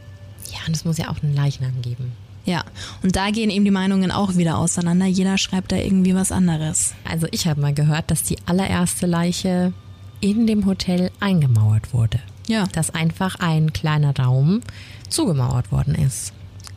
ja, 0.53 0.59
und 0.67 0.77
es 0.77 0.85
muss 0.85 0.99
ja 0.99 1.09
auch 1.09 1.23
einen 1.23 1.35
Leichnam 1.35 1.81
geben. 1.81 2.13
Ja, 2.45 2.65
und 3.03 3.17
da 3.17 3.31
gehen 3.31 3.51
eben 3.51 3.65
die 3.65 3.71
Meinungen 3.71 4.11
auch 4.11 4.37
wieder 4.37 4.59
auseinander. 4.59 5.07
Jeder 5.07 5.39
schreibt 5.39 5.73
da 5.73 5.77
irgendwie 5.77 6.15
was 6.15 6.33
anderes. 6.33 6.95
Also 7.09 7.27
ich 7.31 7.47
habe 7.47 7.61
mal 7.61 7.75
gehört, 7.75 8.11
dass 8.11 8.23
die 8.23 8.39
allererste 8.47 9.07
Leiche 9.07 9.73
in 10.21 10.47
dem 10.47 10.67
Hotel 10.67 11.11
eingemauert 11.21 11.93
wurde. 11.93 12.21
Ja. 12.47 12.67
Dass 12.73 12.91
einfach 12.91 13.37
ein 13.37 13.73
kleiner 13.73 14.17
Raum 14.17 14.63
zugemauert 15.09 15.71
worden 15.71 15.95
ist. 15.95 16.33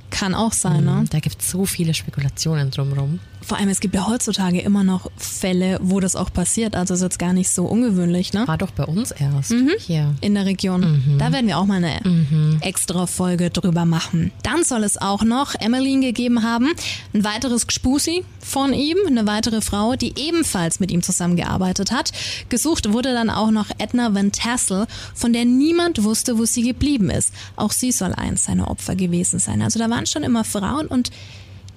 Kann 0.10 0.36
auch 0.36 0.54
sein, 0.54 0.86
ne? 0.86 1.06
Da 1.10 1.19
gibt 1.19 1.41
es 1.41 1.49
so 1.49 1.65
viele 1.65 1.95
Spekulationen 1.95 2.69
drumherum. 2.69 3.19
Vor 3.45 3.58
allem, 3.58 3.69
es 3.69 3.79
gibt 3.79 3.93
ja 3.93 4.08
heutzutage 4.08 4.62
immer 4.62 4.84
noch 4.84 5.10
Fälle, 5.17 5.79
wo 5.82 5.99
das 5.99 6.15
auch 6.15 6.32
passiert. 6.32 6.75
Also 6.75 6.93
ist 6.93 7.01
jetzt 7.01 7.19
gar 7.19 7.34
nicht 7.34 7.49
so 7.49 7.65
ungewöhnlich, 7.65 8.34
ne? 8.34 8.47
War 8.47 8.58
doch 8.58 8.71
bei 8.71 8.86
uns 8.86 9.12
erst. 9.12 9.53
Hier. 9.79 10.15
In 10.21 10.36
der 10.36 10.45
Region. 10.45 11.17
Da 11.19 11.32
werden 11.32 11.47
wir 11.47 11.58
auch 11.58 11.65
mal 11.65 11.84
eine 11.84 12.60
extra 12.62 13.06
Folge 13.08 13.49
drüber 13.49 13.86
machen. 13.86 14.32
Dann 14.43 14.63
soll 14.63 14.84
es 14.84 14.97
auch 14.97 15.23
noch 15.23 15.56
Emmeline 15.60 16.01
gegeben 16.01 16.43
haben. 16.43 16.69
Ein 17.13 17.23
weiteres 17.23 17.67
Gspusi 17.67 18.23
von 18.39 18.73
ihm, 18.73 18.97
eine 19.08 19.25
weitere 19.25 19.62
Frau, 19.62 19.95
die 19.95 20.13
ebenfalls 20.17 20.79
mit 20.79 20.91
ihm 20.91 21.03
zusammengearbeitet 21.03 21.91
hat. 21.91 22.12
Gesucht 22.49 22.93
wurde 22.93 23.13
dann 23.13 23.29
auch 23.29 23.51
noch 23.51 23.67
Edna 23.77 24.13
Van 24.13 24.32
Tassel, 24.32 24.88
von 25.13 25.34
der 25.34 25.45
niemand 25.45 26.03
wusste, 26.03 26.38
wo 26.38 26.45
sie 26.45 26.63
geblieben 26.63 27.10
ist. 27.10 27.34
Auch 27.56 27.71
sie 27.71 27.91
soll 27.91 28.13
eins 28.13 28.45
seiner 28.45 28.69
Opfer 28.69 28.95
gewesen 28.95 29.39
sein. 29.39 29.62
Also 29.62 29.79
da 29.79 29.89
waren 29.89 30.06
schon 30.06 30.23
immer 30.23 30.43
Frauen 30.43 30.88
und 30.88 31.12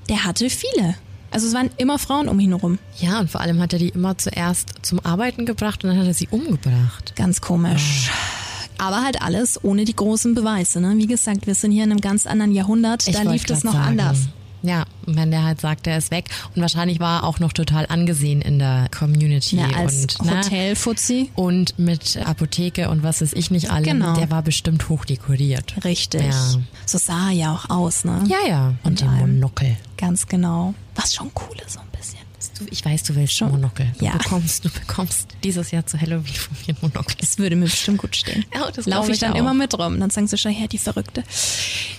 der 0.08 0.24
hatte 0.24 0.48
viele. 0.50 0.94
Also 1.36 1.48
es 1.48 1.52
waren 1.52 1.68
immer 1.76 1.98
Frauen 1.98 2.28
um 2.28 2.40
ihn 2.40 2.48
herum. 2.52 2.78
Ja, 2.96 3.20
und 3.20 3.30
vor 3.30 3.42
allem 3.42 3.60
hat 3.60 3.74
er 3.74 3.78
die 3.78 3.90
immer 3.90 4.16
zuerst 4.16 4.70
zum 4.80 5.04
Arbeiten 5.04 5.44
gebracht 5.44 5.84
und 5.84 5.90
dann 5.90 5.98
hat 5.98 6.06
er 6.06 6.14
sie 6.14 6.28
umgebracht. 6.30 7.12
Ganz 7.14 7.42
komisch. 7.42 8.10
Aber 8.78 9.02
halt 9.04 9.20
alles 9.20 9.62
ohne 9.62 9.84
die 9.84 9.94
großen 9.94 10.34
Beweise. 10.34 10.80
Ne? 10.80 10.94
Wie 10.96 11.06
gesagt, 11.06 11.46
wir 11.46 11.54
sind 11.54 11.72
hier 11.72 11.84
in 11.84 11.90
einem 11.90 12.00
ganz 12.00 12.26
anderen 12.26 12.52
Jahrhundert. 12.52 13.06
Ich 13.06 13.14
da 13.14 13.20
lief 13.20 13.44
das 13.44 13.64
noch 13.64 13.74
sagen. 13.74 14.00
anders. 14.00 14.28
Ja, 14.62 14.84
wenn 15.06 15.30
der 15.30 15.44
halt 15.44 15.60
sagt, 15.60 15.86
der 15.86 15.98
ist 15.98 16.10
weg. 16.10 16.26
Und 16.54 16.62
wahrscheinlich 16.62 16.98
war 16.98 17.22
er 17.22 17.24
auch 17.24 17.38
noch 17.38 17.52
total 17.52 17.86
angesehen 17.86 18.42
in 18.42 18.58
der 18.58 18.88
Community. 18.96 19.56
Ja, 19.56 19.68
als 19.76 20.16
und, 20.18 20.24
ne? 20.24 20.38
Hotelfuzzi. 20.38 21.30
Und 21.34 21.78
mit 21.78 22.16
Apotheke 22.24 22.88
und 22.90 23.02
was 23.02 23.20
weiß 23.20 23.32
ich 23.34 23.50
nicht 23.50 23.70
alle. 23.70 23.86
Genau. 23.86 24.14
Der 24.14 24.30
war 24.30 24.42
bestimmt 24.42 24.88
hochdekoriert. 24.88 25.84
Richtig. 25.84 26.22
Ja. 26.22 26.54
So 26.84 26.98
sah 26.98 27.28
er 27.28 27.32
ja 27.32 27.52
auch 27.54 27.70
aus, 27.70 28.04
ne? 28.04 28.24
Ja, 28.26 28.38
ja. 28.48 28.74
Und, 28.82 29.02
Und 29.02 29.08
allem. 29.08 29.34
Monokel. 29.34 29.76
Ganz 29.96 30.26
genau. 30.26 30.74
Was 30.94 31.14
schon 31.14 31.30
cool 31.34 31.56
ist, 31.66 31.78
ich 32.70 32.84
weiß, 32.84 33.02
du 33.04 33.14
willst 33.14 33.34
Schon. 33.36 33.50
Monokel. 33.50 33.86
Du 33.98 34.04
Ja. 34.04 34.12
bekommst, 34.16 34.64
du 34.64 34.68
bekommst 34.70 35.28
dieses 35.42 35.70
Jahr 35.70 35.86
zu 35.86 36.00
Halloween 36.00 36.34
von 36.34 36.56
mir 36.66 36.74
ein 36.74 36.78
Monokel. 36.80 37.16
Das 37.20 37.38
würde 37.38 37.56
mir 37.56 37.64
bestimmt 37.66 37.98
gut 37.98 38.14
stehen. 38.16 38.44
Ja, 38.54 38.70
das 38.70 38.86
Laufe 38.86 39.08
ich 39.10 39.14
ich 39.14 39.20
dann 39.20 39.32
auch. 39.32 39.36
immer 39.36 39.54
mit 39.54 39.76
rum. 39.78 39.98
Dann 40.00 40.10
sagen 40.10 40.26
sie 40.26 40.36
schon, 40.38 40.52
ja, 40.52 40.66
die 40.66 40.78
Verrückte. 40.78 41.22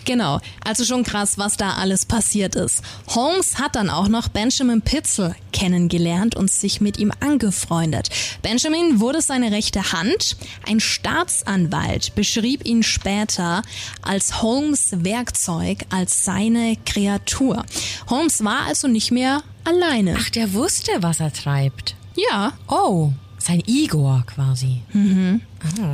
Genau. 0.05 0.39
Also 0.63 0.85
schon 0.85 1.03
krass, 1.03 1.37
was 1.37 1.57
da 1.57 1.73
alles 1.73 2.05
passiert 2.05 2.55
ist. 2.55 2.81
Holmes 3.07 3.57
hat 3.59 3.75
dann 3.75 3.89
auch 3.89 4.07
noch 4.07 4.27
Benjamin 4.29 4.81
Pitzel 4.81 5.35
kennengelernt 5.51 6.35
und 6.35 6.49
sich 6.51 6.81
mit 6.81 6.97
ihm 6.97 7.11
angefreundet. 7.19 8.09
Benjamin 8.41 8.99
wurde 8.99 9.21
seine 9.21 9.51
rechte 9.51 9.91
Hand. 9.91 10.37
Ein 10.67 10.79
Staatsanwalt 10.79 12.15
beschrieb 12.15 12.65
ihn 12.65 12.83
später 12.83 13.63
als 14.01 14.41
Holmes 14.41 14.89
Werkzeug, 15.03 15.85
als 15.89 16.23
seine 16.23 16.77
Kreatur. 16.85 17.65
Holmes 18.09 18.43
war 18.43 18.65
also 18.67 18.87
nicht 18.87 19.11
mehr 19.11 19.43
alleine. 19.63 20.15
Ach, 20.19 20.29
der 20.29 20.53
wusste, 20.53 20.91
was 21.01 21.19
er 21.19 21.33
treibt. 21.33 21.95
ja, 22.15 22.53
Oh, 22.67 23.11
sein 23.39 23.61
Igor 23.65 24.23
quasi. 24.25 24.81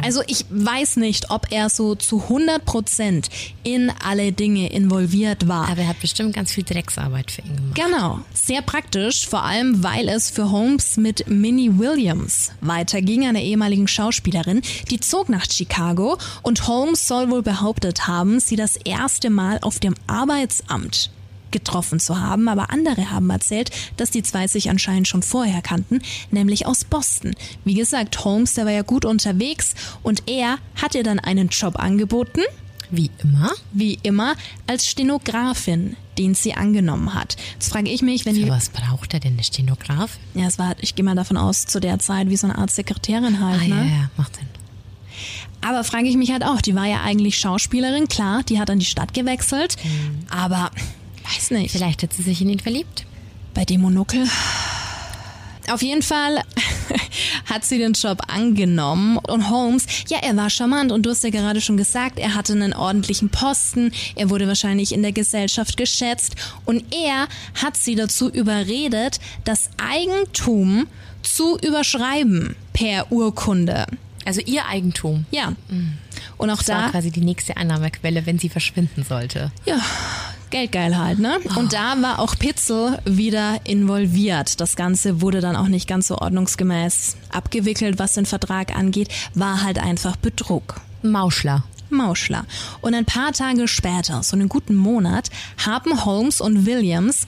Also 0.01 0.23
ich 0.25 0.45
weiß 0.49 0.95
nicht, 0.95 1.29
ob 1.29 1.51
er 1.51 1.69
so 1.69 1.93
zu 1.93 2.21
100 2.23 2.65
Prozent 2.65 3.29
in 3.63 3.91
alle 4.03 4.31
Dinge 4.31 4.71
involviert 4.71 5.47
war. 5.47 5.69
Aber 5.69 5.81
er 5.81 5.89
hat 5.89 5.99
bestimmt 5.99 6.33
ganz 6.33 6.51
viel 6.51 6.63
Drecksarbeit 6.63 7.29
für 7.31 7.41
ihn 7.41 7.55
gemacht. 7.55 7.75
Genau, 7.75 8.19
sehr 8.33 8.63
praktisch, 8.63 9.27
vor 9.27 9.43
allem 9.43 9.83
weil 9.83 10.09
es 10.09 10.31
für 10.31 10.49
Holmes 10.49 10.97
mit 10.97 11.27
Minnie 11.29 11.77
Williams 11.77 12.51
weiterging, 12.61 13.27
einer 13.27 13.41
ehemaligen 13.41 13.87
Schauspielerin. 13.87 14.61
Die 14.89 14.99
zog 14.99 15.29
nach 15.29 15.45
Chicago 15.47 16.17
und 16.41 16.67
Holmes 16.67 17.07
soll 17.07 17.29
wohl 17.29 17.43
behauptet 17.43 18.07
haben, 18.07 18.39
sie 18.39 18.55
das 18.55 18.77
erste 18.77 19.29
Mal 19.29 19.59
auf 19.61 19.79
dem 19.79 19.93
Arbeitsamt 20.07 21.11
getroffen 21.53 22.01
zu 22.01 22.19
haben, 22.19 22.49
aber 22.49 22.69
andere 22.71 23.09
haben 23.11 23.29
erzählt, 23.29 23.71
dass 23.95 24.11
die 24.11 24.23
zwei 24.23 24.47
sich 24.47 24.69
anscheinend 24.69 25.07
schon 25.07 25.23
vorher 25.23 25.61
kannten, 25.61 26.01
nämlich 26.31 26.65
aus 26.65 26.83
Boston. 26.83 27.33
Wie 27.63 27.75
gesagt, 27.75 28.25
Holmes, 28.25 28.55
der 28.55 28.65
war 28.65 28.73
ja 28.73 28.81
gut 28.81 29.05
unterwegs 29.05 29.73
und 30.01 30.23
er 30.29 30.57
hat 30.81 30.95
ihr 30.95 31.03
dann 31.03 31.19
einen 31.19 31.47
Job 31.47 31.79
angeboten, 31.79 32.41
Wie 32.91 33.09
immer. 33.23 33.51
wie 33.71 33.97
immer, 34.03 34.35
als 34.67 34.85
Stenografin, 34.87 35.95
den 36.17 36.35
sie 36.35 36.53
angenommen 36.53 37.13
hat. 37.13 37.37
Jetzt 37.53 37.71
frage 37.71 37.89
ich 37.89 38.01
mich, 38.01 38.25
wenn 38.25 38.35
die 38.35 38.43
Für 38.43 38.49
was 38.49 38.69
braucht 38.69 39.13
er 39.13 39.19
denn, 39.21 39.33
eine 39.33 39.43
Stenograf? 39.43 40.17
ja, 40.33 40.45
es 40.47 40.59
war, 40.59 40.75
ich 40.81 40.93
gehe 40.95 41.05
mal 41.05 41.15
davon 41.15 41.37
aus, 41.37 41.65
zu 41.65 41.79
der 41.79 41.97
Zeit 41.99 42.29
wie 42.29 42.37
so 42.37 42.47
eine 42.47 42.57
Art 42.57 42.71
Sekretärin 42.71 43.39
halt, 43.39 43.61
Ah, 43.61 43.65
ja, 43.65 43.75
ne? 43.75 43.89
ja, 43.89 44.09
macht 44.17 44.35
Sinn. 44.35 44.47
Aber 45.61 45.83
frage 45.85 46.07
ich 46.09 46.17
mich 46.17 46.31
halt 46.31 46.43
auch, 46.43 46.59
die 46.61 46.75
war 46.75 46.85
ja 46.85 47.01
eigentlich 47.03 47.37
Schauspielerin, 47.37 48.07
klar, 48.09 48.43
die 48.43 48.59
hat 48.59 48.67
dann 48.69 48.79
die 48.79 48.85
Stadt 48.85 49.13
gewechselt, 49.13 49.77
aber 50.29 50.71
weiß 51.23 51.51
nicht, 51.51 51.71
Vielleicht 51.71 52.03
hat 52.03 52.13
sie 52.13 52.23
sich 52.23 52.41
in 52.41 52.49
ihn 52.49 52.59
verliebt. 52.59 53.05
bei 53.53 53.65
dem 53.65 53.81
Monokel. 53.81 54.27
Auf 55.69 55.81
jeden 55.81 56.01
Fall 56.01 56.41
hat 57.45 57.63
sie 57.63 57.77
den 57.77 57.93
Job 57.93 58.21
angenommen 58.27 59.17
und 59.17 59.49
Holmes, 59.49 59.85
ja, 60.09 60.17
er 60.21 60.35
war 60.35 60.49
charmant 60.49 60.91
und 60.91 61.05
du 61.05 61.09
hast 61.11 61.23
ja 61.23 61.29
gerade 61.29 61.61
schon 61.61 61.77
gesagt, 61.77 62.19
er 62.19 62.35
hatte 62.35 62.51
einen 62.51 62.73
ordentlichen 62.73 63.29
Posten, 63.29 63.93
er 64.15 64.29
wurde 64.29 64.45
wahrscheinlich 64.49 64.91
in 64.91 65.03
der 65.03 65.13
Gesellschaft 65.13 65.77
geschätzt 65.77 66.35
und 66.65 66.83
er 66.93 67.27
hat 67.63 67.77
sie 67.77 67.95
dazu 67.95 68.29
überredet, 68.29 69.19
das 69.45 69.69
Eigentum 69.77 70.87
zu 71.21 71.57
überschreiben 71.59 72.57
per 72.73 73.09
Urkunde. 73.09 73.85
Also 74.25 74.41
ihr 74.41 74.65
Eigentum. 74.67 75.25
Ja. 75.31 75.53
Und 76.37 76.49
auch 76.49 76.57
Das 76.57 76.67
war 76.69 76.81
da, 76.83 76.89
quasi 76.89 77.11
die 77.11 77.21
nächste 77.21 77.55
Einnahmequelle, 77.55 78.25
wenn 78.25 78.37
sie 78.39 78.49
verschwinden 78.49 79.03
sollte. 79.03 79.51
ja, 79.65 79.79
Geldgeil 80.53 80.95
halt, 80.99 81.17
ne? 81.17 81.39
Und 81.55 81.73
da 81.73 81.99
war 81.99 82.19
auch 82.19 82.37
Pitzel 82.37 82.99
wieder 83.05 83.59
involviert. 83.63 84.61
Das 84.61 84.75
Ganze 84.75 85.19
wurde 85.19 85.41
dann 85.41 85.55
auch 85.55 85.67
nicht 85.67 85.87
ganz 85.87 86.07
so 86.07 86.19
ordnungsgemäß 86.19 87.17
abgewickelt, 87.31 87.97
was 87.97 88.13
den 88.13 88.27
Vertrag 88.27 88.75
angeht, 88.75 89.09
war 89.33 89.63
halt 89.63 89.79
einfach 89.79 90.15
Betrug. 90.15 90.75
Mauschler. 91.01 91.63
Mauschler. 91.89 92.45
Und 92.81 92.93
ein 92.93 93.05
paar 93.05 93.31
Tage 93.31 93.67
später, 93.67 94.21
so 94.21 94.35
einen 94.35 94.47
guten 94.47 94.75
Monat, 94.75 95.31
haben 95.65 96.05
Holmes 96.05 96.39
und 96.39 96.67
Williams 96.67 97.25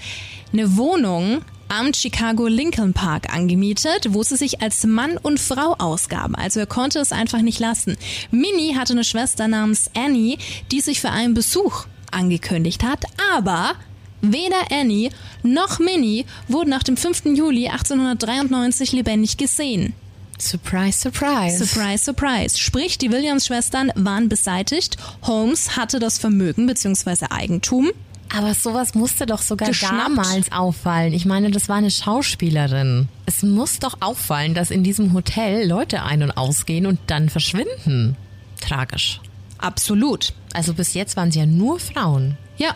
eine 0.53 0.77
Wohnung 0.77 1.41
am 1.67 1.95
Chicago 1.95 2.45
Lincoln 2.45 2.93
Park 2.93 3.33
angemietet, 3.33 4.09
wo 4.09 4.21
sie 4.21 4.37
sich 4.37 4.61
als 4.61 4.85
Mann 4.85 5.17
und 5.17 5.39
Frau 5.39 5.73
ausgaben. 5.79 6.35
Also 6.35 6.59
er 6.59 6.67
konnte 6.67 6.99
es 6.99 7.11
einfach 7.11 7.41
nicht 7.41 7.59
lassen. 7.59 7.97
Minnie 8.29 8.75
hatte 8.75 8.93
eine 8.93 9.03
Schwester 9.03 9.47
namens 9.47 9.89
Annie, 9.95 10.37
die 10.71 10.81
sich 10.81 11.01
für 11.01 11.09
einen 11.09 11.33
Besuch 11.33 11.85
angekündigt 12.15 12.83
hat, 12.83 13.03
aber 13.35 13.73
weder 14.21 14.71
Annie 14.71 15.09
noch 15.43 15.79
Minnie 15.79 16.25
wurden 16.47 16.69
nach 16.69 16.83
dem 16.83 16.97
5. 16.97 17.25
Juli 17.35 17.67
1893 17.67 18.91
lebendig 18.93 19.37
gesehen. 19.37 19.93
Surprise, 20.37 20.99
surprise. 20.99 21.63
Surprise, 21.65 22.03
surprise. 22.03 22.59
Sprich, 22.59 22.97
die 22.97 23.11
Williams-Schwestern 23.11 23.91
waren 23.95 24.27
beseitigt. 24.27 24.97
Holmes 25.21 25.77
hatte 25.77 25.99
das 25.99 26.17
Vermögen 26.19 26.65
bzw. 26.67 27.27
Eigentum. 27.29 27.91
Aber 28.35 28.53
sowas 28.53 28.95
musste 28.95 29.25
doch 29.25 29.41
sogar 29.41 29.69
Geschnappt. 29.69 29.93
damals 29.93 30.51
auffallen. 30.51 31.13
Ich 31.13 31.25
meine, 31.25 31.51
das 31.51 31.69
war 31.69 31.77
eine 31.77 31.91
Schauspielerin. 31.91 33.07
Es 33.25 33.43
muss 33.43 33.79
doch 33.79 33.97
auffallen, 34.01 34.53
dass 34.55 34.71
in 34.71 34.83
diesem 34.83 35.13
Hotel 35.13 35.67
Leute 35.67 36.03
ein- 36.03 36.23
und 36.23 36.31
ausgehen 36.31 36.85
und 36.85 36.99
dann 37.07 37.29
verschwinden. 37.29 38.17
Tragisch. 38.59 39.21
Absolut. 39.59 40.33
Also 40.55 40.73
bis 40.73 40.93
jetzt 40.93 41.17
waren 41.17 41.29
es 41.29 41.35
ja 41.35 41.45
nur 41.45 41.79
Frauen. 41.79 42.37
Ja. 42.57 42.75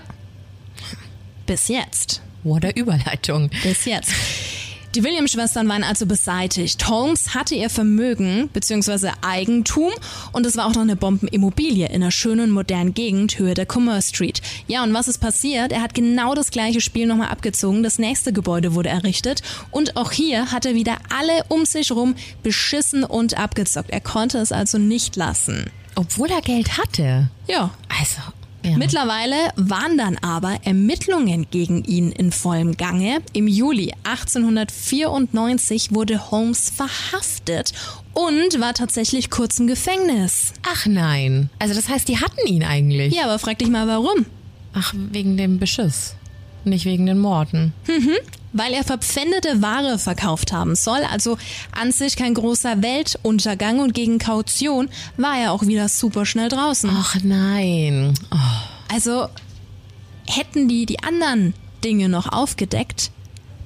Bis 1.45 1.69
jetzt. 1.69 2.21
What 2.43 2.65
a 2.65 2.71
Überleitung. 2.71 3.49
Bis 3.63 3.85
jetzt. 3.85 4.11
Die 4.95 5.03
Williams-Schwestern 5.03 5.69
waren 5.69 5.83
also 5.83 6.05
beseitigt. 6.05 6.89
Holmes 6.89 7.35
hatte 7.35 7.55
ihr 7.55 7.69
Vermögen 7.69 8.49
bzw. 8.51 9.11
Eigentum 9.21 9.91
und 10.33 10.45
es 10.45 10.57
war 10.57 10.65
auch 10.65 10.73
noch 10.73 10.81
eine 10.81 10.97
Bombenimmobilie 10.97 11.87
in 11.87 12.01
einer 12.01 12.11
schönen 12.11 12.51
modernen 12.51 12.93
Gegend, 12.93 13.39
Höhe 13.39 13.53
der 13.53 13.67
Commerce 13.71 14.09
Street. 14.09 14.41
Ja, 14.67 14.83
und 14.83 14.93
was 14.93 15.07
ist 15.07 15.19
passiert? 15.19 15.71
Er 15.71 15.81
hat 15.81 15.93
genau 15.93 16.33
das 16.33 16.51
gleiche 16.51 16.81
Spiel 16.81 17.05
nochmal 17.05 17.29
abgezogen. 17.29 17.83
Das 17.83 17.97
nächste 17.97 18.33
Gebäude 18.33 18.73
wurde 18.73 18.89
errichtet 18.89 19.41
und 19.71 19.95
auch 19.95 20.11
hier 20.11 20.51
hat 20.51 20.65
er 20.65 20.73
wieder 20.75 20.97
alle 21.17 21.43
um 21.47 21.65
sich 21.65 21.91
rum 21.91 22.15
beschissen 22.43 23.03
und 23.05 23.37
abgezockt. 23.37 23.91
Er 23.91 24.01
konnte 24.01 24.39
es 24.39 24.51
also 24.51 24.79
nicht 24.79 25.15
lassen. 25.15 25.69
Obwohl 25.99 26.29
er 26.31 26.41
Geld 26.41 26.77
hatte. 26.77 27.29
Ja, 27.49 27.71
Also. 27.89 28.21
Ja. 28.63 28.77
Mittlerweile 28.77 29.35
waren 29.55 29.97
dann 29.97 30.17
aber 30.17 30.59
Ermittlungen 30.65 31.47
gegen 31.49 31.83
ihn 31.85 32.11
in 32.11 32.31
vollem 32.31 32.75
Gange. 32.75 33.19
Im 33.33 33.47
Juli 33.47 33.93
1894 34.03 35.93
wurde 35.93 36.31
Holmes 36.31 36.69
verhaftet 36.69 37.73
und 38.13 38.59
war 38.59 38.73
tatsächlich 38.73 39.29
kurz 39.29 39.59
im 39.59 39.67
Gefängnis. 39.67 40.53
Ach 40.67 40.85
nein. 40.85 41.49
Also 41.59 41.73
das 41.73 41.87
heißt, 41.89 42.07
die 42.07 42.19
hatten 42.19 42.45
ihn 42.47 42.63
eigentlich. 42.63 43.13
Ja, 43.13 43.25
aber 43.25 43.39
frag 43.39 43.59
dich 43.59 43.69
mal 43.69 43.87
warum. 43.87 44.25
Ach, 44.73 44.93
wegen 44.93 45.35
dem 45.37 45.59
Beschiss. 45.59 46.15
Nicht 46.65 46.85
wegen 46.85 47.05
den 47.05 47.19
Morden. 47.19 47.73
Weil 48.51 48.73
er 48.73 48.83
verpfändete 48.83 49.61
Ware 49.61 49.99
verkauft 49.99 50.51
haben 50.51 50.75
soll, 50.75 51.01
also 51.11 51.37
an 51.71 51.91
sich 51.91 52.15
kein 52.15 52.33
großer 52.33 52.81
Weltuntergang 52.81 53.79
und 53.79 53.93
gegen 53.93 54.17
Kaution 54.17 54.89
war 55.17 55.37
er 55.37 55.51
auch 55.51 55.67
wieder 55.67 55.87
super 55.87 56.25
schnell 56.25 56.49
draußen. 56.49 56.89
Ach 56.91 57.15
nein. 57.23 58.15
Oh. 58.31 58.37
Also 58.91 59.27
hätten 60.25 60.67
die 60.67 60.85
die 60.85 61.03
anderen 61.03 61.53
Dinge 61.83 62.09
noch 62.09 62.31
aufgedeckt, 62.31 63.11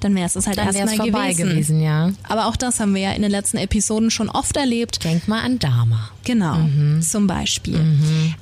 dann 0.00 0.14
wäre 0.14 0.26
es 0.26 0.34
das 0.34 0.46
halt 0.46 0.58
erstmal 0.58 0.96
vorbei 0.96 1.32
gewesen. 1.32 1.48
gewesen, 1.50 1.82
ja. 1.82 2.10
Aber 2.24 2.46
auch 2.46 2.56
das 2.56 2.78
haben 2.78 2.94
wir 2.94 3.00
ja 3.00 3.12
in 3.12 3.22
den 3.22 3.30
letzten 3.30 3.56
Episoden 3.56 4.10
schon 4.10 4.28
oft 4.28 4.56
erlebt. 4.56 5.02
Denk 5.02 5.28
mal 5.28 5.40
an 5.42 5.58
Dama. 5.58 6.10
Genau, 6.24 6.56
zum 7.00 7.26
Beispiel. 7.26 7.80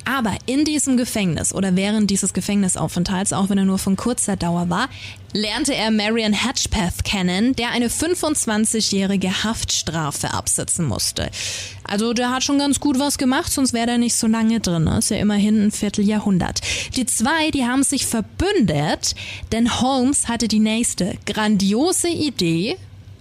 Aber 0.05 0.37
in 0.47 0.65
diesem 0.65 0.97
Gefängnis 0.97 1.53
oder 1.55 1.77
während 1.77 2.11
dieses 2.11 2.33
Gefängnisaufenthalts, 2.33 3.33
auch 3.33 3.49
wenn 3.51 3.59
er 3.59 3.65
nur 3.65 3.79
von 3.79 3.97
kurzer 3.97 4.37
Dauer 4.37 4.71
war, 4.71 4.89
lernte 5.33 5.75
er 5.75 5.91
Marion 5.91 6.35
Hatchpath 6.35 7.05
kennen, 7.05 7.57
der 7.57 7.71
eine 7.71 7.89
25-jährige 7.89 9.45
Haftstrafe 9.45 10.33
absitzen 10.33 10.85
musste. 10.87 11.31
Also 11.85 12.13
der 12.13 12.31
hat 12.31 12.45
schon 12.45 12.59
ganz 12.59 12.81
gut 12.81 12.99
was 12.99 13.19
gemacht, 13.19 13.51
sonst 13.53 13.73
wäre 13.73 13.91
er 13.93 13.99
nicht 13.99 14.15
so 14.15 14.27
lange 14.27 14.61
drin. 14.61 14.85
ne? 14.85 14.99
Ist 14.99 15.11
ja 15.11 15.17
immerhin 15.17 15.67
ein 15.67 15.71
Vierteljahrhundert. 15.71 16.61
Die 16.97 17.07
zwei, 17.07 17.51
die 17.51 17.65
haben 17.65 17.83
sich 17.83 18.07
verbündet, 18.07 19.15
denn 19.53 19.81
Holmes 19.81 20.29
hatte 20.29 20.49
die 20.49 20.61
nächste 20.61 21.17
grandiose 21.27 22.09
Idee, 22.09 22.77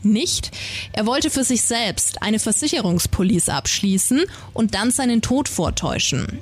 nicht. 0.06 0.52
Er 0.94 1.06
wollte 1.06 1.30
für 1.30 1.44
sich 1.44 1.62
selbst 1.64 2.22
eine 2.22 2.40
Versicherungspolice 2.40 3.54
abschließen 3.54 4.22
und 4.54 4.76
dann 4.76 4.92
seinen 4.92 5.22
Tod 5.22 5.48
vortäuschen. 5.50 6.40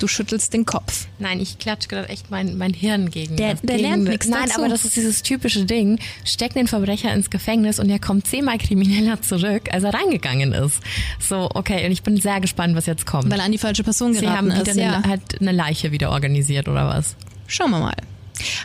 Du 0.00 0.06
schüttelst 0.06 0.52
den 0.54 0.64
Kopf. 0.64 1.08
Nein, 1.18 1.40
ich 1.40 1.58
klatsche 1.58 1.88
gerade 1.88 2.08
echt 2.08 2.30
mein, 2.30 2.56
mein 2.56 2.72
Hirn 2.72 3.10
gegen 3.10 3.36
Der- 3.36 3.54
das. 3.54 3.62
der 3.62 3.76
gegen 3.78 3.88
lernt 3.88 4.04
nichts 4.04 4.28
Nein, 4.28 4.44
dazu. 4.46 4.60
aber 4.60 4.68
das 4.68 4.84
ist 4.84 4.94
dieses 4.94 5.24
typische 5.24 5.64
Ding. 5.64 5.98
Steck 6.24 6.54
den 6.54 6.68
Verbrecher 6.68 7.12
ins 7.12 7.30
Gefängnis 7.30 7.80
und 7.80 7.90
er 7.90 7.98
kommt 7.98 8.28
zehnmal 8.28 8.58
krimineller 8.58 9.20
zurück, 9.22 9.68
als 9.72 9.82
er 9.82 9.92
reingegangen 9.94 10.52
ist. 10.52 10.78
So, 11.18 11.48
okay, 11.52 11.84
und 11.84 11.90
ich 11.90 12.04
bin 12.04 12.16
sehr 12.20 12.40
gespannt, 12.40 12.76
was 12.76 12.86
jetzt 12.86 13.06
kommt. 13.06 13.28
Weil 13.28 13.40
an 13.40 13.50
die 13.50 13.58
falsche 13.58 13.82
Person 13.82 14.14
Sie 14.14 14.20
geraten 14.20 14.36
haben 14.54 14.60
wieder 14.60 14.70
ist. 14.70 14.76
Ja. 14.76 14.92
eine, 14.98 15.04
halt 15.08 15.40
eine 15.40 15.50
Leiche 15.50 15.90
wieder 15.90 16.10
organisiert, 16.12 16.68
oder 16.68 16.86
was? 16.86 17.16
Schauen 17.48 17.72
wir 17.72 17.80
mal. 17.80 17.96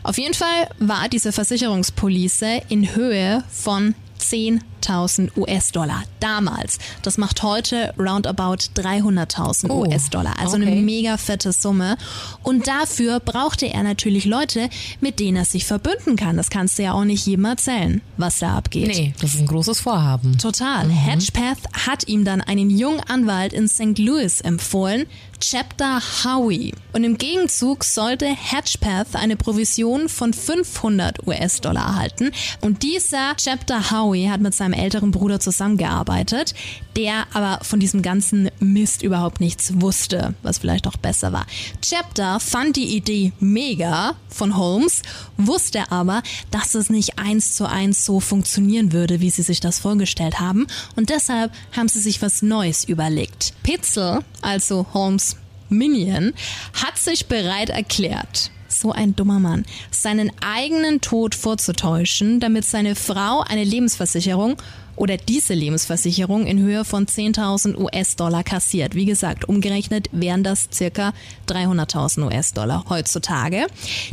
Auf 0.04 0.20
jeden 0.20 0.36
Fall 0.36 0.70
war 0.78 1.10
diese 1.10 1.32
Versicherungspolice 1.32 2.62
in 2.70 2.96
Höhe 2.96 3.44
von 3.50 3.96
scene. 4.22 4.62
10.000 4.84 5.38
US-Dollar 5.38 6.04
damals. 6.20 6.80
Das 7.02 7.18
macht 7.18 7.44
heute 7.44 7.94
roundabout 7.98 8.70
300.000 8.76 9.70
Oh, 9.70 9.86
US-Dollar. 9.86 10.40
Also 10.40 10.58
okay. 10.58 10.68
eine 10.68 10.82
mega 10.82 11.18
fette 11.18 11.52
Summe. 11.52 11.98
Und 12.44 12.68
dafür 12.68 13.20
brauchte 13.20 13.68
er 13.68 13.84
natürlich 13.84 14.26
Leute, 14.26 14.70
mit 15.02 15.20
denen 15.20 15.38
er 15.38 15.46
sich 15.46 15.66
verbünden 15.66 16.16
kann. 16.16 16.38
Das 16.38 16.50
kannst 16.50 16.78
du 16.78 16.84
ja 16.84 16.94
auch 16.94 17.06
nicht 17.06 17.26
jedem 17.26 17.46
erzählen, 17.46 18.02
was 18.18 18.40
da 18.40 18.56
abgeht. 18.58 18.88
Nee, 18.88 19.14
das 19.20 19.34
ist 19.36 19.40
ein 19.42 19.48
großes 19.48 19.80
Vorhaben. 19.82 20.38
Total. 20.38 20.90
Hedgepath 20.90 21.60
hat 21.86 22.08
ihm 22.08 22.26
dann 22.26 22.42
einen 22.42 22.70
jungen 22.70 23.00
Anwalt 23.02 23.54
in 23.54 23.68
St. 23.68 23.98
Louis 23.98 24.42
empfohlen, 24.42 25.06
Chapter 25.40 26.02
Howie. 26.24 26.74
Und 26.94 27.04
im 27.04 27.18
Gegenzug 27.18 27.84
sollte 27.84 28.26
Hedgepath 28.28 29.16
eine 29.16 29.36
Provision 29.36 30.08
von 30.08 30.34
500 30.34 31.28
US-Dollar 31.28 31.82
erhalten. 31.86 32.32
Und 32.62 32.84
dieser 32.84 33.36
Chapter 33.36 33.92
Howie 33.92 34.30
hat 34.30 34.40
mit 34.40 34.56
seinem 34.56 34.73
älteren 34.74 35.12
Bruder 35.12 35.40
zusammengearbeitet, 35.40 36.54
der 36.96 37.26
aber 37.34 37.64
von 37.64 37.80
diesem 37.80 38.02
ganzen 38.02 38.50
Mist 38.60 39.02
überhaupt 39.02 39.40
nichts 39.40 39.82
wusste, 39.82 40.36
was 40.44 40.60
vielleicht 40.60 40.88
auch 40.88 40.98
besser 40.98 41.32
war. 41.32 41.46
Chapter 41.82 42.40
fand 42.40 42.76
die 42.76 42.96
Idee 42.96 43.34
mega 43.40 44.16
von 44.30 44.58
Holmes, 44.58 45.02
wusste 45.38 45.92
aber, 45.92 46.24
dass 46.52 46.76
es 46.76 46.90
nicht 46.90 47.20
eins 47.20 47.56
zu 47.56 47.68
eins 47.68 48.06
so 48.06 48.20
funktionieren 48.20 48.92
würde, 48.92 49.20
wie 49.20 49.30
sie 49.30 49.44
sich 49.44 49.60
das 49.60 49.80
vorgestellt 49.80 50.40
haben. 50.40 50.68
Und 50.96 51.10
deshalb 51.10 51.52
haben 51.76 51.88
sie 51.88 52.02
sich 52.02 52.22
was 52.22 52.42
Neues 52.42 52.84
überlegt. 52.84 53.54
Pitzel, 53.64 54.20
also 54.42 54.86
Holmes 54.94 55.38
Minion, 55.70 56.34
hat 56.74 56.98
sich 56.98 57.28
bereit 57.28 57.70
erklärt, 57.70 58.52
so 58.84 58.92
ein 58.92 59.16
dummer 59.16 59.40
Mann, 59.40 59.64
seinen 59.92 60.30
eigenen 60.42 61.00
Tod 61.00 61.36
vorzutäuschen, 61.36 62.42
damit 62.42 62.66
seine 62.66 62.96
Frau 62.96 63.40
eine 63.40 63.64
Lebensversicherung 63.64 64.58
oder 64.98 65.16
diese 65.16 65.54
Lebensversicherung 65.54 66.46
in 66.46 66.60
Höhe 66.60 66.84
von 66.84 67.08
10.000 67.08 67.78
US-Dollar 67.78 68.44
kassiert. 68.44 68.94
Wie 68.94 69.06
gesagt, 69.06 69.48
umgerechnet 69.48 70.10
wären 70.12 70.44
das 70.44 70.68
circa 70.72 71.14
300.000 71.48 72.26
US-Dollar 72.26 72.86
heutzutage, 72.90 73.68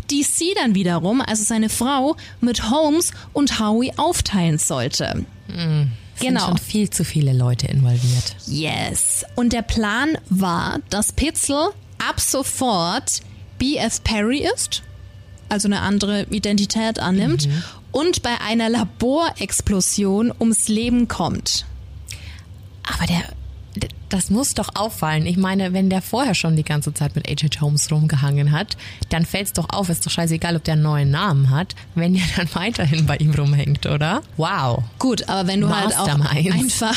die 0.09 0.23
sie 0.23 0.55
dann 0.55 0.77
wiederum, 0.77 1.21
also 1.21 1.43
seine 1.43 1.69
Frau, 1.69 2.17
mit 2.41 2.71
Holmes 2.71 3.11
und 3.33 3.59
Howie 3.59 3.93
aufteilen 3.97 4.59
sollte. 4.59 5.27
Sind 6.15 6.41
schon 6.41 6.59
viel 6.59 6.91
zu 6.91 7.05
viele 7.05 7.33
Leute 7.33 7.67
involviert. 7.67 8.37
Yes. 8.47 9.25
Und 9.35 9.53
der 9.53 9.63
Plan 9.63 10.17
war, 10.29 10.79
dass 10.91 11.13
Pitzel 11.13 11.71
ab 11.99 12.21
sofort 12.21 13.21
B.F. 13.61 14.03
Perry 14.03 14.39
ist, 14.39 14.83
also 15.49 15.69
eine 15.69 15.83
andere 15.83 16.25
Identität 16.31 16.99
annimmt 16.99 17.49
und 17.93 18.23
bei 18.23 18.41
einer 18.41 18.69
Laborexplosion 18.71 20.33
ums 20.41 20.67
Leben 20.69 21.07
kommt. 21.07 21.67
Aber 22.83 23.07
der, 23.07 23.23
das 24.09 24.31
muss 24.31 24.55
doch 24.55 24.71
auffallen. 24.75 25.27
Ich 25.27 25.37
meine, 25.37 25.73
wenn 25.73 25.89
der 25.91 26.03
vorher 26.03 26.35
schon 26.35 26.57
die 26.57 26.65
ganze 26.65 26.93
Zeit 26.93 27.15
mit 27.15 27.29
H.H. 27.29 27.61
Holmes 27.61 27.91
rumgehangen 27.93 28.51
hat, 28.51 28.77
dann 29.11 29.25
fällt's 29.25 29.53
doch 29.53 29.69
auf. 29.71 29.89
Ist 29.89 30.05
doch 30.05 30.11
scheißegal, 30.11 30.57
ob 30.57 30.65
der 30.65 30.75
einen 30.75 30.83
neuen 30.83 31.11
Namen 31.13 31.51
hat, 31.51 31.77
wenn 31.95 32.15
der 32.15 32.25
dann 32.37 32.49
weiterhin 32.55 33.07
bei 33.07 33.17
ihm 33.19 33.31
rumhängt, 33.33 33.87
oder? 33.87 34.23
Wow. 34.37 34.83
Gut, 34.99 35.29
aber 35.29 35.47
wenn 35.49 35.61
du 35.61 35.69
halt 35.75 35.97
auch 35.97 36.09
einfach 36.09 36.97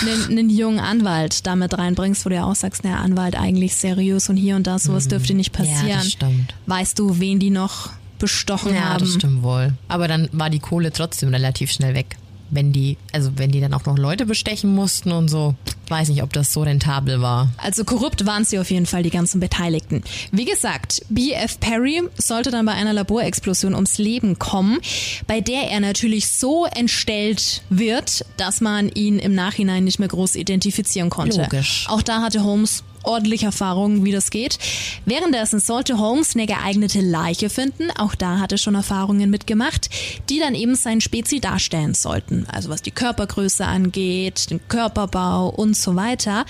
einen, 0.00 0.24
einen 0.38 0.50
jungen 0.50 0.80
Anwalt 0.80 1.46
damit 1.46 1.78
reinbringst, 1.78 2.24
wo 2.24 2.30
du 2.30 2.34
ja 2.34 2.44
auch 2.44 2.56
sagst, 2.56 2.82
naja, 2.82 2.96
Anwalt 2.96 3.36
eigentlich 3.36 3.76
seriös 3.76 4.28
und 4.28 4.36
hier 4.36 4.56
und 4.56 4.66
da, 4.66 4.78
sowas 4.80 5.06
dürfte 5.08 5.34
nicht 5.34 5.56
Mhm. 5.56 5.64
Ja, 5.64 5.70
passieren. 5.72 5.98
das 5.98 6.10
stimmt. 6.10 6.54
Weißt 6.66 6.98
du, 6.98 7.20
wen 7.20 7.38
die 7.38 7.50
noch 7.50 7.90
bestochen 8.18 8.74
Ja, 8.74 8.80
haben? 8.90 8.98
das 9.04 9.14
stimmt 9.14 9.42
wohl. 9.44 9.72
Aber 9.86 10.08
dann 10.08 10.28
war 10.32 10.50
die 10.50 10.58
Kohle 10.58 10.92
trotzdem 10.92 11.28
relativ 11.30 11.70
schnell 11.70 11.94
weg. 11.94 12.16
Wenn 12.50 12.72
die, 12.72 12.96
also 13.12 13.30
wenn 13.36 13.50
die 13.50 13.60
dann 13.60 13.74
auch 13.74 13.84
noch 13.86 13.96
Leute 13.98 14.24
bestechen 14.26 14.74
mussten 14.74 15.12
und 15.12 15.28
so, 15.28 15.54
weiß 15.90 16.08
nicht, 16.08 16.22
ob 16.22 16.32
das 16.32 16.52
so 16.52 16.62
rentabel 16.62 17.20
war. 17.20 17.48
Also 17.56 17.84
korrupt 17.84 18.26
waren 18.26 18.44
sie 18.44 18.58
auf 18.58 18.70
jeden 18.70 18.86
Fall, 18.86 19.02
die 19.02 19.10
ganzen 19.10 19.40
Beteiligten. 19.40 20.02
Wie 20.32 20.44
gesagt, 20.44 21.02
B.F. 21.08 21.60
Perry 21.60 22.02
sollte 22.16 22.50
dann 22.50 22.66
bei 22.66 22.72
einer 22.72 22.92
Laborexplosion 22.92 23.74
ums 23.74 23.98
Leben 23.98 24.38
kommen, 24.38 24.78
bei 25.26 25.40
der 25.40 25.70
er 25.70 25.80
natürlich 25.80 26.28
so 26.28 26.66
entstellt 26.66 27.62
wird, 27.70 28.24
dass 28.36 28.60
man 28.60 28.88
ihn 28.88 29.18
im 29.18 29.34
Nachhinein 29.34 29.84
nicht 29.84 29.98
mehr 29.98 30.08
groß 30.08 30.36
identifizieren 30.36 31.10
konnte. 31.10 31.42
Logisch. 31.42 31.86
Auch 31.88 32.02
da 32.02 32.22
hatte 32.22 32.44
Holmes 32.44 32.84
ordentlich 33.08 33.42
Erfahrung, 33.42 34.04
wie 34.04 34.12
das 34.12 34.30
geht. 34.30 34.58
Währenddessen 35.04 35.60
sollte 35.60 35.98
Holmes 35.98 36.34
eine 36.34 36.46
geeignete 36.46 37.00
Leiche 37.00 37.50
finden. 37.50 37.90
Auch 37.92 38.14
da 38.14 38.38
hatte 38.38 38.56
er 38.56 38.58
schon 38.58 38.74
Erfahrungen 38.74 39.30
mitgemacht, 39.30 39.90
die 40.28 40.38
dann 40.38 40.54
eben 40.54 40.74
sein 40.74 41.00
Spezi 41.00 41.40
darstellen 41.40 41.94
sollten. 41.94 42.46
Also 42.52 42.68
was 42.68 42.82
die 42.82 42.90
Körpergröße 42.90 43.64
angeht, 43.64 44.50
den 44.50 44.60
Körperbau 44.68 45.48
und 45.48 45.76
so 45.76 45.96
weiter. 45.96 46.44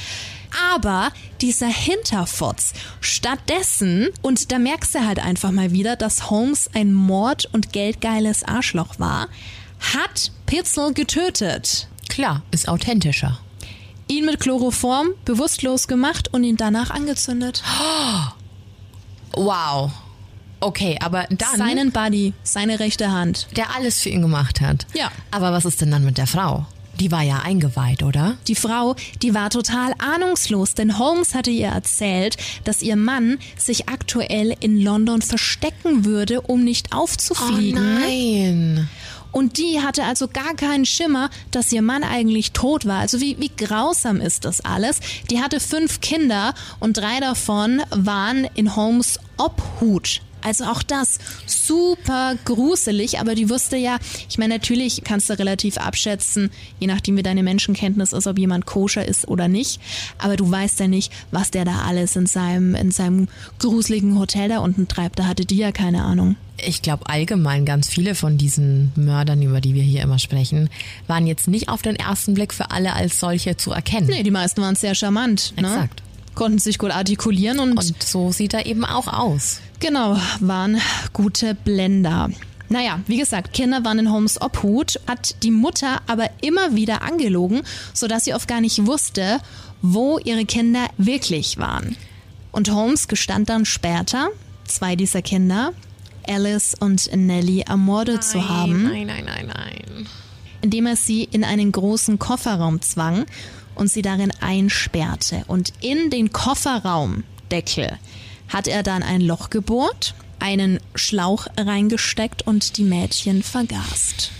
Aber 0.75 1.12
dieser 1.40 1.68
Hinterfotz, 1.68 2.73
stattdessen, 3.01 4.09
und 4.23 4.51
da 4.51 4.59
merkst 4.59 4.94
du 4.94 5.07
halt 5.07 5.18
einfach 5.18 5.51
mal 5.51 5.73
wieder, 5.73 5.97
dass 5.97 6.31
Holmes 6.31 6.71
ein 6.75 6.92
Mord- 6.92 7.49
und 7.53 7.73
geldgeiles 7.73 8.44
Arschloch 8.44 8.99
war, 8.99 9.29
hat 9.94 10.33
Pitzel 10.47 10.92
getötet 10.94 11.88
Klar, 12.09 12.42
ist 12.51 12.68
authentischer. 12.68 13.38
Ihn 14.09 14.25
mit 14.27 14.40
Chloroform 14.40 15.09
bewusstlos 15.25 15.87
gemacht 15.88 16.29
und 16.33 16.44
ihn 16.44 16.57
danach 16.57 16.90
angezündet. 16.90 17.62
Wow. 19.35 19.90
Okay, 20.61 20.99
aber 21.01 21.27
dann, 21.31 21.57
Seinen 21.57 21.92
Buddy, 21.92 22.33
seine 22.42 22.81
rechte 22.81 23.12
Hand. 23.12 23.47
der 23.57 23.75
alles 23.77 24.01
für 24.01 24.09
ihn 24.09 24.23
gemacht 24.23 24.61
hat. 24.61 24.87
Ja. 24.94 25.11
Aber 25.31 25.53
was 25.53 25.64
ist 25.64 25.81
denn 25.81 25.90
dann 25.92 26.05
mit 26.05 26.18
der 26.18 26.27
Frau? 26.27 26.66
Die 26.99 27.12
war 27.12 27.23
ja 27.23 27.42
eingeweiht, 27.44 28.03
oder? 28.03 28.37
Die 28.49 28.57
Frau, 28.57 28.97
die 29.23 29.33
war 29.33 29.51
total 29.51 29.92
ahnungslos, 29.99 30.75
denn 30.75 30.99
Holmes 30.99 31.33
hatte 31.37 31.51
ihr 31.51 31.68
erzählt, 31.68 32.37
dass 32.64 32.83
ihr 32.83 32.97
Mann 32.97 33.38
sich 33.57 33.88
aktuell 33.88 34.57
in 34.59 34.81
London 34.81 35.23
verstecken 35.23 36.05
würde, 36.05 36.40
um 36.40 36.64
nicht 36.64 36.92
aufzufliegen. 36.92 38.01
nein. 38.01 38.88
Und 39.38 39.57
die 39.57 39.81
hatte 39.81 40.03
also 40.03 40.27
gar 40.27 40.55
keinen 40.55 40.85
Schimmer, 40.85 41.31
dass 41.53 41.70
ihr 41.70 41.81
Mann 41.81 42.03
eigentlich 42.03 42.51
tot 42.51 42.87
war. 42.87 42.98
Also 42.98 43.20
wie, 43.20 43.38
wie 43.38 43.53
grausam 43.57 44.20
ist 44.20 44.44
das 44.44 44.64
alles? 44.64 44.98
Die 45.31 45.40
hatte 45.40 45.61
fünf 45.61 46.01
Kinder 46.01 46.55
und 46.81 46.96
drei 46.96 47.20
davon 47.20 47.81
waren 47.90 48.48
in 48.57 48.74
Holmes 48.74 49.20
Obhut. 49.38 50.20
Also 50.40 50.64
auch 50.64 50.83
das 50.83 51.18
super 51.46 52.37
gruselig, 52.44 53.18
aber 53.18 53.35
die 53.35 53.51
wusste 53.51 53.77
ja, 53.77 53.98
ich 54.29 54.38
meine, 54.38 54.55
natürlich 54.55 55.03
kannst 55.05 55.29
du 55.29 55.38
relativ 55.38 55.79
abschätzen, 55.79 56.51
je 56.79 56.87
nachdem 56.87 57.16
wie 57.16 57.22
deine 57.22 57.42
Menschenkenntnis 57.42 58.12
ist, 58.12 58.27
ob 58.27 58.38
jemand 58.38 58.66
koscher 58.66 59.07
ist 59.07 59.27
oder 59.29 59.48
nicht. 59.48 59.81
Aber 60.18 60.37
du 60.37 60.48
weißt 60.48 60.81
ja 60.81 60.88
nicht, 60.88 61.12
was 61.33 61.51
der 61.51 61.64
da 61.64 61.83
alles 61.83 62.14
in 62.16 62.27
seinem, 62.27 62.74
in 62.74 62.90
seinem 62.90 63.29
gruseligen 63.59 64.18
Hotel 64.18 64.48
da 64.48 64.59
unten 64.61 64.87
treibt. 64.87 65.18
Da 65.18 65.27
hatte 65.27 65.44
die 65.44 65.57
ja 65.57 65.72
keine 65.72 66.05
Ahnung. 66.05 66.37
Ich 66.64 66.83
glaube 66.83 67.09
allgemein 67.09 67.64
ganz 67.64 67.88
viele 67.88 68.14
von 68.14 68.37
diesen 68.37 68.92
Mördern, 68.96 69.42
über 69.42 69.61
die 69.61 69.74
wir 69.74 69.83
hier 69.83 70.03
immer 70.03 70.18
sprechen, 70.18 70.70
waren 71.07 71.27
jetzt 71.27 71.46
nicht 71.46 71.68
auf 71.68 71.83
den 71.83 71.94
ersten 71.94 72.35
Blick 72.35 72.53
für 72.53 72.70
alle 72.70 72.94
als 72.94 73.20
solche 73.20 73.57
zu 73.57 73.70
erkennen. 73.70 74.09
Nee, 74.09 74.24
die 74.24 74.33
meisten 74.33 74.61
waren 74.61 74.74
sehr 74.74 74.94
charmant. 74.94 75.55
Ne? 75.57 75.88
Konnten 76.38 76.61
sich 76.61 76.79
gut 76.79 76.92
artikulieren 76.92 77.59
und, 77.59 77.77
Und 77.77 78.01
so 78.01 78.31
sieht 78.31 78.55
er 78.55 78.64
eben 78.64 78.85
auch 78.85 79.09
aus. 79.09 79.59
genau, 79.81 80.16
waren 80.38 80.81
gute 81.12 81.57
Blender. 81.57 82.31
Naja, 82.68 83.01
wie 83.09 83.16
gesagt, 83.16 83.53
Kinder 83.53 83.85
waren 83.85 83.98
in 83.98 84.12
Holmes 84.12 84.40
Obhut, 84.40 85.01
hat 85.09 85.42
die 85.42 85.51
Mutter 85.51 86.01
aber 86.07 86.31
immer 86.40 86.77
wieder 86.77 87.03
angelogen, 87.03 87.62
sodass 87.92 88.24
sie 88.24 88.35
oft 88.35 88.46
gar 88.46 88.61
nicht 88.61 88.87
wusste, 88.87 89.40
wo 89.83 90.20
ihre 90.20 90.44
Kinder 90.44 90.87
wirklich 90.96 91.59
waren. 91.59 91.96
Und 92.53 92.70
Holmes 92.70 93.09
gestand 93.09 93.48
dann 93.48 93.64
später, 93.64 94.29
zwei 94.64 94.94
dieser 94.94 95.22
Kinder, 95.22 95.72
Alice 96.24 96.77
und 96.79 97.11
Nellie, 97.16 97.64
ermordet 97.66 98.22
zu 98.22 98.48
haben 98.48 98.85
Nein, 98.85 99.07
nein, 99.09 99.24
nein, 99.24 99.46
nein. 99.48 100.07
indem 100.61 100.87
er 100.87 100.94
sie 100.94 101.24
in 101.24 101.42
einen 101.42 101.72
großen 101.72 102.20
Kofferraum 102.20 102.81
zwang 102.81 103.27
und 103.79 103.88
sie 103.91 104.03
darin 104.03 104.33
einsperrte. 104.41 105.45
Und 105.47 105.73
in 105.81 106.11
den 106.11 106.33
Kofferraumdeckel 106.33 107.99
hat 108.49 108.69
er 108.69 108.83
dann 108.83 109.03
ein 109.03 109.21
Loch 109.21 109.51
gebohrt, 109.51 110.14
einen 110.38 110.81
Schlauch 110.95 111.47
reingesteckt 111.57 112.43
und 112.43 112.77
die 112.77 112.85
Mädchen 112.85 113.43
vergast. 113.43 114.31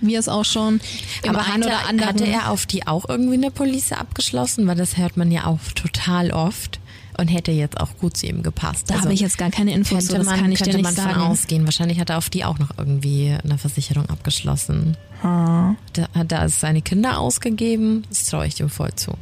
Wie 0.00 0.16
es 0.16 0.28
auch 0.28 0.44
schon 0.44 0.80
im 1.22 1.30
Aber 1.30 1.40
ein 1.40 1.52
hatte, 1.54 1.66
oder 1.66 1.86
anderen 1.88 2.08
hatte 2.08 2.26
er 2.26 2.50
auf 2.50 2.66
die 2.66 2.86
auch 2.86 3.08
irgendwie 3.08 3.34
eine 3.34 3.50
Police 3.50 3.92
abgeschlossen? 3.92 4.66
Weil 4.66 4.76
das 4.76 4.96
hört 4.96 5.16
man 5.16 5.30
ja 5.30 5.46
auch 5.46 5.60
total 5.74 6.30
oft. 6.30 6.78
Und 7.18 7.28
hätte 7.28 7.52
jetzt 7.52 7.80
auch 7.80 7.96
gut 7.98 8.16
zu 8.16 8.26
ihm 8.26 8.42
gepasst. 8.42 8.88
Da 8.88 8.94
also 8.94 9.04
habe 9.04 9.14
ich 9.14 9.20
jetzt 9.20 9.38
gar 9.38 9.50
keine 9.50 9.72
Infos, 9.72 10.06
so, 10.06 10.16
das 10.16 10.26
man, 10.26 10.40
kann 10.40 10.52
ich 10.52 10.60
dir 10.60 10.74
nicht 10.74 10.82
man 10.82 10.94
sagen. 10.94 11.20
Ausgehen. 11.20 11.64
Wahrscheinlich 11.64 12.00
hat 12.00 12.10
er 12.10 12.18
auf 12.18 12.30
die 12.30 12.44
auch 12.44 12.58
noch 12.58 12.70
irgendwie 12.76 13.36
eine 13.42 13.58
Versicherung 13.58 14.06
abgeschlossen. 14.06 14.96
Hm. 15.22 15.76
Da 15.92 16.08
hat 16.14 16.32
er 16.32 16.48
seine 16.48 16.82
Kinder 16.82 17.18
ausgegeben. 17.18 18.04
Das 18.08 18.26
traue 18.26 18.46
ich 18.46 18.60
ihm 18.60 18.68
voll 18.68 18.94
zu. 18.94 19.12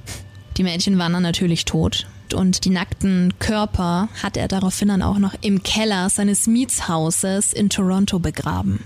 Die 0.56 0.64
Mädchen 0.64 0.98
waren 0.98 1.12
dann 1.12 1.22
natürlich 1.22 1.64
tot 1.64 2.06
und 2.34 2.64
die 2.64 2.70
nackten 2.70 3.34
Körper 3.38 4.08
hat 4.22 4.36
er 4.36 4.48
daraufhin 4.48 4.88
dann 4.88 5.02
auch 5.02 5.18
noch 5.18 5.34
im 5.40 5.62
Keller 5.62 6.10
seines 6.10 6.46
Mietshauses 6.46 7.52
in 7.52 7.70
Toronto 7.70 8.18
begraben. 8.18 8.80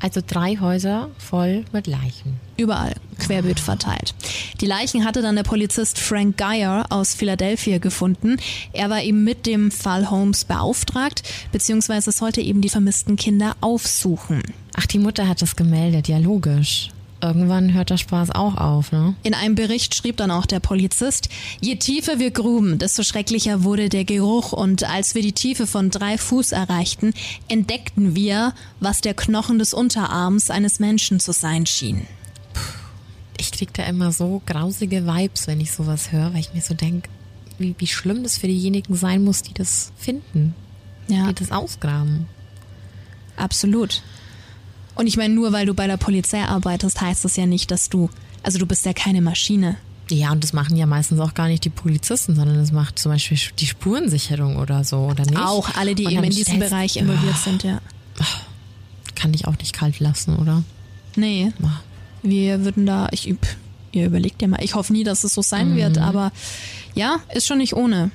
Also 0.00 0.20
drei 0.26 0.56
Häuser 0.56 1.10
voll 1.18 1.64
mit 1.72 1.86
Leichen. 1.86 2.40
Überall, 2.62 2.94
querbeet 3.18 3.58
verteilt. 3.58 4.14
Die 4.60 4.66
Leichen 4.66 5.04
hatte 5.04 5.20
dann 5.20 5.34
der 5.34 5.42
Polizist 5.42 5.98
Frank 5.98 6.36
Geyer 6.36 6.86
aus 6.90 7.12
Philadelphia 7.12 7.78
gefunden. 7.78 8.36
Er 8.72 8.88
war 8.88 9.02
eben 9.02 9.24
mit 9.24 9.46
dem 9.46 9.72
Fall 9.72 10.10
Holmes 10.10 10.44
beauftragt, 10.44 11.24
beziehungsweise 11.50 12.12
sollte 12.12 12.40
eben 12.40 12.60
die 12.60 12.68
vermissten 12.68 13.16
Kinder 13.16 13.56
aufsuchen. 13.60 14.42
Ach, 14.76 14.86
die 14.86 15.00
Mutter 15.00 15.26
hat 15.26 15.42
das 15.42 15.56
gemeldet, 15.56 16.06
ja 16.06 16.18
logisch 16.18 16.90
irgendwann 17.22 17.72
hört 17.72 17.90
der 17.90 17.96
Spaß 17.96 18.32
auch 18.32 18.56
auf, 18.56 18.92
ne? 18.92 19.14
In 19.22 19.34
einem 19.34 19.54
Bericht 19.54 19.94
schrieb 19.94 20.16
dann 20.16 20.30
auch 20.30 20.44
der 20.44 20.60
Polizist, 20.60 21.28
je 21.60 21.76
tiefer 21.76 22.18
wir 22.18 22.32
gruben, 22.32 22.78
desto 22.78 23.04
schrecklicher 23.04 23.62
wurde 23.62 23.88
der 23.88 24.04
Geruch 24.04 24.52
und 24.52 24.84
als 24.84 25.14
wir 25.14 25.22
die 25.22 25.32
Tiefe 25.32 25.66
von 25.66 25.90
drei 25.90 26.18
Fuß 26.18 26.52
erreichten, 26.52 27.14
entdeckten 27.48 28.16
wir, 28.16 28.54
was 28.80 29.00
der 29.00 29.14
Knochen 29.14 29.58
des 29.58 29.72
Unterarms 29.72 30.50
eines 30.50 30.80
Menschen 30.80 31.20
zu 31.20 31.32
sein 31.32 31.64
schien. 31.64 32.06
Ich 33.42 33.50
krieg 33.50 33.74
da 33.74 33.82
immer 33.82 34.12
so 34.12 34.40
grausige 34.46 35.04
Vibes, 35.04 35.48
wenn 35.48 35.60
ich 35.60 35.72
sowas 35.72 36.12
höre, 36.12 36.32
weil 36.32 36.38
ich 36.38 36.54
mir 36.54 36.62
so 36.62 36.74
denke, 36.74 37.08
wie, 37.58 37.74
wie 37.76 37.88
schlimm 37.88 38.22
das 38.22 38.38
für 38.38 38.46
diejenigen 38.46 38.94
sein 38.94 39.24
muss, 39.24 39.42
die 39.42 39.52
das 39.52 39.92
finden, 39.98 40.54
ja. 41.08 41.26
die 41.26 41.34
das 41.34 41.50
ausgraben. 41.50 42.28
Absolut. 43.36 44.02
Und 44.94 45.08
ich 45.08 45.16
meine, 45.16 45.34
nur 45.34 45.52
weil 45.52 45.66
du 45.66 45.74
bei 45.74 45.88
der 45.88 45.96
Polizei 45.96 46.44
arbeitest, 46.44 47.00
heißt 47.00 47.24
das 47.24 47.36
ja 47.36 47.46
nicht, 47.46 47.72
dass 47.72 47.88
du, 47.88 48.10
also 48.44 48.60
du 48.60 48.66
bist 48.66 48.86
ja 48.86 48.92
keine 48.92 49.20
Maschine. 49.20 49.76
Ja, 50.08 50.30
und 50.30 50.44
das 50.44 50.52
machen 50.52 50.76
ja 50.76 50.86
meistens 50.86 51.18
auch 51.18 51.34
gar 51.34 51.48
nicht 51.48 51.64
die 51.64 51.70
Polizisten, 51.70 52.36
sondern 52.36 52.58
das 52.58 52.70
macht 52.70 53.00
zum 53.00 53.10
Beispiel 53.10 53.38
die 53.58 53.66
Spurensicherung 53.66 54.56
oder 54.56 54.84
so, 54.84 54.98
oder 54.98 55.24
nicht? 55.24 55.38
Auch 55.38 55.74
alle, 55.76 55.96
die 55.96 56.04
eben 56.04 56.22
in 56.22 56.30
diesem 56.30 56.60
Bereich 56.60 56.96
involviert 56.96 57.34
oh, 57.34 57.44
sind, 57.44 57.64
ja. 57.64 57.80
Kann 59.16 59.34
ich 59.34 59.48
auch 59.48 59.58
nicht 59.58 59.72
kalt 59.72 59.98
lassen, 59.98 60.36
oder? 60.36 60.62
Nee. 61.16 61.52
Oh. 61.60 61.66
Wir 62.22 62.64
würden 62.64 62.86
da, 62.86 63.08
ich, 63.10 63.34
ihr 63.92 64.06
überlegt 64.06 64.42
ja 64.42 64.48
mal, 64.48 64.62
ich 64.62 64.74
hoffe 64.74 64.92
nie, 64.92 65.04
dass 65.04 65.24
es 65.24 65.34
so 65.34 65.42
sein 65.42 65.72
mhm. 65.72 65.76
wird, 65.76 65.98
aber 65.98 66.32
ja, 66.94 67.20
ist 67.34 67.46
schon 67.46 67.58
nicht 67.58 67.74
ohne 67.74 68.10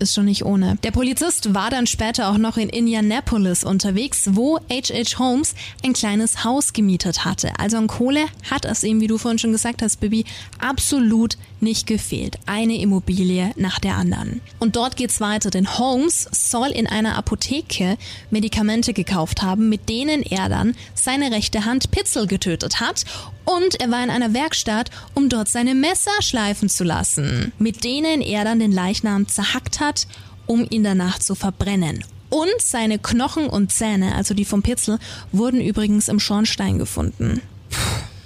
ist 0.00 0.14
schon 0.14 0.26
nicht 0.26 0.44
ohne. 0.44 0.76
Der 0.82 0.90
Polizist 0.90 1.54
war 1.54 1.70
dann 1.70 1.86
später 1.86 2.28
auch 2.28 2.38
noch 2.38 2.56
in 2.56 2.68
Indianapolis 2.68 3.64
unterwegs, 3.64 4.30
wo 4.32 4.58
H.H. 4.70 5.18
Holmes 5.18 5.54
ein 5.84 5.92
kleines 5.92 6.44
Haus 6.44 6.72
gemietet 6.72 7.24
hatte. 7.24 7.52
Also 7.58 7.76
an 7.76 7.86
Kohle 7.86 8.24
hat 8.50 8.64
es 8.64 8.82
ihm, 8.82 9.00
wie 9.00 9.06
du 9.06 9.18
vorhin 9.18 9.38
schon 9.38 9.52
gesagt 9.52 9.82
hast, 9.82 10.00
Bibi, 10.00 10.24
absolut 10.58 11.36
nicht 11.60 11.86
gefehlt. 11.86 12.38
Eine 12.46 12.78
Immobilie 12.78 13.52
nach 13.56 13.78
der 13.78 13.96
anderen. 13.96 14.40
Und 14.58 14.76
dort 14.76 14.96
geht's 14.96 15.20
weiter, 15.20 15.50
denn 15.50 15.78
Holmes 15.78 16.28
soll 16.32 16.68
in 16.68 16.86
einer 16.86 17.16
Apotheke 17.16 17.96
Medikamente 18.30 18.92
gekauft 18.92 19.42
haben, 19.42 19.68
mit 19.68 19.88
denen 19.88 20.22
er 20.22 20.48
dann 20.48 20.74
seine 20.94 21.30
rechte 21.30 21.64
Hand 21.64 21.90
Pitzel 21.90 22.26
getötet 22.26 22.80
hat. 22.80 23.04
Und 23.44 23.80
er 23.80 23.90
war 23.90 24.02
in 24.02 24.10
einer 24.10 24.34
Werkstatt, 24.34 24.90
um 25.14 25.28
dort 25.28 25.48
seine 25.48 25.74
Messer 25.74 26.20
schleifen 26.20 26.68
zu 26.68 26.84
lassen, 26.84 27.52
mit 27.58 27.84
denen 27.84 28.20
er 28.20 28.44
dann 28.44 28.58
den 28.58 28.72
Leichnam 28.72 29.28
zerhackt 29.28 29.80
hat, 29.80 30.06
um 30.46 30.66
ihn 30.68 30.84
danach 30.84 31.18
zu 31.18 31.34
verbrennen. 31.34 32.04
Und 32.30 32.60
seine 32.60 32.98
Knochen 32.98 33.46
und 33.46 33.70
Zähne, 33.70 34.14
also 34.14 34.34
die 34.34 34.44
vom 34.44 34.62
Pitzel, 34.62 34.98
wurden 35.30 35.60
übrigens 35.60 36.08
im 36.08 36.18
Schornstein 36.18 36.78
gefunden. 36.78 37.40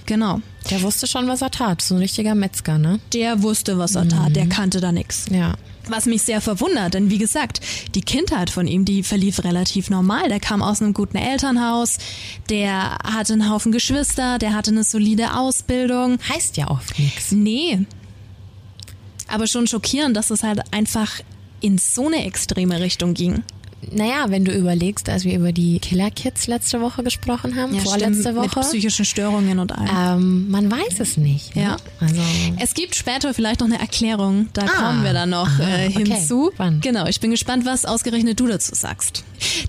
Genau. 0.08 0.40
Der 0.70 0.80
wusste 0.80 1.06
schon, 1.06 1.28
was 1.28 1.42
er 1.42 1.50
tat. 1.50 1.82
So 1.82 1.94
ein 1.94 1.98
richtiger 2.00 2.34
Metzger, 2.34 2.78
ne? 2.78 2.98
Der 3.12 3.42
wusste, 3.42 3.76
was 3.76 3.94
er 3.94 4.08
tat. 4.08 4.34
Der 4.34 4.46
mhm. 4.46 4.48
kannte 4.48 4.80
da 4.80 4.90
nichts. 4.90 5.26
Ja. 5.30 5.54
Was 5.86 6.06
mich 6.06 6.22
sehr 6.22 6.40
verwundert, 6.40 6.94
denn 6.94 7.10
wie 7.10 7.18
gesagt, 7.18 7.60
die 7.94 8.00
Kindheit 8.00 8.48
von 8.48 8.66
ihm, 8.66 8.86
die 8.86 9.02
verlief 9.02 9.44
relativ 9.44 9.90
normal. 9.90 10.30
Der 10.30 10.40
kam 10.40 10.62
aus 10.62 10.80
einem 10.80 10.94
guten 10.94 11.18
Elternhaus, 11.18 11.98
der 12.48 12.96
hatte 13.04 13.34
einen 13.34 13.50
Haufen 13.50 13.70
Geschwister, 13.70 14.38
der 14.38 14.54
hatte 14.54 14.70
eine 14.70 14.84
solide 14.84 15.34
Ausbildung. 15.34 16.18
Heißt 16.26 16.56
ja 16.56 16.70
oft 16.70 16.98
nichts. 16.98 17.30
Nee. 17.32 17.80
Aber 19.28 19.46
schon 19.46 19.66
schockierend, 19.66 20.16
dass 20.16 20.30
es 20.30 20.42
halt 20.42 20.62
einfach 20.72 21.20
in 21.60 21.76
so 21.76 22.06
eine 22.06 22.24
extreme 22.24 22.80
Richtung 22.80 23.12
ging. 23.12 23.42
Naja, 23.90 24.26
wenn 24.28 24.44
du 24.44 24.52
überlegst, 24.52 25.08
als 25.08 25.24
wir 25.24 25.36
über 25.36 25.52
die 25.52 25.78
Killer 25.78 26.10
Kids 26.10 26.46
letzte 26.46 26.80
Woche 26.80 27.02
gesprochen 27.02 27.56
haben, 27.56 27.74
ja, 27.74 27.80
vorletzte 27.80 28.20
stimmt, 28.20 28.36
Woche. 28.36 28.58
Mit 28.58 28.68
psychischen 28.68 29.04
Störungen 29.04 29.58
und 29.58 29.72
allem. 29.72 30.18
Ähm, 30.20 30.50
man 30.50 30.70
weiß 30.70 31.00
es 31.00 31.16
nicht. 31.16 31.54
Ne? 31.54 31.62
Ja. 31.62 31.76
Also 32.00 32.20
es 32.58 32.74
gibt 32.74 32.96
später 32.96 33.32
vielleicht 33.32 33.60
noch 33.60 33.66
eine 33.66 33.78
Erklärung, 33.78 34.48
da 34.52 34.62
ah, 34.62 34.68
kommen 34.68 35.04
wir 35.04 35.12
dann 35.12 35.30
noch 35.30 35.48
aha, 35.48 35.62
äh, 35.62 35.90
hinzu. 35.90 36.50
Okay, 36.58 36.78
genau, 36.80 37.06
ich 37.06 37.20
bin 37.20 37.30
gespannt, 37.30 37.64
was 37.64 37.84
ausgerechnet 37.84 38.38
du 38.40 38.46
dazu 38.46 38.74
sagst. 38.74 39.24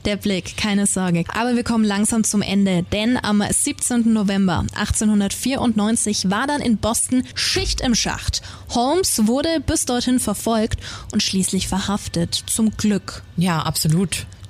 Der 0.05 0.15
Blick, 0.15 0.57
keine 0.57 0.87
Sorge. 0.87 1.23
Aber 1.27 1.55
wir 1.55 1.63
kommen 1.63 1.83
langsam 1.83 2.23
zum 2.23 2.41
Ende, 2.41 2.83
denn 2.91 3.17
am 3.21 3.43
17. 3.47 4.11
November 4.11 4.65
1894 4.73 6.29
war 6.29 6.47
dann 6.47 6.61
in 6.61 6.77
Boston 6.77 7.23
Schicht 7.35 7.81
im 7.81 7.93
Schacht. 7.93 8.41
Holmes 8.69 9.27
wurde 9.27 9.61
bis 9.65 9.85
dorthin 9.85 10.19
verfolgt 10.19 10.79
und 11.11 11.21
schließlich 11.21 11.67
verhaftet. 11.67 12.43
Zum 12.47 12.75
Glück. 12.77 13.23
Ja, 13.37 13.61
absolut. 13.61 13.98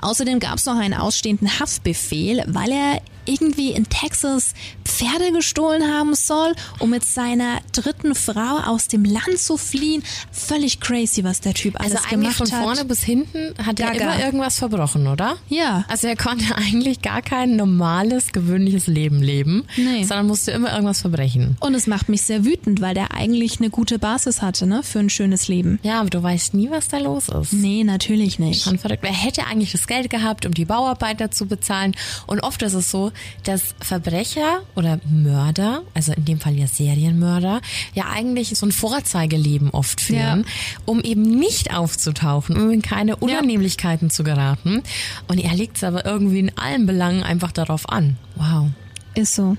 Außerdem 0.02 0.40
gab 0.40 0.56
es 0.56 0.66
noch 0.66 0.78
einen 0.78 0.94
ausstehenden 0.94 1.60
Haftbefehl, 1.60 2.44
weil 2.48 2.72
er 2.72 3.02
irgendwie 3.30 3.72
in 3.72 3.88
Texas 3.89 4.54
Pferde 4.84 5.32
gestohlen 5.32 5.84
haben 5.84 6.15
soll, 6.15 6.54
um 6.80 6.89
mit 6.89 7.06
seiner 7.06 7.60
dritten 7.72 8.15
Frau 8.15 8.60
aus 8.65 8.88
dem 8.88 9.06
Land 9.06 9.39
zu 9.39 9.58
fliehen. 9.58 10.04
Völlig 10.32 10.80
crazy, 10.80 11.24
was 11.24 11.42
der 11.42 11.54
Typ 11.54 11.80
alles 11.80 11.96
also 11.98 12.10
gemacht 12.10 12.34
hat. 12.36 12.42
Also 12.42 12.56
von 12.56 12.63
vorne 12.63 12.86
bis 12.86 13.04
hinten 13.04 13.54
hat 13.63 13.80
er 13.80 13.94
immer 13.94 14.20
irgendwas 14.20 14.58
verbrochen, 14.58 15.08
oder? 15.08 15.38
Ja. 15.48 15.86
Also 15.88 16.08
er 16.08 16.15
konnte 16.15 16.56
eigentlich 16.56 17.02
gar 17.02 17.22
kein 17.22 17.56
normales, 17.56 18.32
gewöhnliches 18.32 18.88
Leben 18.88 19.22
leben, 19.22 19.65
nee. 19.78 20.04
sondern 20.04 20.28
musste 20.28 20.52
immer 20.52 20.72
irgendwas 20.72 21.02
verbrechen. 21.02 21.58
Und 21.60 21.76
es 21.76 21.88
macht 21.88 22.10
mich 22.10 22.24
sehr 22.24 22.46
wütend, 22.46 22.82
weil 22.82 22.94
der 22.94 23.13
eigentlich 23.13 23.60
eine 23.60 23.70
gute 23.70 24.00
Basis 24.00 24.42
hatte, 24.42 24.65
ne, 24.65 24.84
für 24.84 25.00
ein 25.00 25.10
schönes 25.10 25.48
Leben. 25.48 25.80
Ja, 25.84 26.00
aber 26.00 26.10
du 26.10 26.22
weißt 26.22 26.54
nie, 26.54 26.70
was 26.72 26.88
da 26.88 26.98
los 26.98 27.30
ist. 27.30 27.54
Nee, 27.54 27.84
natürlich 27.84 28.39
nicht. 28.39 28.63
Schon 28.63 28.80
verrückt. 28.80 29.04
Er 29.04 29.13
hätte 29.13 29.46
eigentlich 29.46 29.72
das 29.72 29.88
Geld 29.88 30.10
gehabt, 30.10 30.46
um 30.46 30.54
die 30.54 30.65
Bauarbeiter 30.65 31.32
zu 31.32 31.46
bezahlen. 31.46 31.96
Und 32.28 32.42
oft 32.42 32.62
ist 32.62 32.74
es 32.74 32.89
so, 32.89 33.12
dass 33.43 33.75
Verbrecher 33.79 34.62
oder 34.75 34.99
Mörder, 35.10 35.82
also 35.93 36.13
in 36.13 36.25
dem 36.25 36.39
Fall 36.39 36.55
ja 36.55 36.67
Serienmörder, 36.67 37.62
ja 37.93 38.05
eigentlich 38.10 38.49
so 38.58 38.65
ein 38.65 38.71
Vorzeigeleben 38.71 39.69
oft 39.71 40.01
führen, 40.01 40.45
ja. 40.45 40.79
um 40.86 41.01
eben 41.01 41.23
nicht 41.23 41.73
aufzutauchen, 41.73 42.55
um 42.58 42.71
in 42.71 42.82
keine 42.82 43.15
Unannehmlichkeiten 43.15 44.08
ja. 44.08 44.13
zu 44.13 44.23
geraten. 44.23 44.84
Und 45.27 45.39
er 45.39 45.53
legt 45.53 45.77
es 45.77 45.84
aber 45.84 46.05
irgendwie 46.05 46.39
in 46.39 46.58
allen 46.58 46.86
Belangen 46.86 47.23
einfach 47.23 47.51
darauf 47.51 47.89
an. 47.89 48.17
Wow. 48.36 48.69
Ist 49.15 49.36
so. 49.36 49.58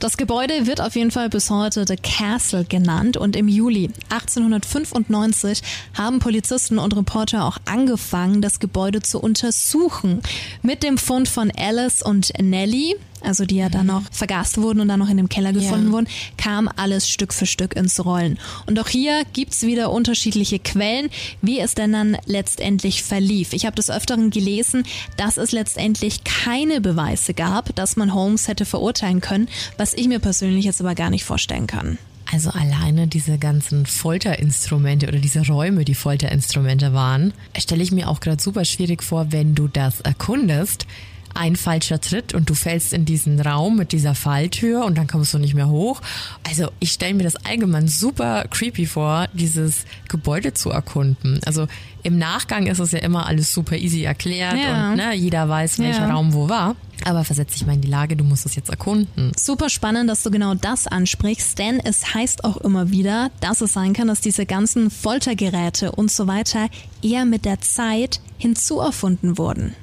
Das 0.00 0.16
Gebäude 0.16 0.66
wird 0.66 0.80
auf 0.80 0.96
jeden 0.96 1.10
Fall 1.10 1.28
bis 1.28 1.50
heute 1.50 1.84
The 1.86 1.96
Castle 1.96 2.64
genannt 2.64 3.18
und 3.18 3.36
im 3.36 3.48
Juli 3.48 3.90
1895 4.08 5.60
haben 5.92 6.20
Polizisten 6.20 6.78
und 6.78 6.96
Reporter 6.96 7.44
auch 7.44 7.58
angefangen, 7.66 8.40
das 8.40 8.60
Gebäude 8.60 9.02
zu 9.02 9.20
untersuchen. 9.20 10.22
Mit 10.62 10.82
dem 10.82 10.96
Fund 10.96 11.28
von 11.28 11.52
Alice 11.54 12.00
und 12.00 12.32
Nellie, 12.40 12.94
also 13.22 13.44
die 13.44 13.56
ja 13.56 13.68
dann 13.68 13.86
noch 13.86 14.02
vergast 14.10 14.58
wurden 14.58 14.80
und 14.80 14.88
dann 14.88 15.00
noch 15.00 15.08
in 15.08 15.16
dem 15.16 15.28
Keller 15.28 15.52
gefunden 15.52 15.86
ja. 15.86 15.92
wurden, 15.92 16.08
kam 16.36 16.68
alles 16.76 17.08
Stück 17.08 17.32
für 17.32 17.46
Stück 17.46 17.74
ins 17.74 18.04
Rollen. 18.04 18.38
Und 18.66 18.78
auch 18.78 18.88
hier 18.88 19.22
gibt's 19.32 19.62
wieder 19.62 19.90
unterschiedliche 19.90 20.58
Quellen, 20.58 21.10
wie 21.42 21.60
es 21.60 21.74
denn 21.74 21.92
dann 21.92 22.16
letztendlich 22.26 23.02
verlief. 23.02 23.52
Ich 23.52 23.66
habe 23.66 23.76
des 23.76 23.90
Öfteren 23.90 24.30
gelesen, 24.30 24.84
dass 25.16 25.36
es 25.36 25.52
letztendlich 25.52 26.24
keine 26.24 26.80
Beweise 26.80 27.34
gab, 27.34 27.74
dass 27.76 27.96
man 27.96 28.14
Holmes 28.14 28.48
hätte 28.48 28.64
verurteilen 28.64 29.20
können, 29.20 29.48
was 29.76 29.94
ich 29.94 30.08
mir 30.08 30.18
persönlich 30.18 30.64
jetzt 30.64 30.80
aber 30.80 30.94
gar 30.94 31.10
nicht 31.10 31.24
vorstellen 31.24 31.66
kann. 31.66 31.98
Also 32.32 32.50
alleine 32.50 33.08
diese 33.08 33.38
ganzen 33.38 33.86
Folterinstrumente 33.86 35.08
oder 35.08 35.18
diese 35.18 35.44
Räume, 35.44 35.84
die 35.84 35.96
Folterinstrumente 35.96 36.92
waren, 36.92 37.32
stelle 37.58 37.82
ich 37.82 37.90
mir 37.90 38.08
auch 38.08 38.20
gerade 38.20 38.40
super 38.40 38.64
schwierig 38.64 39.02
vor, 39.02 39.32
wenn 39.32 39.56
du 39.56 39.66
das 39.66 40.00
erkundest 40.00 40.86
ein 41.34 41.56
falscher 41.56 42.00
Tritt 42.00 42.34
und 42.34 42.50
du 42.50 42.54
fällst 42.54 42.92
in 42.92 43.04
diesen 43.04 43.40
Raum 43.40 43.76
mit 43.76 43.92
dieser 43.92 44.14
Falltür 44.14 44.84
und 44.84 44.98
dann 44.98 45.06
kommst 45.06 45.32
du 45.34 45.38
nicht 45.38 45.54
mehr 45.54 45.68
hoch. 45.68 46.00
Also 46.48 46.68
ich 46.80 46.92
stelle 46.92 47.14
mir 47.14 47.22
das 47.24 47.36
allgemein 47.46 47.88
super 47.88 48.44
creepy 48.50 48.86
vor, 48.86 49.26
dieses 49.32 49.84
Gebäude 50.08 50.54
zu 50.54 50.70
erkunden. 50.70 51.40
Also 51.46 51.66
im 52.02 52.18
Nachgang 52.18 52.66
ist 52.66 52.78
es 52.78 52.92
ja 52.92 52.98
immer 53.00 53.26
alles 53.26 53.52
super 53.52 53.76
easy 53.76 54.02
erklärt 54.04 54.56
Ja. 54.56 54.90
und 54.90 54.96
ne, 54.96 55.14
jeder 55.14 55.48
weiß, 55.48 55.78
welcher 55.78 56.08
Ja. 56.08 56.12
Raum 56.14 56.32
wo 56.32 56.48
war. 56.48 56.74
Aber 57.04 57.24
versetz 57.24 57.52
dich 57.54 57.64
mal 57.66 57.74
in 57.74 57.80
die 57.80 57.88
Lage, 57.88 58.16
du 58.16 58.24
musst 58.24 58.44
es 58.44 58.54
jetzt 58.56 58.68
erkunden. 58.68 59.32
Super 59.38 59.70
spannend, 59.70 60.10
dass 60.10 60.22
du 60.22 60.30
genau 60.30 60.54
das 60.54 60.86
ansprichst, 60.86 61.58
denn 61.58 61.80
es 61.80 62.12
heißt 62.14 62.44
auch 62.44 62.58
immer 62.58 62.90
wieder, 62.90 63.30
dass 63.40 63.60
es 63.62 63.72
sein 63.72 63.92
kann, 63.94 64.08
dass 64.08 64.20
diese 64.20 64.44
ganzen 64.46 64.90
Foltergeräte 64.90 65.92
und 65.92 66.10
so 66.10 66.26
weiter 66.26 66.68
eher 67.02 67.24
mit 67.24 67.44
der 67.46 67.60
Zeit 67.60 68.20
hinzuerfunden 68.38 69.38
wurden. 69.38 69.74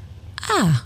Ah, 0.60 0.82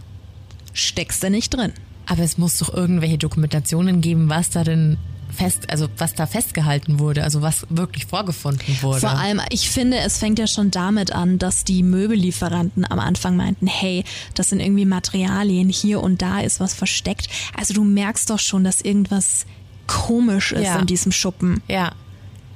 Steckst 0.74 1.24
du 1.24 1.30
nicht 1.30 1.54
drin. 1.54 1.72
aber 2.08 2.24
es 2.24 2.38
muss 2.38 2.58
doch 2.58 2.74
irgendwelche 2.74 3.18
Dokumentationen 3.18 4.02
geben, 4.02 4.30
was 4.30 4.50
darin 4.50 4.98
fest, 5.32 5.70
also 5.70 5.88
was 5.98 6.14
da 6.14 6.26
festgehalten 6.26 7.00
wurde, 7.00 7.24
also 7.24 7.42
was 7.42 7.66
wirklich 7.70 8.06
vorgefunden 8.06 8.76
wurde. 8.82 9.00
Vor 9.00 9.12
allem, 9.18 9.40
ich 9.50 9.70
finde, 9.70 9.98
es 10.00 10.18
fängt 10.18 10.38
ja 10.40 10.46
schon 10.48 10.72
damit 10.72 11.14
an, 11.14 11.38
dass 11.40 11.64
die 11.64 11.84
Möbellieferanten 11.84 12.84
am 12.90 13.00
Anfang 13.00 13.38
meinten, 13.38 13.66
hey, 13.68 14.04
das 14.34 14.50
sind 14.50 14.60
irgendwie 14.60 14.84
Materialien, 14.86 15.70
hier 15.70 16.02
und 16.02 16.22
da 16.22 16.42
ist 16.42 16.60
was 16.60 16.74
versteckt. 16.74 17.30
Also 17.58 17.74
du 17.74 17.84
merkst 17.86 18.30
doch 18.30 18.40
schon, 18.40 18.66
dass 18.66 18.82
irgendwas 18.82 19.46
komisch 19.88 20.52
ist 20.52 20.64
Ja. 20.66 20.80
in 20.80 20.86
diesem 20.88 21.14
Schuppen. 21.14 21.62
Ja. 21.70 21.94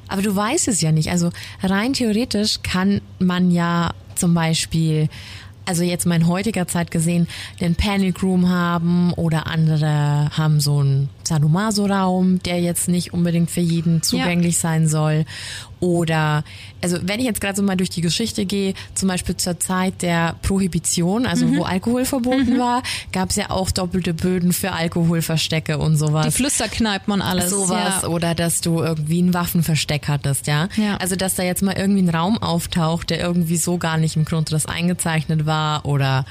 Aber 0.10 0.22
du 0.22 0.36
weißt 0.36 0.68
es 0.68 0.82
ja 0.82 0.92
nicht. 0.92 1.10
Also 1.12 1.32
rein 1.64 1.94
theoretisch 1.94 2.62
kann 2.62 3.00
man 3.20 3.52
ja 3.52 3.94
zum 4.16 4.34
Beispiel, 4.34 5.08
also 5.66 5.84
jetzt 5.84 6.06
mal 6.06 6.16
in 6.16 6.28
heutiger 6.28 6.68
Zeit 6.68 6.92
gesehen, 6.92 7.28
den 7.62 7.76
Panic 7.76 8.22
Room 8.24 8.50
haben 8.50 9.14
oder 9.14 9.48
andere 9.48 10.30
haben 10.32 10.60
so 10.60 10.80
einen 10.80 11.10
Sadomaso-Raum, 11.28 12.40
der 12.44 12.62
jetzt 12.62 12.88
nicht 12.88 13.14
unbedingt 13.14 13.52
für 13.52 13.62
jeden 13.62 14.02
zugänglich 14.04 14.58
sein 14.58 14.88
soll. 14.88 15.26
Oder, 15.82 16.44
also 16.82 16.98
wenn 17.04 17.20
ich 17.20 17.26
jetzt 17.26 17.42
gerade 17.42 17.56
so 17.58 17.62
mal 17.62 17.76
durch 17.76 17.90
die 17.90 18.02
Geschichte 18.02 18.46
gehe, 18.46 18.74
zum 18.96 19.10
Beispiel 19.10 19.36
zur 19.36 19.60
Zeit 19.60 20.02
der 20.02 20.36
Prohibition, 20.42 21.26
also 21.26 21.54
wo 21.56 21.64
Alkohol 21.64 22.06
verboten 22.06 22.58
war, 22.58 22.82
gab 23.12 23.30
es 23.30 23.36
ja 23.36 23.50
auch 23.52 23.70
doppelte 23.72 24.14
Böden 24.14 24.54
für 24.54 24.72
Alkoholverstecke 24.72 25.78
und 25.78 25.98
sowas. 25.98 26.26
Die 26.28 26.32
Flüsterkneipen 26.32 27.14
und 27.14 27.22
alles. 27.22 27.50
Sowas 27.50 28.02
Ja. 28.04 28.08
oder 28.08 28.34
dass 28.36 28.62
du 28.62 28.82
irgendwie 28.82 29.22
ein 29.22 29.34
Waffenversteck 29.34 30.08
hattest, 30.08 30.48
ja? 30.48 30.70
Ja. 30.78 30.98
Also 30.98 31.16
dass 31.16 31.36
da 31.36 31.44
jetzt 31.44 31.62
mal 31.62 31.76
irgendwie 31.78 32.02
ein 32.02 32.10
Raum 32.10 32.38
auftaucht, 32.38 33.10
der 33.10 33.20
irgendwie 33.20 33.58
so 33.58 33.78
gar 33.78 33.98
nicht 33.98 34.16
im 34.16 34.26
Grundriss 34.26 34.66
eingezeichnet 34.66 35.46
war 35.46 35.86
oder 35.86 36.26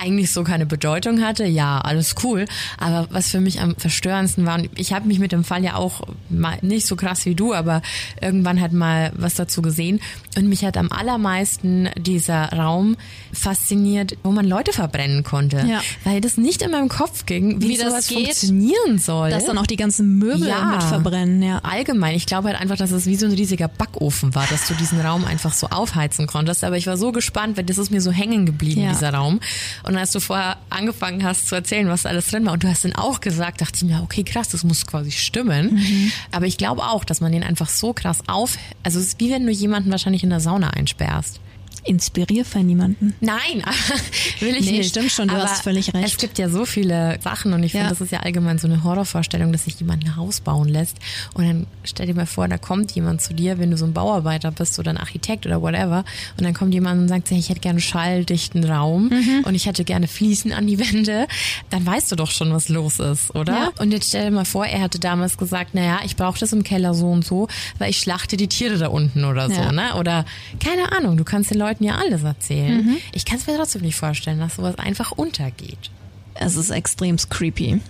eigentlich 0.00 0.32
so 0.32 0.44
keine 0.44 0.66
Bedeutung 0.66 1.22
hatte, 1.22 1.44
ja, 1.44 1.78
alles 1.80 2.14
cool. 2.22 2.46
Aber 2.78 3.06
was 3.10 3.28
für 3.30 3.40
mich 3.40 3.60
am 3.60 3.74
verstörendsten 3.76 4.46
war, 4.46 4.56
und 4.56 4.68
ich 4.76 4.92
habe 4.92 5.06
mich 5.08 5.18
mit 5.18 5.32
dem 5.32 5.44
Fall 5.44 5.64
ja 5.64 5.74
auch 5.76 6.02
mal 6.28 6.58
nicht 6.62 6.86
so 6.86 6.96
krass 6.96 7.24
wie 7.26 7.34
du, 7.34 7.54
aber 7.54 7.82
irgendwann 8.20 8.60
hat 8.60 8.72
mal 8.72 9.12
was 9.16 9.34
dazu 9.34 9.62
gesehen 9.62 10.00
und 10.36 10.48
mich 10.48 10.64
hat 10.64 10.76
am 10.76 10.90
allermeisten 10.92 11.88
dieser 11.96 12.52
Raum 12.52 12.96
fasziniert, 13.32 14.16
wo 14.22 14.30
man 14.32 14.46
Leute 14.46 14.72
verbrennen 14.72 15.22
konnte, 15.22 15.64
Ja. 15.68 15.80
weil 16.04 16.20
das 16.20 16.36
nicht 16.36 16.62
in 16.62 16.70
meinem 16.70 16.88
Kopf 16.88 17.26
ging, 17.26 17.60
wie, 17.62 17.70
Wie 17.70 17.76
das 17.76 18.08
geht, 18.08 18.18
funktionieren 18.18 18.98
soll. 18.98 19.30
Dass 19.30 19.44
dann 19.44 19.58
auch 19.58 19.66
die 19.66 19.76
ganzen 19.76 20.18
Möbel 20.18 20.48
Ja. 20.48 20.64
mit 20.74 20.82
verbrennen, 20.82 21.42
ja. 21.42 21.58
Allgemein, 21.58 22.14
ich 22.14 22.26
glaube 22.26 22.48
halt 22.48 22.60
einfach, 22.60 22.76
dass 22.76 22.90
es 22.90 23.06
wie 23.06 23.16
so 23.16 23.26
ein 23.26 23.32
riesiger 23.32 23.68
Backofen 23.68 24.34
war, 24.34 24.46
dass 24.50 24.66
du 24.68 24.74
diesen 24.74 25.00
Raum 25.00 25.24
einfach 25.24 25.52
so 25.52 25.68
aufheizen 25.68 26.26
konntest. 26.26 26.64
Aber 26.64 26.76
ich 26.76 26.86
war 26.86 26.96
so 26.96 27.12
gespannt, 27.12 27.56
weil 27.56 27.64
das 27.64 27.78
ist 27.78 27.90
mir 27.90 28.00
so 28.00 28.10
hängen 28.10 28.46
geblieben, 28.46 28.82
Ja. 28.82 28.90
dieser 28.90 29.12
Raum. 29.14 29.40
Und 29.88 29.96
als 29.96 30.12
du 30.12 30.20
vorher 30.20 30.58
angefangen 30.68 31.24
hast 31.24 31.48
zu 31.48 31.54
erzählen, 31.54 31.88
was 31.88 32.02
da 32.02 32.10
alles 32.10 32.26
drin 32.26 32.44
war, 32.44 32.52
und 32.52 32.62
du 32.62 32.68
hast 32.68 32.84
dann 32.84 32.94
auch 32.94 33.20
gesagt, 33.20 33.62
dachte 33.62 33.72
ich 33.76 33.84
mir, 33.84 34.02
okay, 34.02 34.22
krass, 34.22 34.50
das 34.50 34.62
muss 34.62 34.86
quasi 34.86 35.10
stimmen. 35.10 35.76
Mhm. 35.76 36.12
Aber 36.30 36.44
ich 36.44 36.58
glaube 36.58 36.82
auch, 36.82 37.04
dass 37.04 37.22
man 37.22 37.32
den 37.32 37.42
einfach 37.42 37.70
so 37.70 37.94
krass 37.94 38.18
auf, 38.26 38.58
also 38.82 38.98
es 38.98 39.06
ist 39.06 39.20
wie 39.20 39.30
wenn 39.30 39.46
du 39.46 39.50
jemanden 39.50 39.90
wahrscheinlich 39.90 40.22
in 40.22 40.28
der 40.28 40.40
Sauna 40.40 40.70
einsperrst. 40.70 41.40
Inspirier 41.84 42.44
für 42.44 42.60
niemanden. 42.60 43.14
Nein, 43.20 43.62
will 44.40 44.56
ich 44.56 44.66
Nee, 44.66 44.78
nicht. 44.78 44.90
stimmt 44.90 45.10
schon, 45.10 45.28
du 45.28 45.34
Aber 45.34 45.44
hast 45.44 45.62
völlig 45.62 45.92
recht. 45.94 46.06
Es 46.06 46.16
gibt 46.18 46.38
ja 46.38 46.48
so 46.48 46.64
viele 46.64 47.18
Sachen 47.22 47.52
und 47.52 47.62
ich 47.62 47.72
finde, 47.72 47.84
Ja. 47.86 47.90
das 47.90 48.00
ist 48.00 48.12
ja 48.12 48.20
allgemein 48.20 48.58
so 48.58 48.66
eine 48.66 48.84
Horrorvorstellung, 48.84 49.52
dass 49.52 49.64
sich 49.64 49.78
jemand 49.80 50.04
ein 50.04 50.16
Haus 50.16 50.40
bauen 50.40 50.68
lässt 50.68 50.96
und 51.34 51.46
dann 51.46 51.66
stell 51.84 52.06
dir 52.06 52.14
mal 52.14 52.26
vor, 52.26 52.48
da 52.48 52.58
kommt 52.58 52.92
jemand 52.92 53.22
zu 53.22 53.34
dir, 53.34 53.58
wenn 53.58 53.70
du 53.70 53.76
so 53.76 53.84
ein 53.84 53.92
Bauarbeiter 53.92 54.50
bist 54.50 54.78
oder 54.78 54.90
ein 54.90 54.96
Architekt 54.98 55.46
oder 55.46 55.62
whatever 55.62 56.04
und 56.36 56.44
dann 56.44 56.54
kommt 56.54 56.74
jemand 56.74 57.00
und 57.00 57.08
sagt, 57.08 57.30
ich 57.30 57.48
hätte 57.48 57.60
gerne 57.60 57.76
einen 57.76 57.80
schalldichten 57.80 58.64
Raum 58.64 59.08
Mhm. 59.08 59.44
und 59.44 59.54
ich 59.54 59.66
hätte 59.66 59.84
gerne 59.84 60.08
Fliesen 60.08 60.52
an 60.52 60.66
die 60.66 60.78
Wände, 60.78 61.26
dann 61.70 61.84
weißt 61.86 62.10
du 62.12 62.16
doch 62.16 62.30
schon, 62.30 62.52
was 62.52 62.68
los 62.68 62.98
ist, 62.98 63.34
oder? 63.34 63.52
Ja. 63.52 63.70
Und 63.78 63.92
jetzt 63.92 64.08
stell 64.08 64.24
dir 64.26 64.30
mal 64.30 64.44
vor, 64.44 64.66
er 64.66 64.80
hatte 64.80 64.98
damals 64.98 65.36
gesagt, 65.38 65.74
naja, 65.74 66.00
ich 66.04 66.16
brauche 66.16 66.38
das 66.38 66.52
im 66.52 66.62
Keller 66.64 66.94
so 66.94 67.06
und 67.10 67.24
so, 67.24 67.48
weil 67.78 67.90
ich 67.90 67.98
schlachte 67.98 68.36
die 68.36 68.48
Tiere 68.48 68.78
da 68.78 68.88
unten 68.88 69.24
oder 69.24 69.48
so, 69.48 69.60
Ja. 69.60 69.72
ne? 69.72 69.94
Oder 69.96 70.24
keine 70.62 70.92
Ahnung, 70.92 71.16
du 71.16 71.24
kannst 71.24 71.50
den 71.50 71.58
Leuten 71.58 71.67
ja 71.80 71.96
alles 71.96 72.22
erzählen. 72.22 72.84
Mhm. 72.84 72.96
Ich 73.12 73.24
kann 73.24 73.38
es 73.38 73.46
mir 73.46 73.56
trotzdem 73.56 73.82
nicht 73.82 73.96
vorstellen, 73.96 74.40
dass 74.40 74.56
sowas 74.56 74.78
einfach 74.78 75.12
untergeht. 75.12 75.90
Es 76.34 76.56
ist 76.56 76.70
extrem 76.70 77.16
creepy. 77.16 77.80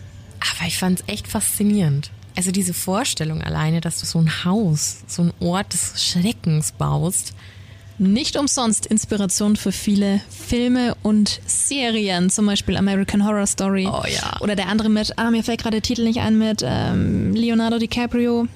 Aber 0.40 0.66
ich 0.66 0.78
fand 0.78 1.00
es 1.00 1.08
echt 1.08 1.28
faszinierend. 1.28 2.10
Also 2.36 2.52
diese 2.52 2.72
Vorstellung 2.72 3.42
alleine, 3.42 3.80
dass 3.80 3.98
du 3.98 4.06
so 4.06 4.20
ein 4.20 4.44
Haus, 4.44 4.98
so 5.06 5.22
ein 5.22 5.32
Ort 5.40 5.72
des 5.72 6.02
Schreckens 6.02 6.72
baust. 6.72 7.34
Nicht 7.98 8.36
umsonst 8.36 8.86
Inspiration 8.86 9.56
für 9.56 9.72
viele 9.72 10.20
Filme 10.30 10.94
und 11.02 11.40
Serien, 11.46 12.30
zum 12.30 12.46
Beispiel 12.46 12.76
American 12.76 13.26
Horror 13.26 13.46
Story. 13.48 13.88
Oh 13.88 14.04
ja. 14.06 14.40
Oder 14.40 14.54
der 14.54 14.68
andere 14.68 14.88
mit, 14.88 15.18
ah, 15.18 15.32
mir 15.32 15.42
fällt 15.42 15.60
gerade 15.60 15.76
der 15.76 15.82
Titel 15.82 16.04
nicht 16.04 16.20
ein, 16.20 16.38
mit 16.38 16.62
ähm, 16.64 17.34
Leonardo 17.34 17.78
DiCaprio. 17.78 18.46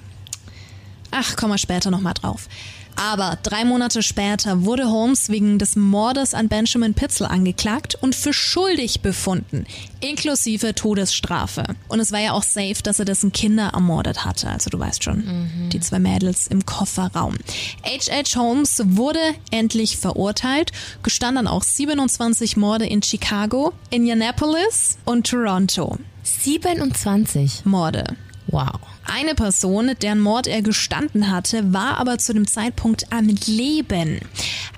Ach, 1.12 1.36
kommen 1.36 1.52
wir 1.52 1.58
später 1.58 1.90
nochmal 1.90 2.14
drauf. 2.14 2.48
Aber 2.96 3.38
drei 3.42 3.64
Monate 3.64 4.02
später 4.02 4.64
wurde 4.64 4.90
Holmes 4.90 5.28
wegen 5.30 5.58
des 5.58 5.76
Mordes 5.76 6.34
an 6.34 6.48
Benjamin 6.48 6.94
Pitzel 6.94 7.26
angeklagt 7.26 7.96
und 8.00 8.14
für 8.14 8.32
schuldig 8.32 9.00
befunden, 9.00 9.66
inklusive 10.00 10.74
Todesstrafe. 10.74 11.64
Und 11.88 12.00
es 12.00 12.12
war 12.12 12.20
ja 12.20 12.32
auch 12.32 12.42
safe, 12.42 12.82
dass 12.82 12.98
er 12.98 13.04
dessen 13.04 13.32
Kinder 13.32 13.70
ermordet 13.72 14.24
hatte. 14.24 14.48
Also 14.48 14.70
du 14.70 14.78
weißt 14.78 15.04
schon, 15.04 15.68
die 15.72 15.80
zwei 15.80 15.98
Mädels 15.98 16.46
im 16.46 16.66
Kofferraum. 16.66 17.36
H.H. 17.84 18.38
Holmes 18.38 18.82
wurde 18.84 19.20
endlich 19.50 19.96
verurteilt, 19.96 20.72
gestand 21.02 21.38
dann 21.38 21.46
auch 21.46 21.62
27 21.62 22.56
Morde 22.56 22.86
in 22.86 23.02
Chicago, 23.02 23.72
Indianapolis 23.90 24.98
und 25.04 25.26
Toronto. 25.26 25.98
27. 26.24 27.64
Morde. 27.64 28.04
Wow. 28.48 28.80
Eine 29.04 29.34
Person, 29.34 29.92
deren 30.00 30.20
Mord 30.20 30.46
er 30.46 30.62
gestanden 30.62 31.30
hatte, 31.30 31.72
war 31.72 31.98
aber 31.98 32.18
zu 32.18 32.32
dem 32.32 32.46
Zeitpunkt 32.46 33.12
am 33.12 33.28
Leben. 33.46 34.20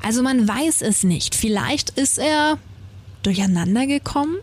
Also 0.03 0.23
man 0.23 0.47
weiß 0.47 0.83
es 0.83 1.03
nicht. 1.03 1.35
Vielleicht 1.35 1.91
ist 1.91 2.19
er 2.19 2.59
durcheinander 3.23 3.87
gekommen 3.87 4.37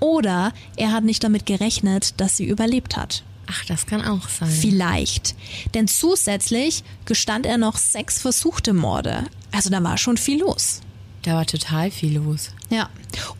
oder 0.00 0.52
er 0.76 0.92
hat 0.92 1.04
nicht 1.04 1.24
damit 1.24 1.46
gerechnet, 1.46 2.20
dass 2.20 2.36
sie 2.36 2.46
überlebt 2.46 2.96
hat. 2.96 3.24
Ach, 3.50 3.64
das 3.64 3.86
kann 3.86 4.04
auch 4.04 4.28
sein. 4.28 4.50
Vielleicht. 4.50 5.34
Denn 5.74 5.88
zusätzlich 5.88 6.84
gestand 7.06 7.46
er 7.46 7.56
noch 7.56 7.76
sechs 7.76 8.20
versuchte 8.20 8.74
Morde. 8.74 9.24
Also 9.52 9.70
da 9.70 9.82
war 9.82 9.96
schon 9.96 10.18
viel 10.18 10.40
los. 10.40 10.80
Da 11.22 11.34
war 11.34 11.46
total 11.46 11.90
viel 11.90 12.16
los. 12.16 12.50
Ja. 12.70 12.88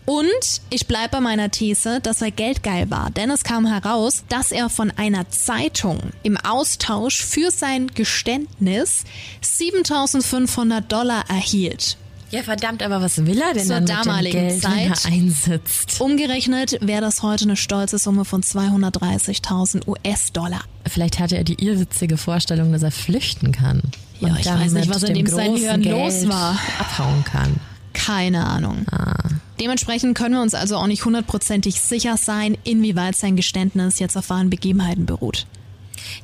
Und 0.04 0.26
ich 0.70 0.86
bleibe 0.86 1.10
bei 1.12 1.20
meiner 1.20 1.50
These, 1.50 2.00
dass 2.00 2.22
er 2.22 2.30
geldgeil 2.30 2.90
war, 2.90 3.10
denn 3.10 3.30
es 3.30 3.44
kam 3.44 3.66
heraus, 3.66 4.24
dass 4.28 4.52
er 4.52 4.68
von 4.68 4.90
einer 4.90 5.28
Zeitung 5.30 6.00
im 6.22 6.36
Austausch 6.36 7.22
für 7.22 7.50
sein 7.50 7.88
Geständnis 7.88 9.04
7500 9.40 10.90
Dollar 10.90 11.24
erhielt. 11.28 11.96
Ja, 12.30 12.42
verdammt, 12.42 12.82
aber 12.82 13.00
was 13.00 13.24
will 13.24 13.40
er 13.40 13.54
denn 13.54 13.64
Zur 13.66 13.80
dann 13.80 13.84
mit 13.84 13.90
damaligen 13.90 14.38
dem 14.38 14.48
Geld, 14.48 14.64
wenn 14.64 14.92
Zeit. 14.92 15.04
er 15.04 15.12
einsitzt? 15.12 16.00
Umgerechnet 16.00 16.78
wäre 16.82 17.00
das 17.00 17.22
heute 17.22 17.44
eine 17.44 17.56
stolze 17.56 17.98
Summe 17.98 18.26
von 18.26 18.42
230.000 18.42 19.86
US-Dollar. 19.86 20.60
Vielleicht 20.86 21.18
hatte 21.20 21.38
er 21.38 21.44
die 21.44 21.64
irrwitzige 21.64 22.18
Vorstellung, 22.18 22.72
dass 22.72 22.82
er 22.82 22.90
flüchten 22.90 23.52
kann. 23.52 23.82
Ja, 24.20 24.36
ich 24.38 24.46
weiß 24.46 24.72
nicht, 24.72 24.88
was 24.88 25.02
in 25.04 25.14
dem 25.14 25.26
sein 25.26 25.56
Hirn 25.56 25.82
los 25.82 26.28
war. 26.28 26.58
Abhauen 26.78 27.24
kann. 27.24 27.56
Keine 27.92 28.46
Ahnung. 28.46 28.86
Ah. 28.90 29.14
Dementsprechend 29.60 30.16
können 30.16 30.34
wir 30.34 30.42
uns 30.42 30.54
also 30.54 30.76
auch 30.76 30.86
nicht 30.86 31.04
hundertprozentig 31.04 31.80
sicher 31.80 32.16
sein, 32.16 32.56
inwieweit 32.64 33.16
sein 33.16 33.36
Geständnis 33.36 33.98
jetzt 33.98 34.16
auf 34.16 34.30
wahren 34.30 34.50
Begebenheiten 34.50 35.06
beruht. 35.06 35.46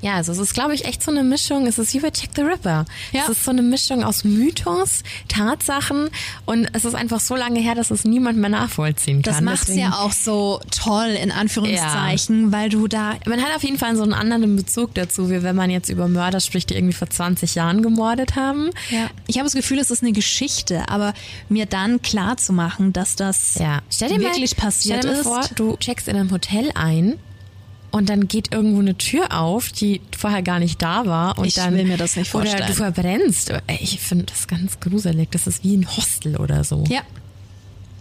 Ja, 0.00 0.14
also 0.14 0.32
es 0.32 0.38
ist, 0.38 0.54
glaube 0.54 0.74
ich, 0.74 0.84
echt 0.84 1.02
so 1.02 1.10
eine 1.10 1.22
Mischung. 1.22 1.66
Es 1.66 1.78
ist 1.78 1.92
wie 1.94 2.00
bei 2.00 2.08
Jack 2.14 2.30
the 2.36 2.42
Ripper. 2.42 2.84
Ja. 3.12 3.22
Es 3.22 3.28
ist 3.30 3.44
so 3.44 3.50
eine 3.50 3.62
Mischung 3.62 4.02
aus 4.04 4.24
Mythos, 4.24 5.02
Tatsachen 5.28 6.10
und 6.46 6.68
es 6.72 6.84
ist 6.84 6.94
einfach 6.94 7.20
so 7.20 7.36
lange 7.36 7.60
her, 7.60 7.74
dass 7.74 7.90
es 7.90 8.04
niemand 8.04 8.38
mehr 8.38 8.50
nachvollziehen 8.50 9.22
kann. 9.22 9.32
Das 9.34 9.40
macht's 9.42 9.60
Deswegen- 9.66 9.80
ja 9.80 9.92
auch 9.98 10.12
so 10.12 10.60
toll, 10.70 11.08
in 11.20 11.30
Anführungszeichen, 11.30 12.52
weil 12.52 12.68
du 12.68 12.88
da 12.88 13.14
Man 13.26 13.42
hat 13.42 13.54
auf 13.56 13.62
jeden 13.62 13.78
Fall 13.78 13.96
so 13.96 14.02
einen 14.02 14.12
anderen 14.14 14.56
Bezug 14.56 14.94
dazu, 14.94 15.30
wie 15.30 15.42
wenn 15.42 15.56
man 15.56 15.70
jetzt 15.70 15.88
über 15.88 16.08
Mörder 16.08 16.40
spricht, 16.40 16.70
die 16.70 16.74
irgendwie 16.74 16.94
vor 16.94 17.08
20 17.10 17.54
Jahren 17.54 17.82
gemordet 17.82 18.36
haben. 18.36 18.70
Ja. 18.90 19.10
Ich 19.26 19.36
habe 19.36 19.44
das 19.44 19.54
Gefühl, 19.54 19.78
es 19.78 19.90
ist 19.90 20.02
eine 20.02 20.12
Geschichte, 20.12 20.88
aber 20.88 21.14
mir 21.48 21.66
dann 21.66 22.02
klar 22.02 22.36
zu 22.36 22.52
machen, 22.52 22.92
dass 22.92 23.16
das 23.16 23.56
Ja. 23.56 23.80
Stell 23.90 24.08
dir 24.10 24.20
wirklich 24.20 24.56
mal, 24.56 24.62
passiert 24.64 24.98
stell 25.04 25.10
dir 25.16 25.22
mal 25.24 25.40
ist. 25.40 25.48
vor, 25.48 25.56
du 25.56 25.76
checkst 25.78 26.08
in 26.08 26.16
einem 26.16 26.30
Hotel 26.30 26.70
ein 26.74 27.14
und 27.94 28.08
dann 28.08 28.26
geht 28.26 28.52
irgendwo 28.52 28.80
eine 28.80 28.98
Tür 28.98 29.40
auf, 29.40 29.70
die 29.70 30.00
vorher 30.18 30.42
gar 30.42 30.58
nicht 30.58 30.82
da 30.82 31.06
war. 31.06 31.38
Und 31.38 31.44
Ich 31.44 31.54
dann, 31.54 31.76
will 31.76 31.84
mir 31.84 31.96
das 31.96 32.16
nicht 32.16 32.34
Oder 32.34 32.44
vorstellen. 32.46 32.66
du 32.66 32.74
verbrennst. 32.74 33.52
Ich 33.68 34.00
finde 34.00 34.24
das 34.24 34.48
ganz 34.48 34.80
gruselig. 34.80 35.30
Das 35.30 35.46
ist 35.46 35.62
wie 35.62 35.76
ein 35.76 35.86
Hostel 35.96 36.36
oder 36.36 36.64
so. 36.64 36.82
Ja. 36.88 37.02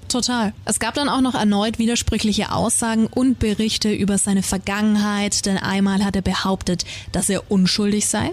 Total. 0.08 0.52
Es 0.66 0.80
gab 0.80 0.96
dann 0.96 1.10
auch 1.10 1.22
noch 1.22 1.36
erneut 1.36 1.78
widersprüchliche 1.78 2.52
Aussagen 2.52 3.06
und 3.06 3.38
Berichte 3.38 3.91
über 3.94 4.18
seine 4.18 4.41
Vergangenheit, 4.41 5.46
denn 5.46 5.58
einmal 5.58 6.04
hat 6.04 6.16
er 6.16 6.24
behauptet, 6.24 6.86
dass 7.12 7.30
er 7.30 7.52
unschuldig 7.52 8.08
sei. 8.08 8.32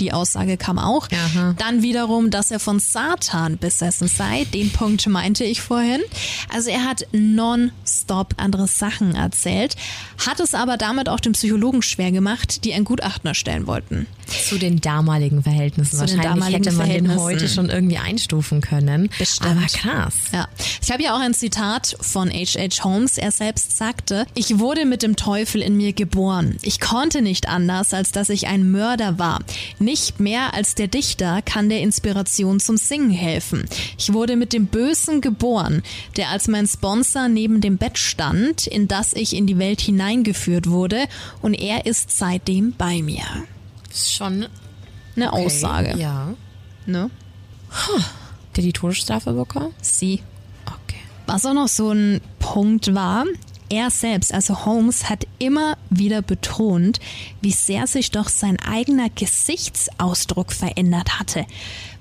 Die 0.00 0.12
Aussage 0.12 0.56
kam 0.56 0.78
auch. 0.78 1.08
Aha. 1.12 1.54
Dann 1.58 1.82
wiederum, 1.82 2.30
dass 2.30 2.50
er 2.50 2.60
von 2.60 2.78
Satan 2.80 3.58
besessen 3.58 4.08
sei. 4.08 4.44
Den 4.54 4.70
Punkt 4.70 5.06
meinte 5.06 5.44
ich 5.44 5.60
vorhin. 5.60 6.00
Also 6.52 6.70
er 6.70 6.84
hat 6.84 7.06
nonstop 7.12 8.34
andere 8.36 8.66
Sachen 8.66 9.14
erzählt, 9.14 9.76
hat 10.26 10.40
es 10.40 10.54
aber 10.54 10.76
damit 10.76 11.08
auch 11.08 11.20
den 11.20 11.32
Psychologen 11.32 11.82
schwer 11.82 12.12
gemacht, 12.12 12.64
die 12.64 12.72
ein 12.74 12.84
Gutachten 12.84 13.28
erstellen 13.28 13.66
wollten. 13.66 14.06
Zu 14.48 14.58
den 14.58 14.80
damaligen 14.80 15.42
Verhältnissen. 15.42 15.98
Zu 15.98 16.04
den 16.06 16.18
Wahrscheinlich 16.18 16.34
damaligen 16.34 16.64
hätte 16.64 16.76
man 16.76 16.86
den 16.88 17.06
Verhältnissen. 17.06 17.20
heute 17.22 17.48
schon 17.48 17.70
irgendwie 17.70 17.98
einstufen 17.98 18.60
können. 18.60 19.08
Bestimmt. 19.18 19.50
Aber 19.50 19.66
krass. 19.66 20.14
Ja. 20.32 20.48
Ich 20.82 20.90
habe 20.90 21.02
ja 21.02 21.14
auch 21.16 21.20
ein 21.20 21.32
Zitat 21.34 21.96
von 22.00 22.30
H.H. 22.30 22.84
Holmes. 22.84 23.16
Er 23.16 23.30
selbst 23.30 23.76
sagte, 23.78 24.26
ich 24.34 24.58
wurde 24.58 24.84
mit 24.84 25.02
dem 25.02 25.16
Teufel 25.16 25.62
in 25.62 25.76
mir 25.76 25.92
geboren. 25.94 26.58
Ich 26.62 26.78
konnte 26.80 27.22
nicht 27.22 27.48
anders, 27.48 27.94
als 27.94 28.12
dass 28.12 28.28
ich 28.28 28.46
ein 28.48 28.70
Mörder 28.70 29.18
war. 29.18 29.40
Nicht 29.78 29.87
mehr 30.18 30.54
als 30.54 30.74
der 30.74 30.88
Dichter 30.88 31.40
kann 31.42 31.68
der 31.68 31.80
Inspiration 31.80 32.60
zum 32.60 32.76
Singen 32.76 33.10
helfen. 33.10 33.66
Ich 33.96 34.12
wurde 34.12 34.36
mit 34.36 34.52
dem 34.52 34.66
Bösen 34.66 35.20
geboren, 35.20 35.82
der 36.16 36.28
als 36.30 36.48
mein 36.48 36.66
Sponsor 36.66 37.28
neben 37.28 37.60
dem 37.60 37.78
Bett 37.78 37.98
stand, 37.98 38.66
in 38.66 38.88
das 38.88 39.12
ich 39.12 39.34
in 39.34 39.46
die 39.46 39.58
Welt 39.58 39.80
hineingeführt 39.80 40.68
wurde, 40.68 41.06
und 41.40 41.54
er 41.54 41.86
ist 41.86 42.10
seitdem 42.10 42.72
bei 42.72 43.00
mir. 43.02 43.24
Ist 43.90 44.12
schon 44.14 44.46
Eine 45.16 45.32
okay. 45.32 45.46
Aussage. 45.46 45.98
Ja. 45.98 46.34
Ne? 46.86 47.10
Der 48.56 48.64
die 48.64 48.72
Todesstrafe 48.72 49.32
bekommen? 49.32 49.74
Sie. 49.80 50.22
Okay. 50.66 51.00
Was 51.26 51.46
auch 51.46 51.54
noch 51.54 51.68
so 51.68 51.92
ein 51.92 52.20
Punkt 52.38 52.94
war, 52.94 53.24
er 53.70 53.90
selbst, 53.90 54.32
also 54.32 54.64
Holmes, 54.64 55.08
hat 55.08 55.26
immer 55.38 55.76
wieder 55.90 56.22
betont, 56.22 57.00
wie 57.40 57.52
sehr 57.52 57.86
sich 57.86 58.10
doch 58.10 58.28
sein 58.28 58.58
eigener 58.60 59.08
Gesichtsausdruck 59.10 60.52
verändert 60.52 61.18
hatte. 61.18 61.46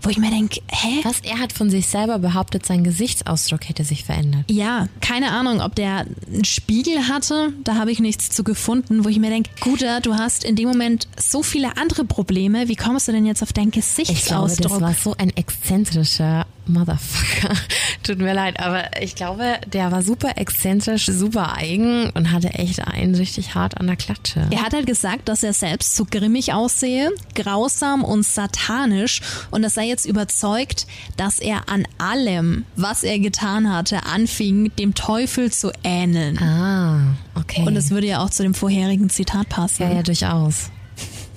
Wo 0.02 0.10
ich 0.10 0.18
mir 0.18 0.30
denke, 0.30 0.62
hä? 0.70 1.00
Was 1.04 1.22
er 1.22 1.40
hat 1.40 1.54
von 1.54 1.70
sich 1.70 1.88
selber 1.88 2.20
behauptet, 2.20 2.66
sein 2.66 2.84
Gesichtsausdruck 2.84 3.68
hätte 3.68 3.84
sich 3.84 4.04
verändert. 4.04 4.46
Ja, 4.50 4.88
keine 5.02 5.32
Ahnung, 5.32 5.60
ob 5.60 5.76
der 5.76 6.06
einen 6.28 6.46
Spiegel 6.46 7.08
hatte, 7.08 7.54
da 7.64 7.76
habe 7.76 7.92
ich 7.92 8.00
nichts 8.00 8.30
zu 8.30 8.44
gefunden, 8.44 9.04
wo 9.04 9.10
ich 9.10 9.20
mir 9.20 9.30
denke, 9.30 9.50
Guter, 9.60 10.02
du 10.02 10.16
hast 10.16 10.44
in 10.44 10.56
dem 10.56 10.68
Moment 10.68 11.08
so 11.20 11.42
viele 11.42 11.78
andere 11.78 12.06
Probleme, 12.06 12.68
wie 12.68 12.76
kommst 12.76 13.08
du 13.08 13.12
denn 13.12 13.26
jetzt 13.26 13.42
auf 13.42 13.54
deinen 13.54 13.70
Ich 13.70 13.72
glaube, 13.74 13.86
Gesichtsausdruck? 13.86 14.72
das 14.72 14.82
war 14.82 14.94
so 14.94 15.16
ein 15.18 15.36
exzentrischer 15.36 16.46
Motherfucker. 16.68 17.54
Tut 18.04 18.20
mir 18.20 18.34
leid, 18.34 18.60
aber 18.60 19.02
ich 19.02 19.16
glaube, 19.16 19.60
der 19.72 19.92
war 19.92 20.02
super 20.02 20.38
exzentrisch, 20.38 21.06
super 21.06 21.56
eigen 21.56 22.10
und 22.12 22.32
hatte 22.32 22.50
echt 22.50 22.86
einen 22.88 23.16
richtig 23.16 23.56
hart 23.56 23.78
an 23.78 23.88
der 23.88 23.96
Klatsche. 23.96 24.48
Er 24.52 24.64
hat 24.64 24.74
halt 24.74 24.86
gesagt, 24.86 25.28
dass 25.30 25.44
er 25.44 25.54
selbst 25.54 25.96
so 25.96 26.06
grimmig 26.06 26.54
aussehe, 26.54 27.12
grausam 27.36 28.04
und 28.04 28.26
satanisch 28.26 29.22
und 29.52 29.62
dass 29.62 29.78
er 29.78 29.84
jetzt 29.84 30.06
überzeugt, 30.06 30.88
dass 31.18 31.40
er 31.40 31.70
an 31.70 31.88
allem, 31.98 32.66
was 32.76 33.04
er 33.04 33.20
getan 33.20 33.72
hatte, 33.72 34.04
anfing, 34.06 34.72
dem 34.78 34.94
Teufel 34.94 35.52
zu 35.52 35.72
ähneln. 35.84 36.38
Ah, 36.40 37.16
okay. 37.36 37.64
Und 37.66 37.76
das 37.76 37.90
würde 37.90 38.08
ja 38.08 38.20
auch 38.24 38.30
zu 38.30 38.44
dem 38.44 38.54
vorherigen 38.54 39.10
Zitat 39.10 39.50
passen. 39.50 39.84
ja, 39.84 39.92
ja, 39.92 40.04
durchaus. 40.04 40.70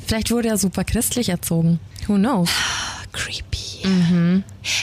Vielleicht 0.06 0.30
wurde 0.30 0.48
er 0.48 0.58
super 0.58 0.84
christlich 0.84 1.28
erzogen. 1.28 1.78
Who 2.08 2.14
knows? 2.16 2.50
Creepy. 3.12 3.60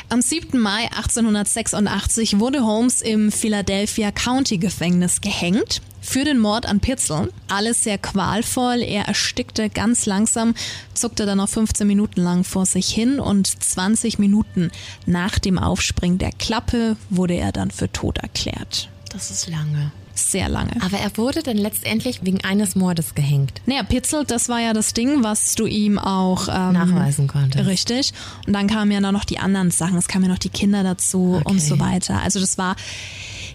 Am 0.10 0.22
7. 0.22 0.60
Mai 0.60 0.86
1886 0.86 2.40
wurde 2.40 2.64
Holmes 2.66 3.02
im 3.02 3.32
Philadelphia 3.32 4.12
County 4.12 4.58
Gefängnis 4.58 5.22
gehängt. 5.22 5.82
Für 6.02 6.24
den 6.24 6.40
Mord 6.40 6.66
an 6.66 6.80
Pitzel. 6.80 7.34
Alles 7.50 7.84
sehr 7.84 7.98
qualvoll. 7.98 8.82
Er 8.82 9.06
erstickte 9.06 9.70
ganz 9.70 10.06
langsam, 10.06 10.56
zuckte 10.94 11.26
dann 11.26 11.40
noch 11.40 11.50
15 11.50 11.86
Minuten 11.86 12.22
lang 12.22 12.44
vor 12.44 12.66
sich 12.66 12.88
hin 12.90 13.20
und 13.20 13.48
20 13.48 14.18
Minuten 14.18 14.72
nach 15.06 15.38
dem 15.38 15.60
Aufspringen 15.60 16.18
der 16.18 16.32
Klappe 16.32 16.96
wurde 17.10 17.36
er 17.36 17.52
dann 17.52 17.72
für 17.72 17.92
tot 17.92 18.20
erklärt. 18.20 18.90
Das 19.12 19.32
ist 19.32 19.50
lange. 19.50 19.92
Sehr 20.18 20.50
lange. 20.50 20.72
Aber 20.82 20.98
er 20.98 21.16
wurde 21.18 21.44
dann 21.44 21.58
letztendlich 21.58 22.24
wegen 22.24 22.44
eines 22.44 22.76
Mordes 22.76 23.14
gehängt. 23.16 23.62
Naja, 23.66 23.84
Pitzel, 23.84 24.26
das 24.26 24.50
war 24.50 24.60
ja 24.60 24.74
das 24.74 24.94
Ding, 24.94 25.24
was 25.24 25.56
du 25.56 25.66
ihm 25.68 26.00
auch 26.00 26.48
ähm, 26.48 26.74
Nachweisen 26.74 27.28
konntest. 27.28 27.68
Richtig. 27.68 28.14
Und 28.46 28.54
dann 28.54 28.68
kamen 28.68 28.92
ja 28.92 29.00
noch 29.00 29.26
die 29.26 29.40
anderen 29.40 29.72
Sachen. 29.72 29.98
Es 29.98 30.08
kamen 30.08 30.26
ja 30.26 30.32
noch 30.32 30.40
die 30.40 30.50
Kinder 30.50 30.84
dazu 30.84 31.42
und 31.44 31.62
so 31.62 31.80
weiter. 31.80 32.22
Also 32.22 32.40
das 32.40 32.58
war, 32.58 32.76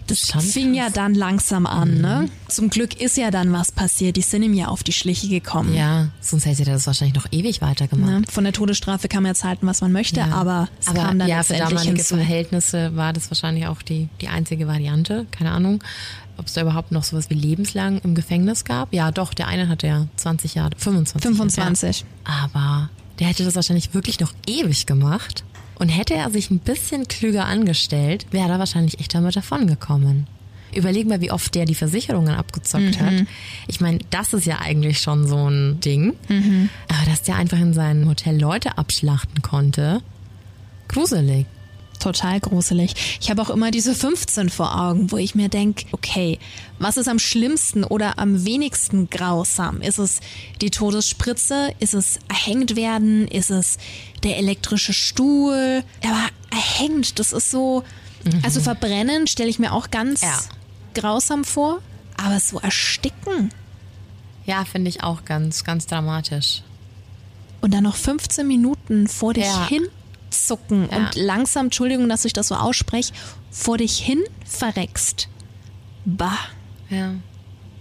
das 0.07 0.27
Schon 0.27 0.41
fing 0.41 0.73
ja 0.73 0.89
dann 0.89 1.13
langsam 1.15 1.65
an. 1.65 2.01
Ne? 2.01 2.29
Zum 2.47 2.69
Glück 2.69 2.99
ist 2.99 3.17
ja 3.17 3.31
dann 3.31 3.51
was 3.53 3.71
passiert. 3.71 4.15
Die 4.15 4.21
sind 4.21 4.43
ihm 4.43 4.53
ja 4.53 4.67
auf 4.67 4.83
die 4.83 4.93
Schliche 4.93 5.27
gekommen. 5.27 5.73
Ja, 5.73 6.09
sonst 6.21 6.45
hätte 6.45 6.63
er 6.63 6.73
das 6.73 6.87
wahrscheinlich 6.87 7.15
noch 7.15 7.27
ewig 7.31 7.61
weitergemacht. 7.61 8.11
Ne? 8.11 8.21
Von 8.29 8.43
der 8.43 8.53
Todesstrafe 8.53 9.07
kann 9.07 9.23
man 9.23 9.31
jetzt 9.31 9.43
halten, 9.43 9.65
was 9.67 9.81
man 9.81 9.91
möchte, 9.91 10.23
aber 10.23 10.67
es 10.79 10.87
Aber 10.87 11.03
kam 11.03 11.19
dann 11.19 11.27
ja, 11.27 11.43
für 11.43 11.55
damalige 11.55 11.95
hinzu. 11.97 12.15
Verhältnisse 12.15 12.95
war 12.95 13.13
das 13.13 13.29
wahrscheinlich 13.29 13.67
auch 13.67 13.81
die, 13.81 14.09
die 14.21 14.27
einzige 14.27 14.67
Variante. 14.67 15.25
Keine 15.31 15.51
Ahnung, 15.51 15.83
ob 16.37 16.47
es 16.47 16.53
da 16.53 16.61
überhaupt 16.61 16.91
noch 16.91 17.03
sowas 17.03 17.29
wie 17.29 17.35
lebenslang 17.35 17.99
im 17.99 18.15
Gefängnis 18.15 18.65
gab. 18.65 18.93
Ja, 18.93 19.11
doch, 19.11 19.33
der 19.33 19.47
eine 19.47 19.67
hatte 19.69 19.87
ja 19.87 20.07
20 20.15 20.55
Jahre, 20.55 20.71
25. 20.77 21.21
25. 21.29 21.99
Ja. 22.27 22.33
Aber 22.45 22.89
der 23.19 23.27
hätte 23.27 23.43
das 23.45 23.55
wahrscheinlich 23.55 23.93
wirklich 23.93 24.19
noch 24.19 24.33
ewig 24.47 24.85
gemacht. 24.85 25.43
Und 25.75 25.89
hätte 25.89 26.13
er 26.13 26.29
sich 26.29 26.51
ein 26.51 26.59
bisschen 26.59 27.07
klüger 27.07 27.45
angestellt, 27.45 28.27
wäre 28.31 28.49
er 28.49 28.59
wahrscheinlich 28.59 28.99
echt 28.99 29.13
damit 29.15 29.35
davon 29.35 29.65
gekommen. 29.67 30.27
Überleg 30.73 31.07
mal, 31.07 31.19
wie 31.21 31.31
oft 31.31 31.53
der 31.55 31.65
die 31.65 31.75
Versicherungen 31.75 32.35
abgezockt 32.35 32.99
Mhm. 32.99 33.05
hat. 33.05 33.13
Ich 33.67 33.81
meine, 33.81 33.99
das 34.09 34.33
ist 34.33 34.45
ja 34.45 34.59
eigentlich 34.59 34.99
schon 35.01 35.27
so 35.27 35.47
ein 35.49 35.79
Ding. 35.81 36.13
Mhm. 36.29 36.69
Aber 36.89 37.09
dass 37.09 37.21
der 37.23 37.35
einfach 37.35 37.59
in 37.59 37.73
seinem 37.73 38.07
Hotel 38.07 38.39
Leute 38.39 38.77
abschlachten 38.77 39.41
konnte, 39.41 40.01
gruselig. 40.87 41.45
Total 42.03 42.39
gruselig. 42.41 43.17
Ich 43.21 43.29
habe 43.29 43.41
auch 43.41 43.49
immer 43.49 43.71
diese 43.71 43.95
15 43.95 44.49
vor 44.49 44.77
Augen, 44.77 45.09
wo 45.11 45.17
ich 45.17 45.35
mir 45.35 45.47
denke, 45.47 45.85
okay, 45.93 46.37
was 46.79 46.97
ist 46.97 47.07
am 47.07 47.17
schlimmsten 47.17 47.85
oder 47.85 48.19
am 48.19 48.43
wenigsten 48.45 49.09
grausam? 49.09 49.79
Ist 49.81 49.99
es 49.99 50.19
die 50.59 50.69
Todesspritze? 50.69 51.73
Ist 51.79 51.93
es 51.93 52.19
erhängt 52.27 52.75
werden? 52.75 53.27
Ist 53.29 53.51
es 53.51 53.77
der 54.23 54.37
elektrische 54.37 54.91
Stuhl? 54.91 55.83
Aber 56.03 56.27
erhängt, 56.51 57.19
das 57.19 57.31
ist 57.31 57.51
so, 57.51 57.83
also 58.43 58.59
verbrennen 58.59 59.27
stelle 59.27 59.49
ich 59.49 59.59
mir 59.59 59.71
auch 59.71 59.89
ganz 59.89 60.21
Ja. 60.21 60.37
grausam 60.93 61.45
vor, 61.45 61.79
aber 62.17 62.37
so 62.41 62.59
ersticken 62.59 63.49
Ja, 64.45 64.65
finde 64.65 64.89
ich 64.89 65.03
auch 65.03 65.23
ganz, 65.23 65.63
ganz 65.63 65.85
dramatisch. 65.87 66.63
und 67.61 67.73
dann 67.73 67.83
noch 67.85 67.95
15 67.95 68.45
Minuten 68.45 69.07
vor 69.07 69.33
dich 69.33 69.45
Ja. 69.45 69.67
Hinzucken 70.33 70.89
Ja. 70.91 70.97
und 70.97 71.15
langsam, 71.15 71.65
Entschuldigung, 71.67 72.09
dass 72.09 72.25
ich 72.25 72.33
das 72.33 72.47
so 72.49 72.55
ausspreche, 72.55 73.13
vor 73.51 73.77
dich 73.77 73.97
hin 73.99 74.19
verreckst. 74.45 75.29
Bah, 76.05 76.37
Ja. 76.89 77.13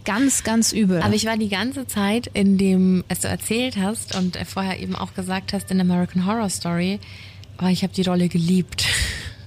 ganz, 0.04 0.44
ganz 0.44 0.72
übel. 0.72 1.00
Aber 1.02 1.14
ich 1.14 1.26
war 1.26 1.36
die 1.36 1.48
ganze 1.48 1.86
Zeit 1.86 2.28
in 2.34 2.58
dem, 2.58 3.04
als 3.08 3.20
du 3.20 3.28
erzählt 3.28 3.76
hast 3.76 4.14
und 4.16 4.36
vorher 4.46 4.78
eben 4.80 4.94
auch 4.96 5.14
gesagt 5.14 5.52
hast 5.52 5.70
in 5.70 5.80
American 5.80 6.26
Horror 6.26 6.50
Story, 6.50 6.98
oh, 7.62 7.66
ich 7.66 7.82
habe 7.82 7.92
die 7.92 8.02
Rolle 8.02 8.28
geliebt. 8.28 8.84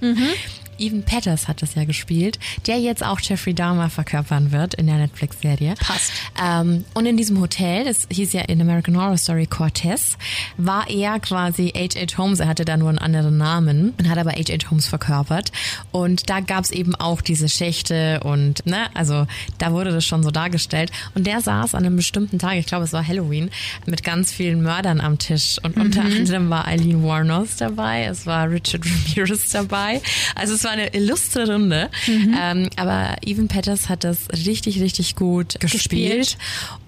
Evan 0.78 1.02
Peters 1.02 1.48
hat 1.48 1.62
das 1.62 1.74
ja 1.74 1.84
gespielt, 1.84 2.38
der 2.66 2.78
jetzt 2.78 3.04
auch 3.04 3.20
Jeffrey 3.20 3.54
Dahmer 3.54 3.90
verkörpern 3.90 4.52
wird 4.52 4.74
in 4.74 4.86
der 4.86 4.96
Netflix-Serie. 4.96 5.74
Passt. 5.78 6.12
Ähm, 6.42 6.84
und 6.94 7.06
in 7.06 7.16
diesem 7.16 7.40
Hotel, 7.40 7.84
das 7.84 8.06
hieß 8.10 8.32
ja 8.32 8.42
in 8.42 8.60
American 8.60 8.96
Horror 8.96 9.16
Story 9.16 9.46
Cortez, 9.46 10.16
war 10.56 10.88
er 10.90 11.18
quasi 11.20 11.72
H.H. 11.74 12.18
Holmes. 12.18 12.40
Er 12.40 12.48
hatte 12.48 12.64
da 12.64 12.76
nur 12.76 12.88
einen 12.88 12.98
anderen 12.98 13.38
Namen 13.38 13.94
und 13.98 14.08
hat 14.08 14.18
aber 14.18 14.32
H.H. 14.32 14.70
Holmes 14.70 14.86
verkörpert. 14.86 15.52
Und 15.92 16.28
da 16.28 16.40
gab 16.40 16.64
es 16.64 16.70
eben 16.70 16.94
auch 16.94 17.20
diese 17.20 17.48
Schächte 17.48 18.20
und, 18.20 18.66
ne, 18.66 18.86
also 18.94 19.26
da 19.58 19.72
wurde 19.72 19.92
das 19.92 20.04
schon 20.04 20.22
so 20.22 20.30
dargestellt. 20.30 20.90
Und 21.14 21.26
der 21.26 21.40
saß 21.40 21.74
an 21.74 21.84
einem 21.84 21.96
bestimmten 21.96 22.38
Tag, 22.38 22.56
ich 22.56 22.66
glaube 22.66 22.84
es 22.84 22.92
war 22.92 23.06
Halloween, 23.06 23.50
mit 23.86 24.02
ganz 24.02 24.32
vielen 24.32 24.62
Mördern 24.62 25.00
am 25.00 25.18
Tisch. 25.18 25.58
Und 25.62 25.76
unter 25.76 26.02
anderem 26.02 26.50
war 26.50 26.66
Eileen 26.66 27.02
Warnos 27.02 27.56
dabei, 27.56 28.04
es 28.04 28.26
war 28.26 28.50
Richard 28.50 28.82
Ramirez 29.16 29.50
dabei. 29.50 30.02
Also 30.34 30.54
es 30.54 30.64
war 30.66 30.72
eine 30.72 30.92
illustre 30.94 31.50
Runde. 31.50 31.90
Ähm, 32.38 32.68
aber 32.76 33.16
Evan 33.24 33.48
Peters 33.48 33.88
hat 33.88 34.04
das 34.04 34.28
richtig, 34.46 34.80
richtig 34.80 35.16
gut 35.16 35.58
gespielt. 35.60 35.72
Gespielt. 35.72 36.38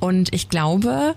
Und 0.00 0.34
ich 0.34 0.50
glaube, 0.50 1.14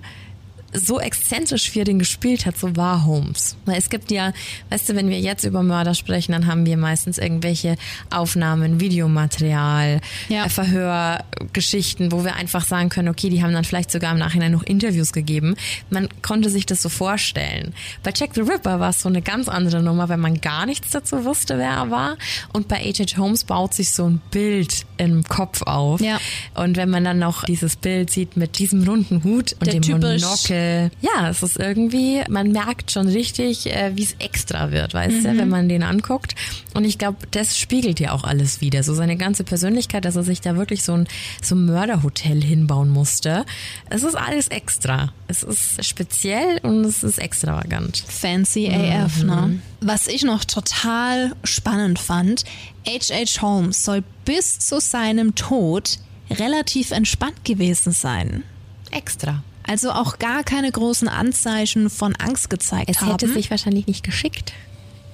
so 0.73 0.99
exzentrisch, 0.99 1.73
wie 1.75 1.79
er 1.79 1.85
den 1.85 1.99
gespielt 1.99 2.45
hat, 2.45 2.57
so 2.57 2.75
war 2.75 3.05
Holmes. 3.05 3.55
Weil 3.65 3.77
es 3.77 3.89
gibt 3.89 4.11
ja, 4.11 4.33
weißt 4.69 4.89
du, 4.89 4.95
wenn 4.95 5.09
wir 5.09 5.19
jetzt 5.19 5.43
über 5.43 5.63
Mörder 5.63 5.93
sprechen, 5.93 6.31
dann 6.31 6.47
haben 6.47 6.65
wir 6.65 6.77
meistens 6.77 7.17
irgendwelche 7.17 7.75
Aufnahmen, 8.09 8.79
Videomaterial, 8.79 10.01
Ja. 10.29 10.45
äh, 10.45 10.49
Verhörgeschichten, 10.49 12.11
wo 12.11 12.23
wir 12.23 12.35
einfach 12.35 12.65
sagen 12.65 12.89
können, 12.89 13.09
okay, 13.09 13.29
die 13.29 13.43
haben 13.43 13.53
dann 13.53 13.63
vielleicht 13.63 13.91
sogar 13.91 14.11
im 14.13 14.17
Nachhinein 14.19 14.51
noch 14.51 14.63
Interviews 14.63 15.11
gegeben. 15.13 15.55
Man 15.89 16.07
konnte 16.21 16.49
sich 16.49 16.65
das 16.65 16.81
so 16.81 16.89
vorstellen. 16.89 17.73
Bei 18.03 18.11
Jack 18.15 18.31
the 18.35 18.41
Ripper 18.41 18.79
war 18.79 18.89
es 18.89 19.01
so 19.01 19.09
eine 19.09 19.21
ganz 19.21 19.47
andere 19.49 19.81
Nummer, 19.81 20.09
weil 20.09 20.17
man 20.17 20.41
gar 20.41 20.65
nichts 20.65 20.91
dazu 20.91 21.25
wusste, 21.25 21.57
wer 21.57 21.69
er 21.71 21.91
war. 21.91 22.17
Und 22.53 22.67
bei 22.67 22.77
H.H. 22.77 23.17
Holmes 23.17 23.43
baut 23.43 23.73
sich 23.73 23.91
so 23.91 24.05
ein 24.09 24.21
Bild 24.31 24.85
im 24.97 25.23
Kopf 25.23 25.61
auf. 25.63 26.01
Ja. 26.01 26.19
Und 26.53 26.77
wenn 26.77 26.89
man 26.89 27.03
dann 27.03 27.19
noch 27.19 27.43
dieses 27.43 27.75
Bild 27.75 28.09
sieht 28.09 28.37
mit 28.37 28.59
diesem 28.59 28.83
runden 28.83 29.23
Hut 29.23 29.53
und 29.53 29.65
Der 29.67 29.73
dem 29.73 29.81
typisch- 29.81 30.21
Monokel. 30.61 30.91
Ja, 31.01 31.29
es 31.29 31.43
ist 31.43 31.57
irgendwie, 31.57 32.21
man 32.29 32.51
merkt 32.51 32.91
schon 32.91 33.07
richtig, 33.07 33.67
äh, 33.67 33.91
wie 33.95 34.03
es 34.03 34.15
extra 34.19 34.71
wird, 34.71 34.93
weißt 34.93 35.17
Mhm. 35.17 35.23
du, 35.23 35.37
wenn 35.37 35.49
man 35.49 35.69
den 35.69 35.83
anguckt. 35.83 36.35
Und 36.73 36.85
ich 36.85 36.97
glaube, 36.97 37.17
das 37.31 37.57
spiegelt 37.57 37.99
ja 37.99 38.11
auch 38.11 38.23
alles 38.23 38.61
wieder. 38.61 38.83
So 38.83 38.93
seine 38.93 39.17
ganze 39.17 39.43
Persönlichkeit, 39.43 40.05
dass 40.05 40.15
er 40.15 40.23
sich 40.23 40.41
da 40.41 40.55
wirklich 40.55 40.83
so 40.83 40.93
ein, 40.93 41.07
so 41.41 41.55
ein 41.55 41.65
Mörderhotel 41.65 42.41
hinbauen 42.43 42.89
musste. 42.89 43.45
Es 43.89 44.03
ist 44.03 44.15
alles 44.15 44.47
extra. 44.47 45.11
Es 45.27 45.43
ist 45.43 45.83
speziell 45.85 46.59
und 46.63 46.85
es 46.85 47.03
ist 47.03 47.19
extravagant. 47.19 48.03
Fancy 48.07 48.69
AF, 48.69 49.23
ne? 49.23 49.59
Was 49.81 50.07
ich 50.07 50.23
noch 50.23 50.45
total 50.45 51.33
spannend 51.43 51.97
fand, 51.99 52.43
H.H. 52.87 53.41
Holmes 53.41 53.83
soll 53.83 54.03
bis 54.25 54.59
zu 54.59 54.79
seinem 54.79 55.35
Tod 55.35 55.97
relativ 56.29 56.91
entspannt 56.91 57.43
gewesen 57.43 57.91
sein. 57.91 58.43
Extra. 58.91 59.43
Also 59.67 59.91
auch 59.91 60.19
gar 60.19 60.43
keine 60.43 60.71
großen 60.71 61.07
Anzeichen 61.07 61.89
von 61.89 62.15
Angst 62.15 62.49
gezeigt 62.49 62.89
Es 62.89 63.01
haben. 63.01 63.11
hätte 63.11 63.31
sich 63.31 63.51
wahrscheinlich 63.51 63.87
nicht 63.87 64.03
geschickt. 64.03 64.53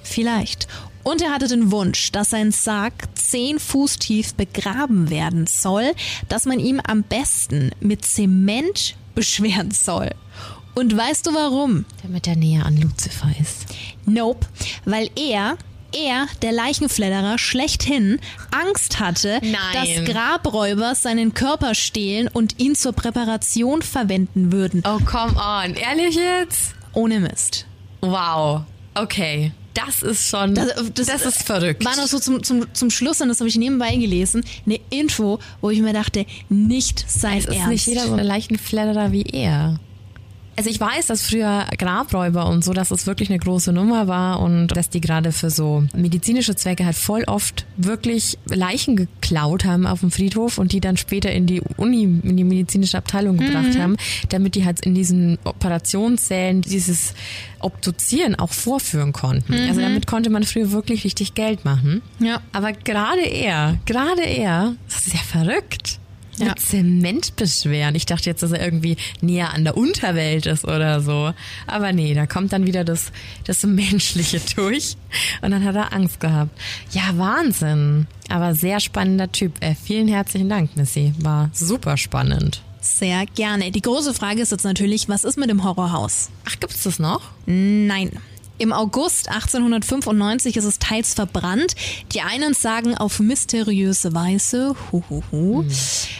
Vielleicht. 0.02 0.68
Und 1.04 1.22
er 1.22 1.30
hatte 1.32 1.48
den 1.48 1.70
Wunsch, 1.70 2.12
dass 2.12 2.30
sein 2.30 2.50
Sarg 2.52 2.92
zehn 3.14 3.58
Fuß 3.58 3.98
tief 3.98 4.34
begraben 4.34 5.10
werden 5.10 5.46
soll, 5.46 5.92
dass 6.28 6.44
man 6.44 6.58
ihm 6.58 6.80
am 6.80 7.02
besten 7.02 7.70
mit 7.80 8.04
Zement 8.04 8.96
beschweren 9.14 9.70
soll. 9.70 10.10
Und 10.74 10.96
weißt 10.96 11.26
du 11.26 11.34
warum? 11.34 11.84
Damit 12.02 12.26
er 12.26 12.36
näher 12.36 12.64
an 12.64 12.76
Lucifer 12.76 13.28
ist. 13.40 13.66
Nope, 14.06 14.46
weil 14.84 15.10
er, 15.16 15.56
er, 15.92 16.26
der 16.42 16.52
Leichenfledderer 16.52 17.38
schlechthin, 17.38 18.18
Angst 18.50 19.00
hatte, 19.00 19.40
Nein. 19.42 19.52
dass 20.04 20.04
Grabräuber 20.14 20.94
seinen 20.94 21.34
Körper 21.34 21.74
stehlen 21.74 22.28
und 22.28 22.58
ihn 22.58 22.74
zur 22.74 22.92
Präparation 22.92 23.82
verwenden 23.82 24.52
würden. 24.52 24.82
Oh, 24.86 24.98
come 25.04 25.34
on. 25.36 25.74
Ehrlich 25.74 26.14
jetzt? 26.16 26.74
Ohne 26.92 27.20
Mist. 27.20 27.66
Wow. 28.00 28.62
Okay. 28.94 29.52
Das 29.74 30.02
ist 30.02 30.28
schon, 30.28 30.54
das, 30.56 30.72
Das- 30.94 31.24
ist 31.24 31.42
verrückt. 31.44 31.84
War 31.84 31.94
noch 31.96 32.08
so 32.08 32.18
zum, 32.18 32.42
zum, 32.42 32.66
zum 32.74 32.90
Schluss, 32.90 33.20
und 33.20 33.28
das 33.28 33.38
habe 33.38 33.48
ich 33.48 33.56
nebenbei 33.56 33.94
gelesen, 33.94 34.44
eine 34.66 34.80
Info, 34.90 35.38
wo 35.60 35.70
ich 35.70 35.80
mir 35.80 35.92
dachte, 35.92 36.26
nicht 36.48 37.04
sein 37.08 37.38
es 37.38 37.44
ist 37.44 37.54
Ernst. 37.54 37.68
nicht 37.68 37.86
jeder 37.86 38.06
so 38.08 38.14
ein 38.14 38.24
Leichenfledderer 38.24 39.12
wie 39.12 39.22
er. 39.22 39.78
Also 40.58 40.70
ich 40.70 40.80
weiß, 40.80 41.06
dass 41.06 41.22
früher 41.22 41.66
Grabräuber 41.78 42.48
und 42.48 42.64
so, 42.64 42.72
dass 42.72 42.90
es 42.90 43.06
wirklich 43.06 43.30
eine 43.30 43.38
große 43.38 43.72
Nummer 43.72 44.08
war 44.08 44.40
und 44.40 44.66
dass 44.76 44.90
die 44.90 45.00
gerade 45.00 45.30
für 45.30 45.50
so 45.50 45.84
medizinische 45.94 46.56
Zwecke 46.56 46.84
halt 46.84 46.96
voll 46.96 47.22
oft 47.28 47.64
wirklich 47.76 48.38
Leichen 48.44 48.96
geklaut 48.96 49.64
haben 49.64 49.86
auf 49.86 50.00
dem 50.00 50.10
Friedhof 50.10 50.58
und 50.58 50.72
die 50.72 50.80
dann 50.80 50.96
später 50.96 51.30
in 51.30 51.46
die 51.46 51.62
Uni, 51.76 52.02
in 52.02 52.36
die 52.36 52.42
medizinische 52.42 52.98
Abteilung 52.98 53.36
gebracht 53.36 53.78
haben, 53.78 53.96
damit 54.30 54.56
die 54.56 54.64
halt 54.64 54.84
in 54.84 54.96
diesen 54.96 55.38
Operationssälen 55.44 56.62
dieses 56.62 57.14
Obduzieren 57.60 58.34
auch 58.34 58.50
vorführen 58.50 59.12
konnten. 59.12 59.54
Also 59.68 59.80
damit 59.80 60.08
konnte 60.08 60.28
man 60.28 60.42
früher 60.42 60.72
wirklich 60.72 61.04
richtig 61.04 61.34
Geld 61.34 61.64
machen. 61.64 62.02
Ja. 62.18 62.40
Aber 62.52 62.72
gerade 62.72 63.20
er, 63.20 63.78
gerade 63.86 64.22
er, 64.22 64.74
das 64.88 65.06
ist 65.06 65.12
ja 65.12 65.20
verrückt. 65.20 66.00
Ja. 66.38 66.48
Mit 66.48 66.60
Zement 66.60 67.36
beschweren. 67.36 67.94
Ich 67.94 68.06
dachte 68.06 68.30
jetzt, 68.30 68.42
dass 68.42 68.52
er 68.52 68.62
irgendwie 68.62 68.96
näher 69.20 69.52
an 69.52 69.64
der 69.64 69.76
Unterwelt 69.76 70.46
ist 70.46 70.64
oder 70.64 71.00
so. 71.00 71.32
Aber 71.66 71.92
nee, 71.92 72.14
da 72.14 72.26
kommt 72.26 72.52
dann 72.52 72.66
wieder 72.66 72.84
das, 72.84 73.12
das 73.44 73.62
Menschliche 73.64 74.40
durch. 74.56 74.96
Und 75.42 75.50
dann 75.50 75.64
hat 75.64 75.76
er 75.76 75.92
Angst 75.92 76.20
gehabt. 76.20 76.50
Ja, 76.92 77.16
Wahnsinn. 77.16 78.06
Aber 78.28 78.54
sehr 78.54 78.80
spannender 78.80 79.32
Typ. 79.32 79.52
Äh, 79.60 79.74
vielen 79.74 80.08
herzlichen 80.08 80.48
Dank, 80.48 80.76
Missy. 80.76 81.12
War 81.18 81.50
super 81.52 81.96
spannend. 81.96 82.62
Sehr 82.80 83.26
gerne. 83.26 83.70
Die 83.70 83.82
große 83.82 84.14
Frage 84.14 84.40
ist 84.40 84.52
jetzt 84.52 84.64
natürlich, 84.64 85.08
was 85.08 85.24
ist 85.24 85.36
mit 85.36 85.50
dem 85.50 85.64
Horrorhaus? 85.64 86.30
Ach, 86.48 86.58
gibt's 86.60 86.84
das 86.84 86.98
noch? 86.98 87.22
Nein. 87.46 88.10
Im 88.60 88.72
August 88.72 89.28
1895 89.28 90.56
ist 90.56 90.64
es 90.64 90.80
teils 90.80 91.14
verbrannt. 91.14 91.76
Die 92.12 92.22
einen 92.22 92.54
sagen 92.54 92.96
auf 92.96 93.20
mysteriöse 93.20 94.14
Weise. 94.14 94.74
Huhuhu. 94.90 95.64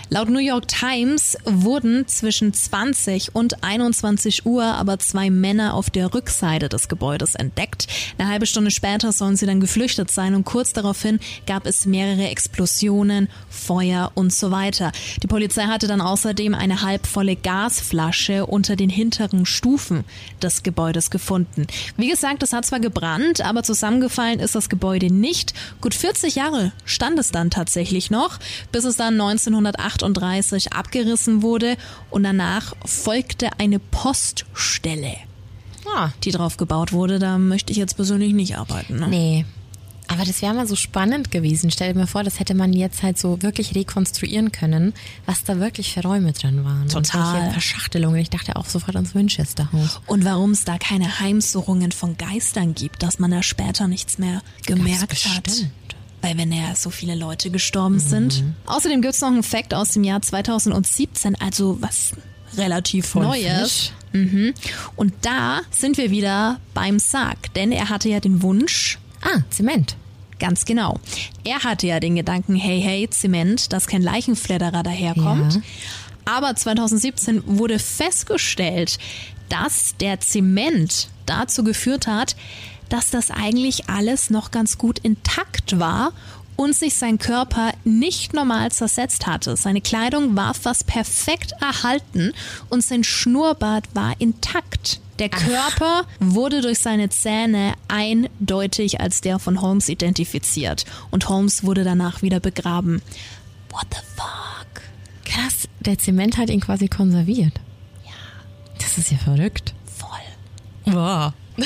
Laut 0.09 0.28
New 0.28 0.39
York 0.39 0.68
Times 0.68 1.36
wurden 1.45 2.07
zwischen 2.07 2.55
20 2.55 3.34
und 3.34 3.64
21 3.64 4.47
Uhr 4.47 4.62
aber 4.62 5.01
zwei 5.01 5.30
Männer 5.30 5.74
auf 5.74 5.91
der 5.91 6.14
Rückseite 6.14 6.68
des 6.68 6.89
Gebäudes 6.89 7.34
entdeckt. 7.34 7.89
Eine 8.18 8.28
halbe 8.28 8.47
Stunde 8.47 8.70
später 8.70 9.11
sollen 9.11 9.34
sie 9.34 9.47
dann 9.47 9.59
geflüchtet 9.59 10.12
sein 10.12 10.36
und 10.36 10.45
kurz 10.45 10.72
daraufhin 10.72 11.18
gab 11.47 11.66
es 11.66 11.86
mehrere 11.86 12.28
Explosionen, 12.28 13.28
Feuer 13.51 14.12
und 14.14 14.32
so 14.32 14.53
weiter. 14.53 14.93
Die 15.24 15.26
Polizei 15.26 15.64
hatte 15.64 15.89
dann 15.89 16.01
außerdem 16.01 16.55
eine 16.55 16.82
halbvolle 16.82 17.34
Gasflasche 17.34 18.47
unter 18.47 18.76
den 18.76 18.91
hinteren 18.91 19.45
Stufen 19.45 20.05
des 20.41 20.62
Gebäudes 20.62 21.11
gefunden. 21.11 21.66
Wie 21.97 22.09
gesagt, 22.09 22.28
es 22.43 22.53
hat 22.53 22.66
zwar 22.66 22.81
gebrannt, 22.81 23.41
aber 23.41 23.62
zusammengefallen 23.62 24.41
ist 24.41 24.55
das 24.55 24.68
Gebäude 24.68 25.12
nicht. 25.12 25.55
Gut 25.81 25.95
40 25.95 26.35
Jahre 26.35 26.72
stand 26.85 27.18
es 27.18 27.31
dann 27.31 27.51
tatsächlich 27.51 28.11
noch, 28.11 28.39
bis 28.72 28.85
es 28.85 28.97
dann 28.97 29.20
1938 29.20 30.72
abgerissen 30.72 31.43
wurde 31.43 31.76
und 32.11 32.22
danach 32.22 32.74
folgte 32.85 33.51
eine 33.59 33.79
Poststelle, 33.79 35.16
Ah, 35.97 36.11
die 36.24 36.33
drauf 36.33 36.57
gebaut 36.57 36.93
wurde. 36.93 37.18
Da 37.18 37.39
möchte 37.39 37.72
ich 37.72 37.79
jetzt 37.79 37.95
persönlich 37.95 38.35
nicht 38.35 38.59
arbeiten. 38.59 38.97
Ne? 39.01 39.09
nee. 39.09 39.47
Aber 40.09 40.25
das 40.25 40.41
wäre 40.43 40.55
mal 40.55 40.67
so 40.67 40.75
spannend 40.75 41.31
gewesen. 41.31 41.71
Stell 41.71 41.93
dir 41.93 41.99
mal 42.01 42.07
vor, 42.07 42.25
das 42.25 42.41
hätte 42.41 42.55
man 42.55 42.73
jetzt 42.73 43.03
halt 43.03 43.19
so 43.19 43.43
wirklich 43.43 43.75
rekonstruieren 43.75 44.53
können, 44.53 44.95
was 45.27 45.45
da 45.45 45.61
wirklich 45.61 45.93
für 45.93 46.03
Räume 46.03 46.33
drin 46.33 46.65
waren. 46.65 46.89
Total. 46.89 47.47
Und 47.47 47.53
Verschachtelungen. 47.53 48.19
Ich 48.21 48.31
dachte 48.31 48.57
auch 48.57 48.67
sofort 48.67 48.97
ans 48.97 49.15
Winchester 49.15 49.71
Haus. 49.73 50.01
Und 50.07 50.25
warum 50.25 50.53
es 50.53 50.65
da 50.65 50.79
keine 50.79 51.21
Heimsuchungen 51.21 51.93
von 51.93 52.17
Geistern 52.17 52.75
gibt, 52.75 53.03
dass 53.03 53.19
man 53.19 53.31
da 53.31 53.43
später 53.43 53.87
nichts 53.87 54.19
mehr 54.19 54.43
gemerkt 54.67 55.27
hat. 55.27 55.67
Weil 56.23 56.37
wenn 56.37 56.51
ja 56.53 56.75
so 56.75 56.91
viele 56.91 57.15
Leute 57.15 57.51
gestorben 57.51 58.01
sind. 58.01 58.43
Außerdem 58.67 59.03
gibt's 59.03 59.21
noch 59.21 59.29
einen 59.29 59.43
Fact 59.43 59.75
aus 59.75 59.91
dem 59.91 60.05
Jahr 60.05 60.21
2017, 60.21 61.37
also 61.37 61.81
was 61.81 62.13
relativ 62.57 63.15
Neues. 63.15 63.93
Mhm. 64.13 64.55
Und 64.97 65.13
da 65.21 65.61
sind 65.71 65.99
wir 65.99 66.11
wieder 66.11 66.61
beim 66.75 66.99
Sarg, 66.99 67.53
denn 67.55 67.73
er 67.73 67.89
hatte 67.89 68.09
ja 68.09 68.21
den 68.21 68.43
Wunsch, 68.43 68.98
Ah, 69.23 69.41
Zement. 69.51 69.97
ganz 70.39 70.64
genau, 70.64 70.99
er 71.45 71.64
hatte 71.64 71.87
ja 71.87 72.01
den 72.01 72.14
Gedanken, 72.14 72.55
hey, 72.55 72.81
hey, 72.81 73.09
Zement, 73.11 73.73
dass 73.73 73.87
kein 73.87 74.03
Leichenfledderer 74.03 74.83
daherkommt. 74.83 75.55
Ja. 75.55 75.61
Aber 76.25 76.55
2017 76.55 77.43
wurde 77.47 77.79
festgestellt, 77.79 78.99
dass 79.49 79.97
der 79.99 80.21
Zement 80.21 81.09
dazu 81.27 81.64
geführt 81.64 82.07
hat, 82.07 82.37
dass 82.89 83.11
das 83.11 83.31
eigentlich 83.31 83.89
alles 83.89 84.31
noch 84.31 84.51
ganz 84.51 84.79
gut 84.79 84.99
intakt 84.99 85.79
war 85.79 86.12
und 86.57 86.75
sich 86.75 86.95
sein 86.95 87.19
Körper 87.19 87.73
nicht 87.85 88.35
normal 88.35 88.73
zersetzt 88.73 89.27
hatte. 89.27 89.57
Seine 89.57 89.81
Kleidung 89.81 90.37
war 90.37 90.55
fast 90.55 90.87
perfekt 90.87 91.53
erhalten 91.61 92.33
und 92.69 92.83
sein 92.83 93.05
Schnurrbart 93.05 93.85
war 93.95 94.14
intakt. 94.19 95.01
Der 95.19 95.29
Körper 95.29 96.05
wurde 96.21 96.61
durch 96.61 96.79
seine 96.79 97.09
Zähne 97.09 97.75
eindeutig 97.89 99.01
als 99.01 99.21
der 99.21 99.39
von 99.41 99.61
Holmes 99.61 99.89
identifiziert 99.89 100.85
und 101.11 101.29
Holmes 101.29 101.64
wurde 101.64 101.83
danach 101.83 102.23
wieder 102.23 102.39
begraben. 102.39 103.03
What 103.71 103.87
the 103.91 104.01
fuck? 104.16 104.83
Krass, 105.25 105.69
der 105.81 105.99
Zement 105.99 106.37
hat 106.37 106.51
ihn 106.51 106.61
quasi 106.61 106.89
konserviert. 106.89 107.61
Ja. 108.05 108.12
Das 108.79 108.97
ist 108.97 109.11
ja 109.11 109.19
verrückt. 109.19 109.75
Voll. 109.87 110.93
Boah. 110.95 111.35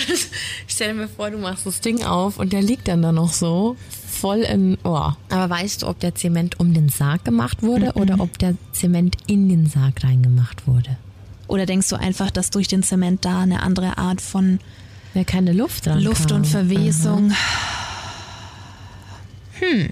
Stell 0.66 0.96
dir 0.96 1.08
vor, 1.08 1.30
du 1.30 1.36
machst 1.36 1.66
das 1.66 1.80
Ding 1.80 2.02
auf 2.02 2.38
und 2.38 2.54
der 2.54 2.62
liegt 2.62 2.88
dann 2.88 3.02
da 3.02 3.12
noch 3.12 3.34
so 3.34 3.76
voll 4.08 4.38
in 4.38 4.78
Ohr. 4.84 5.18
Aber 5.28 5.50
weißt 5.50 5.82
du, 5.82 5.88
ob 5.88 6.00
der 6.00 6.14
Zement 6.14 6.58
um 6.58 6.72
den 6.72 6.88
Sarg 6.88 7.24
gemacht 7.26 7.62
wurde 7.62 7.92
mhm. 7.94 8.00
oder 8.00 8.20
ob 8.20 8.38
der 8.38 8.54
Zement 8.72 9.16
in 9.26 9.50
den 9.50 9.66
Sarg 9.66 10.02
reingemacht 10.04 10.66
wurde? 10.66 10.96
Oder 11.52 11.66
denkst 11.66 11.90
du 11.90 11.96
einfach, 11.96 12.30
dass 12.30 12.48
durch 12.48 12.66
den 12.66 12.82
Zement 12.82 13.26
da 13.26 13.40
eine 13.42 13.62
andere 13.62 13.98
Art 13.98 14.22
von 14.22 14.58
ja, 15.12 15.22
keine 15.22 15.52
Luft 15.52 15.84
dran 15.84 16.00
Luft 16.00 16.30
kam. 16.30 16.38
und 16.38 16.46
Verwesung? 16.46 17.26
Mhm. 17.26 17.34
Hm. 19.60 19.90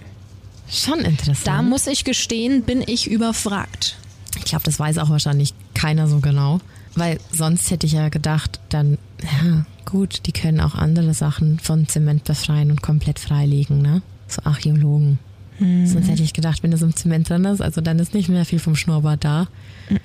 Schon 0.71 1.01
interessant. 1.01 1.47
Da 1.47 1.61
muss 1.61 1.87
ich 1.87 2.05
gestehen, 2.05 2.63
bin 2.63 2.83
ich 2.87 3.11
überfragt. 3.11 3.99
Ich 4.39 4.45
glaube, 4.45 4.65
das 4.65 4.79
weiß 4.79 4.97
auch 4.97 5.11
wahrscheinlich 5.11 5.53
keiner 5.75 6.09
so 6.09 6.21
genau. 6.21 6.61
Weil 6.95 7.21
sonst 7.31 7.71
hätte 7.71 7.87
ich 7.87 7.93
ja 7.93 8.09
gedacht, 8.09 8.59
dann, 8.71 8.97
ja, 9.23 9.67
gut, 9.85 10.23
die 10.25 10.33
können 10.33 10.63
auch 10.63 10.75
andere 10.75 11.13
Sachen 11.13 11.59
von 11.59 11.87
Zement 11.89 12.25
befreien 12.25 12.71
und 12.71 12.81
komplett 12.81 13.19
freilegen, 13.19 13.83
ne? 13.83 14.01
So 14.29 14.41
Archäologen. 14.45 15.19
Mhm. 15.61 15.87
Sonst 15.87 16.09
hätte 16.09 16.23
ich 16.23 16.33
gedacht, 16.33 16.63
wenn 16.63 16.71
das 16.71 16.83
im 16.83 16.97
Zement 16.97 17.29
drin 17.29 17.45
ist, 17.45 17.61
also 17.61 17.81
dann 17.81 17.99
ist 17.99 18.15
nicht 18.15 18.29
mehr 18.29 18.45
viel 18.45 18.59
vom 18.59 18.75
Schnurrbart 18.75 19.25
da. 19.25 19.47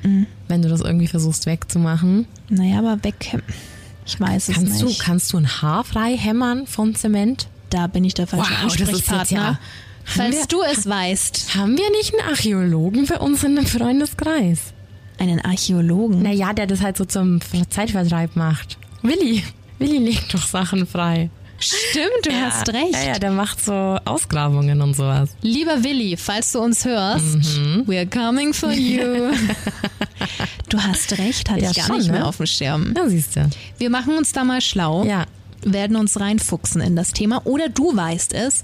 Mhm. 0.04 0.28
Wenn 0.48 0.62
du 0.62 0.70
das 0.70 0.82
irgendwie 0.82 1.08
versuchst 1.08 1.46
wegzumachen. 1.46 2.28
Naja, 2.50 2.80
aber 2.80 3.04
weg. 3.04 3.42
Ich 4.06 4.20
weiß 4.20 4.48
kannst 4.54 4.74
es 4.74 4.84
nicht. 4.84 5.00
Du, 5.00 5.04
kannst 5.04 5.34
du 5.34 5.38
ein 5.38 5.48
Haar 5.48 5.84
frei 5.84 6.16
hämmern 6.16 6.68
von 6.68 6.94
Zement? 6.94 7.48
Da 7.70 7.88
bin 7.88 8.04
ich 8.04 8.14
der 8.14 8.28
falsche 8.28 8.52
wow, 8.52 8.64
Ansprechpartner. 8.64 9.38
Ja, 9.38 9.60
Falls 10.04 10.36
wir, 10.36 10.46
du 10.46 10.62
es 10.62 10.88
weißt. 10.88 11.56
Haben 11.56 11.78
wir 11.78 11.90
nicht 11.92 12.14
einen 12.14 12.30
Archäologen 12.30 13.08
bei 13.08 13.18
uns 13.18 13.44
in 13.44 13.56
dem 13.56 13.66
Freundeskreis? 13.66 14.74
Einen 15.18 15.42
Archäologen? 15.42 16.22
Naja, 16.22 16.54
der 16.54 16.68
das 16.68 16.82
halt 16.82 16.98
so 16.98 17.06
zum 17.06 17.40
Zeitvertreib 17.70 18.36
macht. 18.36 18.78
Willi. 19.02 19.44
Willi 19.80 19.98
legt 19.98 20.34
doch 20.34 20.46
Sachen 20.46 20.86
frei. 20.86 21.30
Stimmt, 21.60 22.26
du 22.26 22.32
ja, 22.32 22.52
hast 22.52 22.68
recht. 22.70 22.94
Ja, 22.94 23.14
ja, 23.14 23.20
der 23.20 23.32
macht 23.32 23.64
so 23.64 23.98
Ausgrabungen 24.06 24.82
und 24.82 24.96
sowas. 24.96 25.30
Lieber 25.42 25.84
Willi, 25.84 26.18
falls 26.18 26.52
du 26.52 26.60
uns 26.60 26.86
hörst, 26.86 27.36
mhm. 27.36 27.86
we're 27.88 28.10
coming 28.10 28.54
for 28.54 28.72
you. 28.72 29.02
du 30.70 30.78
hast 30.80 31.18
recht, 31.18 31.50
hatte 31.50 31.62
ja, 31.62 31.72
ich 31.72 31.78
gar 31.78 31.88
schon, 31.88 31.98
nicht 31.98 32.12
mehr 32.12 32.22
ne? 32.22 32.28
auf 32.28 32.38
dem 32.38 32.46
Schirm. 32.46 32.94
Ja, 32.96 33.08
siehst 33.08 33.36
du. 33.36 33.50
Wir 33.78 33.90
machen 33.90 34.18
uns 34.18 34.32
da 34.34 34.44
mal 34.44 34.62
schlau. 34.62 35.06
Ja. 35.06 35.26
Werden 35.64 35.96
uns 35.96 36.20
reinfuchsen 36.20 36.82
in 36.82 36.96
das 36.96 37.12
Thema. 37.12 37.42
Oder 37.46 37.70
du 37.70 37.96
weißt 37.96 38.34
es 38.34 38.62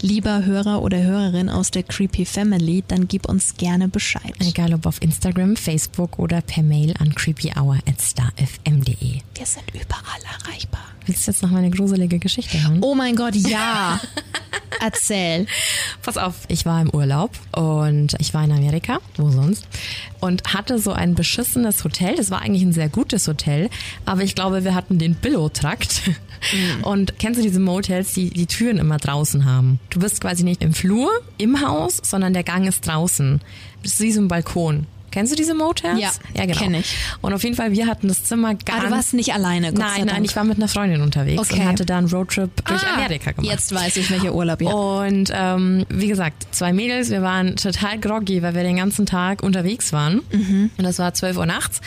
lieber 0.00 0.44
Hörer 0.44 0.82
oder 0.82 1.02
Hörerin 1.02 1.48
aus 1.48 1.70
der 1.70 1.82
Creepy 1.82 2.24
Family, 2.24 2.84
dann 2.86 3.08
gib 3.08 3.28
uns 3.28 3.56
gerne 3.56 3.88
Bescheid. 3.88 4.34
Egal 4.40 4.74
ob 4.74 4.86
auf 4.86 5.02
Instagram, 5.02 5.56
Facebook 5.56 6.18
oder 6.18 6.40
per 6.40 6.62
Mail 6.62 6.94
an 6.98 7.14
creepyhour.starfm.de. 7.14 9.20
Wir 9.34 9.46
sind 9.46 9.64
überall 9.74 10.20
erreichbar. 10.40 10.84
Willst 11.06 11.26
du 11.26 11.30
jetzt 11.30 11.42
noch 11.42 11.50
mal 11.50 11.58
eine 11.58 11.70
gruselige 11.70 12.18
Geschichte 12.18 12.62
hören? 12.62 12.78
Oh 12.82 12.94
mein 12.94 13.16
Gott, 13.16 13.34
ja. 13.34 14.00
Erzähl. 14.80 15.46
Pass 16.02 16.18
auf, 16.18 16.34
ich 16.48 16.66
war 16.66 16.82
im 16.82 16.90
Urlaub 16.90 17.30
und 17.52 18.14
ich 18.18 18.34
war 18.34 18.44
in 18.44 18.52
Amerika, 18.52 18.98
wo 19.16 19.30
sonst, 19.30 19.66
und 20.20 20.52
hatte 20.52 20.78
so 20.78 20.92
ein 20.92 21.14
beschissenes 21.14 21.82
Hotel. 21.82 22.16
Das 22.16 22.30
war 22.30 22.42
eigentlich 22.42 22.62
ein 22.62 22.72
sehr 22.72 22.88
gutes 22.88 23.26
Hotel, 23.26 23.70
aber 24.04 24.22
ich 24.22 24.34
glaube, 24.34 24.64
wir 24.64 24.74
hatten 24.74 24.98
den 24.98 25.14
Billo-Trakt. 25.14 26.02
Mhm. 26.52 26.84
Und 26.84 27.18
kennst 27.18 27.40
du 27.40 27.42
diese 27.42 27.60
Motels, 27.60 28.12
die 28.12 28.30
die 28.30 28.46
Türen 28.46 28.78
immer 28.78 28.98
draußen 28.98 29.44
haben? 29.44 29.80
Du 29.90 30.00
bist 30.00 30.20
quasi 30.20 30.44
nicht 30.44 30.62
im 30.62 30.74
Flur, 30.74 31.10
im 31.38 31.66
Haus, 31.66 32.00
sondern 32.02 32.34
der 32.34 32.44
Gang 32.44 32.66
ist 32.66 32.86
draußen. 32.86 33.40
Das 33.82 33.92
ist 33.92 34.00
wie 34.00 34.12
so 34.12 34.20
ein 34.20 34.28
Balkon. 34.28 34.86
Kennst 35.10 35.32
du 35.32 35.36
diese 35.36 35.54
Motels? 35.54 36.00
Ja, 36.00 36.10
ja 36.34 36.46
genau. 36.46 36.58
kenne 36.58 36.78
ich. 36.80 36.96
Und 37.20 37.32
auf 37.32 37.42
jeden 37.42 37.56
Fall, 37.56 37.72
wir 37.72 37.86
hatten 37.86 38.08
das 38.08 38.24
Zimmer 38.24 38.54
ganz... 38.54 38.78
Aber 38.78 38.88
du 38.88 38.94
warst 38.94 39.14
nicht 39.14 39.32
alleine, 39.32 39.72
Gott 39.72 39.78
Nein, 39.78 40.06
nein, 40.06 40.24
ich 40.24 40.36
war 40.36 40.44
mit 40.44 40.58
einer 40.58 40.68
Freundin 40.68 41.00
unterwegs 41.00 41.40
okay. 41.40 41.60
und 41.60 41.66
hatte 41.66 41.86
da 41.86 41.98
einen 41.98 42.08
Roadtrip 42.08 42.50
durch 42.64 42.82
ah, 42.82 42.94
Amerika 42.94 43.32
gemacht. 43.32 43.50
Jetzt 43.50 43.74
weiß 43.74 43.96
ich, 43.96 44.10
welcher 44.10 44.34
Urlaub, 44.34 44.60
ja. 44.60 44.70
Und 44.70 45.32
ähm, 45.34 45.86
wie 45.88 46.08
gesagt, 46.08 46.46
zwei 46.50 46.72
Mädels, 46.72 47.10
wir 47.10 47.22
waren 47.22 47.56
total 47.56 47.98
groggy, 47.98 48.42
weil 48.42 48.54
wir 48.54 48.62
den 48.62 48.76
ganzen 48.76 49.06
Tag 49.06 49.42
unterwegs 49.42 49.92
waren. 49.92 50.22
Mhm. 50.30 50.70
Und 50.76 50.84
das 50.84 50.98
war 50.98 51.14
12 51.14 51.36
Uhr 51.36 51.46
nachts. 51.46 51.80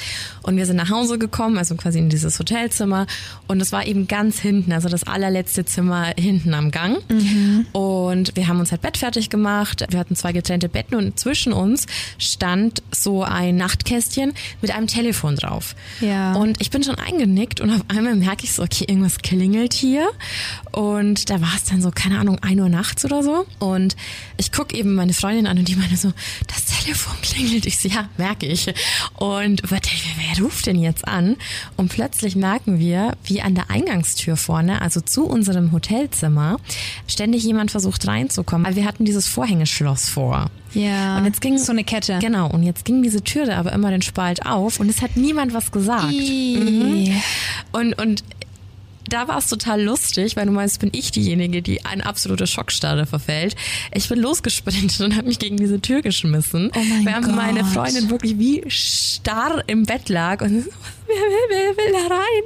Und 0.44 0.58
wir 0.58 0.66
sind 0.66 0.78
nach 0.78 0.90
Hause 0.90 1.20
gekommen, 1.20 1.58
also 1.58 1.76
quasi 1.76 2.00
in 2.00 2.10
dieses 2.10 2.40
Hotelzimmer. 2.40 3.08
Und 3.48 3.62
es 3.62 3.72
war 3.72 3.86
eben 3.86 4.08
ganz 4.08 4.40
hinten, 4.40 4.72
also 4.72 4.90
das 4.90 5.04
allerletzte 5.04 5.66
Zimmer 5.66 6.14
hinten 6.18 6.54
am 6.54 6.72
Gang. 6.72 6.98
Mhm. 7.10 7.68
Und 7.72 8.36
wir 8.36 8.48
haben 8.48 8.60
uns 8.60 8.72
halt 8.72 8.82
Bett 8.82 8.98
fertig 8.98 9.30
gemacht. 9.30 9.86
Wir 9.90 10.00
hatten 10.00 10.16
zwei 10.16 10.32
getrennte 10.32 10.70
Betten 10.70 10.96
und 10.96 11.20
zwischen 11.20 11.54
uns 11.54 11.86
stand 12.18 12.82
so 12.92 13.21
ein 13.28 13.56
Nachtkästchen 13.56 14.34
mit 14.62 14.72
einem 14.72 14.88
Telefon 14.88 15.36
drauf. 15.36 15.76
Ja. 16.00 16.34
Und 16.34 16.62
ich 16.62 16.70
bin 16.70 16.84
schon 16.84 16.96
eingenickt 16.96 17.62
und 17.62 17.70
auf 17.72 17.82
einmal 17.88 18.16
merke 18.16 18.44
ich 18.44 18.54
so, 18.54 18.64
okay, 18.64 18.86
irgendwas 18.88 19.20
klingelt 19.20 19.74
hier. 19.74 20.10
Und 20.72 21.30
da 21.30 21.42
war 21.42 21.54
es 21.56 21.66
dann 21.66 21.82
so, 21.82 21.92
keine 21.92 22.20
Ahnung, 22.20 22.40
ein 22.42 22.60
Uhr 22.60 22.70
nachts 22.70 23.06
oder 23.06 23.24
so. 23.24 23.46
Und 23.60 23.96
ich 24.38 24.52
gucke 24.52 24.76
eben 24.76 24.96
meine 24.96 25.14
Freundin 25.14 25.48
an 25.48 25.58
und 25.58 25.68
die 25.68 25.76
meine 25.76 25.98
so, 25.98 26.12
das 26.48 26.66
Telefon 26.66 27.14
klingelt. 27.22 27.66
Ich 27.66 27.80
so, 27.80 27.90
ja, 27.90 28.10
merke 28.18 28.46
ich. 28.46 28.68
Und 29.18 29.62
wer, 29.70 29.80
wer 29.80 30.44
ruft 30.44 30.66
denn 30.66 30.80
jetzt 30.80 31.08
an? 31.08 31.36
Und 31.78 31.90
plötzlich 31.90 32.36
merken 32.36 32.80
wir, 32.80 33.18
wie 33.24 33.42
an 33.42 33.56
der 33.56 33.70
Eingangstür 33.70 34.38
vorne, 34.38 34.82
also 34.82 35.02
zu 35.02 35.26
unserem 35.26 35.72
Hotelzimmer, 35.72 36.58
ständig 37.08 37.44
jemand 37.44 37.72
versucht 37.72 38.08
reinzukommen. 38.08 38.66
Weil 38.66 38.76
wir 38.76 38.86
hatten 38.86 39.06
dieses 39.06 39.28
Vorhängeschloss 39.28 40.10
vor. 40.10 40.50
Ja. 40.74 41.18
Und 41.18 41.26
jetzt 41.26 41.42
ging 41.42 41.58
so 41.58 41.72
eine 41.72 41.84
Kette. 41.84 42.20
Genau. 42.20 42.50
Und 42.50 42.64
jetzt 42.64 42.86
ging 42.86 43.04
diese 43.04 43.24
Tür 43.24 43.46
da 43.46 43.58
aber 43.58 43.72
immer 43.74 43.92
den 43.92 44.02
Spalt 44.02 44.46
auf 44.46 44.80
und 44.80 44.90
es 44.90 45.02
hat 45.02 45.18
niemand 45.18 45.54
was 45.54 45.72
gesagt. 45.72 46.12
Mhm. 46.12 47.22
Und 47.72 48.02
und 48.02 48.24
da 49.12 49.28
war 49.28 49.38
es 49.38 49.48
total 49.48 49.82
lustig, 49.82 50.36
weil 50.36 50.46
du 50.46 50.52
meinst, 50.52 50.80
bin 50.80 50.90
ich 50.94 51.12
diejenige, 51.12 51.62
die 51.62 51.86
eine 51.86 52.06
absolute 52.06 52.48
Schockstarre 52.48 53.06
verfällt. 53.06 53.56
Ich 53.94 54.08
bin 54.08 54.20
losgesprintet 54.20 55.02
und 55.02 55.16
habe 55.16 55.28
mich 55.28 55.40
gegen 55.40 55.58
diese 55.58 55.82
Tür 55.82 56.02
geschmissen. 56.02 56.72
Oh 56.74 56.80
mein 56.80 57.06
während 57.06 57.26
Gott. 57.26 57.36
meine 57.36 57.66
Freundin 57.66 58.10
wirklich 58.10 58.40
wie 58.40 58.64
starr 58.70 59.64
im 59.68 59.84
Bett 59.84 60.10
lag 60.10 60.42
und 60.42 60.66
wer 61.12 61.58
will, 61.58 61.76
wer 61.78 61.86
will 61.86 61.94
da 61.94 62.16
rein? 62.16 62.44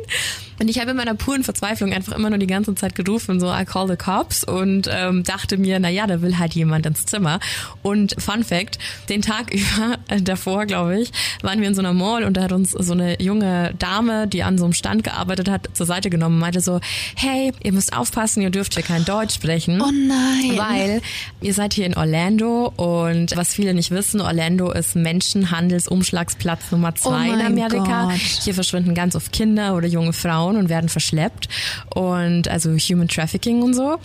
Und 0.59 0.69
ich 0.69 0.79
habe 0.79 0.91
in 0.91 0.97
meiner 0.97 1.15
puren 1.15 1.43
Verzweiflung 1.43 1.91
einfach 1.91 2.13
immer 2.13 2.29
nur 2.29 2.39
die 2.39 2.47
ganze 2.47 2.73
Zeit 2.75 2.95
gerufen, 2.95 3.39
so 3.39 3.51
I 3.53 3.65
call 3.65 3.87
the 3.87 3.97
cops 3.97 4.43
und 4.43 4.89
ähm, 4.91 5.23
dachte 5.23 5.57
mir, 5.57 5.79
na 5.79 5.89
ja, 5.89 6.07
da 6.07 6.21
will 6.21 6.37
halt 6.37 6.53
jemand 6.53 6.85
ins 6.85 7.05
Zimmer. 7.05 7.39
Und 7.83 8.15
Fun 8.17 8.43
Fact, 8.43 8.79
den 9.09 9.21
Tag 9.21 9.53
über, 9.53 9.97
äh, 10.07 10.21
davor, 10.21 10.65
glaube 10.65 10.99
ich, 10.99 11.11
waren 11.41 11.59
wir 11.59 11.67
in 11.67 11.75
so 11.75 11.81
einer 11.81 11.93
Mall 11.93 12.23
und 12.23 12.37
da 12.37 12.43
hat 12.43 12.51
uns 12.51 12.71
so 12.71 12.93
eine 12.93 13.21
junge 13.21 13.73
Dame, 13.79 14.27
die 14.27 14.43
an 14.43 14.57
so 14.57 14.65
einem 14.65 14.73
Stand 14.73 15.03
gearbeitet 15.03 15.49
hat, 15.49 15.69
zur 15.73 15.85
Seite 15.85 16.09
genommen 16.09 16.35
und 16.35 16.41
meinte 16.41 16.61
so, 16.61 16.79
hey, 17.15 17.51
ihr 17.63 17.73
müsst 17.73 17.95
aufpassen, 17.95 18.41
ihr 18.41 18.49
dürft 18.49 18.75
hier 18.75 18.83
kein 18.83 19.03
Deutsch 19.03 19.35
sprechen. 19.35 19.81
Oh 19.81 19.91
nein. 19.91 20.57
Weil 20.57 21.01
ihr 21.41 21.53
seid 21.53 21.73
hier 21.73 21.85
in 21.85 21.95
Orlando 21.95 22.71
und 22.75 23.35
was 23.35 23.53
viele 23.53 23.73
nicht 23.73 23.91
wissen, 23.91 24.21
Orlando 24.21 24.71
ist 24.71 24.95
Menschenhandelsumschlagsplatz 24.95 26.71
Nummer 26.71 26.95
zwei 26.95 27.29
oh 27.29 27.33
in 27.33 27.41
Amerika. 27.41 28.09
Gott. 28.09 28.19
Hier 28.43 28.53
verschwinden 28.55 28.95
ganz 28.95 29.15
oft 29.15 29.31
Kinder 29.31 29.75
oder 29.75 29.87
junge 29.87 30.13
Frauen 30.13 30.57
und 30.57 30.69
werden 30.69 30.89
verschleppt 30.89 31.47
und 31.93 32.47
also 32.47 32.71
Human 32.75 33.07
Trafficking 33.07 33.61
und 33.61 33.73
so. 33.73 33.97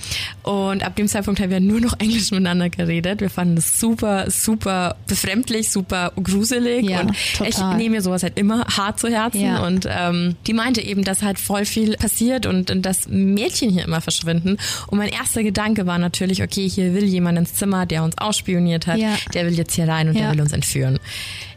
Und 0.43 0.85
ab 0.85 0.97
dem 0.97 1.09
Zeitpunkt 1.09 1.41
haben 1.41 1.51
wir 1.51 1.61
nur 1.61 1.81
noch 1.81 1.95
Englisch 1.99 2.31
miteinander 2.31 2.69
geredet. 2.71 3.21
Wir 3.21 3.31
fanden 3.31 3.57
das 3.57 3.81
super, 3.81 4.31
super 4.31 4.97
befremdlich, 5.07 5.71
super 5.71 6.13
gruselig 6.23 6.89
ja, 6.89 7.01
und 7.01 7.15
total. 7.37 7.49
ich 7.49 7.59
nehme 7.79 7.97
mir 7.97 8.03
sowas 8.03 8.23
halt 8.23 8.39
immer 8.39 8.65
hart 8.67 9.01
zu 9.01 9.09
Herzen 9.09 9.41
Ja. 9.41 9.65
und 9.67 9.87
ähm, 9.91 10.37
die 10.47 10.53
meinte 10.53 10.81
eben, 10.83 11.05
dass 11.05 11.23
halt 11.23 11.39
voll 11.39 11.65
viel 11.65 11.97
passiert 11.97 12.47
und, 12.47 12.71
und 12.71 12.83
dass 12.83 13.09
Mädchen 13.09 13.71
hier 13.71 13.85
immer 13.85 14.01
verschwinden. 14.01 14.57
Und 14.89 14.99
mein 14.99 15.09
erster 15.09 15.43
Gedanke 15.43 15.87
war 15.87 15.99
natürlich, 15.99 16.43
okay, 16.43 16.69
hier 16.69 16.95
will 16.95 17.05
jemand 17.05 17.39
ins 17.39 17.55
Zimmer, 17.55 17.87
der 17.87 18.03
uns 18.05 18.19
ausspioniert 18.19 18.87
hat, 18.87 18.99
Ja. 18.99 19.15
der 19.35 19.47
will 19.47 19.55
jetzt 19.55 19.75
hier 19.75 19.89
rein 19.89 20.09
und 20.09 20.19
der 20.19 20.33
will 20.33 20.41
uns 20.41 20.53
entführen. 20.53 20.99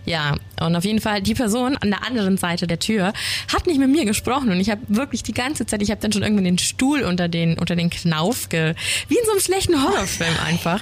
Ja, 0.06 0.36
und 0.60 0.76
auf 0.76 0.84
jeden 0.84 1.00
Fall 1.00 1.22
die 1.22 1.34
Person 1.34 1.78
an 1.78 1.90
der 1.90 2.06
anderen 2.06 2.38
Seite 2.38 2.68
der 2.68 2.80
Tür 2.80 3.14
hat 3.54 3.68
nicht 3.68 3.80
mit 3.80 3.90
mir 3.90 4.06
gesprochen 4.06 4.52
und 4.52 4.60
ich 4.60 4.70
habe 4.70 4.82
wirklich 4.88 5.24
die 5.24 5.34
ganze 5.34 5.66
Zeit, 5.66 5.82
ich 5.82 5.92
habe 5.92 6.02
dann 6.02 6.12
schon 6.12 6.24
irgendwann 6.24 6.44
den 6.46 6.58
Stuhl 6.58 7.04
unter 7.04 7.28
den 7.28 7.58
unter 7.58 7.76
den 7.76 7.90
Knauf 7.90 8.50
ge, 8.50 8.76
wie 9.08 9.16
in 9.16 9.26
so 9.26 9.32
einem 9.32 9.42
schlechten 9.42 9.82
Horrorfilm 9.82 10.36
einfach. 10.46 10.82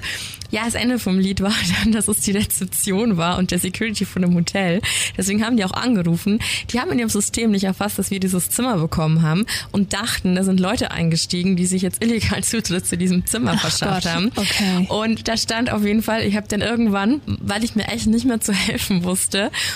Ja, 0.50 0.66
das 0.66 0.76
Ende 0.76 1.00
vom 1.00 1.18
Lied 1.18 1.40
war 1.40 1.54
dann, 1.84 1.94
dass 1.94 2.10
es 2.10 2.20
die 2.20 2.32
Rezeption 2.32 3.16
war 3.16 3.38
und 3.38 3.52
der 3.52 3.60
Security 3.60 4.04
von 4.04 4.22
dem 4.22 4.36
Hotel. 4.36 4.82
Deswegen 5.18 5.46
haben 5.46 5.56
die 5.56 5.64
auch 5.64 5.72
angerufen. 5.72 6.40
Die 6.72 6.80
haben 6.80 6.92
in 6.92 7.00
ihrem 7.00 7.10
System 7.10 7.52
nicht 7.52 7.64
erfasst, 7.64 7.98
dass 7.98 8.12
wir 8.12 8.20
dieses 8.20 8.50
Zimmer 8.50 8.78
bekommen 8.78 9.22
haben 9.22 9.46
und 9.72 9.94
dachten, 9.94 10.36
da 10.36 10.44
sind 10.44 10.60
Leute 10.60 10.92
eingestiegen, 10.92 11.56
die 11.56 11.66
sich 11.66 11.82
jetzt 11.84 12.04
illegal 12.04 12.44
Zutritt 12.44 12.86
zu 12.86 12.98
diesem 12.98 13.26
Zimmer 13.26 13.54
Ach 13.56 13.62
verschafft 13.62 14.04
Gott. 14.04 14.14
haben. 14.14 14.32
Okay. 14.36 14.88
Und 14.90 15.30
da 15.30 15.38
stand 15.38 15.72
auf 15.72 15.86
jeden 15.86 16.04
Fall, 16.04 16.24
ich 16.24 16.36
habe 16.36 16.48
dann 16.50 16.62
irgendwann, 16.62 17.22
weil 17.26 17.64
ich 17.64 17.76
mir 17.76 17.88
echt 17.88 18.08
nicht 18.08 18.26
mehr 18.26 18.42
zu 18.42 18.52
helfen 18.52 19.06
wusste 19.06 19.11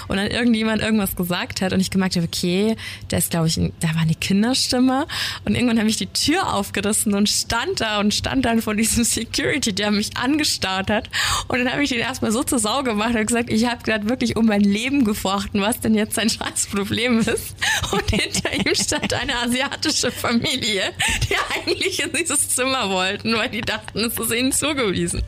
und 0.07 0.17
dann 0.17 0.27
irgendjemand 0.27 0.81
irgendwas 0.81 1.15
gesagt 1.15 1.61
hat 1.61 1.73
und 1.73 1.79
ich 1.79 1.91
gemerkt 1.91 2.15
habe, 2.15 2.27
okay, 2.27 2.75
da 3.09 3.17
ist 3.17 3.31
glaube 3.31 3.47
ich, 3.47 3.55
da 3.79 3.89
war 3.95 4.01
eine 4.01 4.15
Kinderstimme 4.15 5.07
und 5.45 5.55
irgendwann 5.55 5.79
habe 5.79 5.89
ich 5.89 5.97
die 5.97 6.07
Tür 6.07 6.53
aufgerissen 6.53 7.13
und 7.13 7.29
stand 7.29 7.81
da 7.81 7.99
und 7.99 8.13
stand 8.13 8.45
dann 8.45 8.61
vor 8.61 8.75
diesem 8.75 9.03
Security, 9.05 9.73
der 9.73 9.91
mich 9.91 10.17
angestarrt 10.17 10.89
hat 10.89 11.09
und 11.47 11.59
dann 11.59 11.71
habe 11.71 11.83
ich 11.83 11.89
den 11.89 11.99
erstmal 11.99 12.31
so 12.31 12.43
zur 12.43 12.59
Sau 12.59 12.83
gemacht 12.83 13.15
und 13.15 13.25
gesagt, 13.25 13.49
ich 13.49 13.65
habe 13.65 13.83
gerade 13.83 14.09
wirklich 14.09 14.36
um 14.36 14.45
mein 14.45 14.61
Leben 14.61 15.05
gefochten, 15.05 15.61
was 15.61 15.79
denn 15.79 15.95
jetzt 15.95 16.15
sein 16.15 16.29
scheiß 16.29 16.67
Problem 16.67 17.19
ist 17.19 17.55
und 17.91 18.09
hinter 18.09 18.53
ihm 18.53 18.75
stand 18.75 19.13
eine 19.13 19.36
asiatische 19.38 20.11
Familie, 20.11 20.93
die 21.29 21.36
eigentlich 21.55 22.03
in 22.03 22.11
dieses 22.13 22.49
Zimmer 22.49 22.89
wollten, 22.89 23.36
weil 23.36 23.49
die 23.49 23.61
dachten, 23.61 23.99
es 23.99 24.17
ist 24.17 24.33
ihnen 24.33 24.51
zugewiesen. 24.51 25.21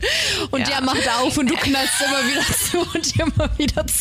Und 0.50 0.60
ja. 0.60 0.66
der 0.66 0.80
macht 0.82 1.08
auf 1.20 1.36
und 1.36 1.50
du 1.50 1.54
knallst 1.54 1.94
immer 2.00 2.26
wieder 2.26 2.44
zu 2.46 2.78
und 2.96 3.20
immer 3.20 3.58
wieder 3.58 3.86
zu. 3.86 3.97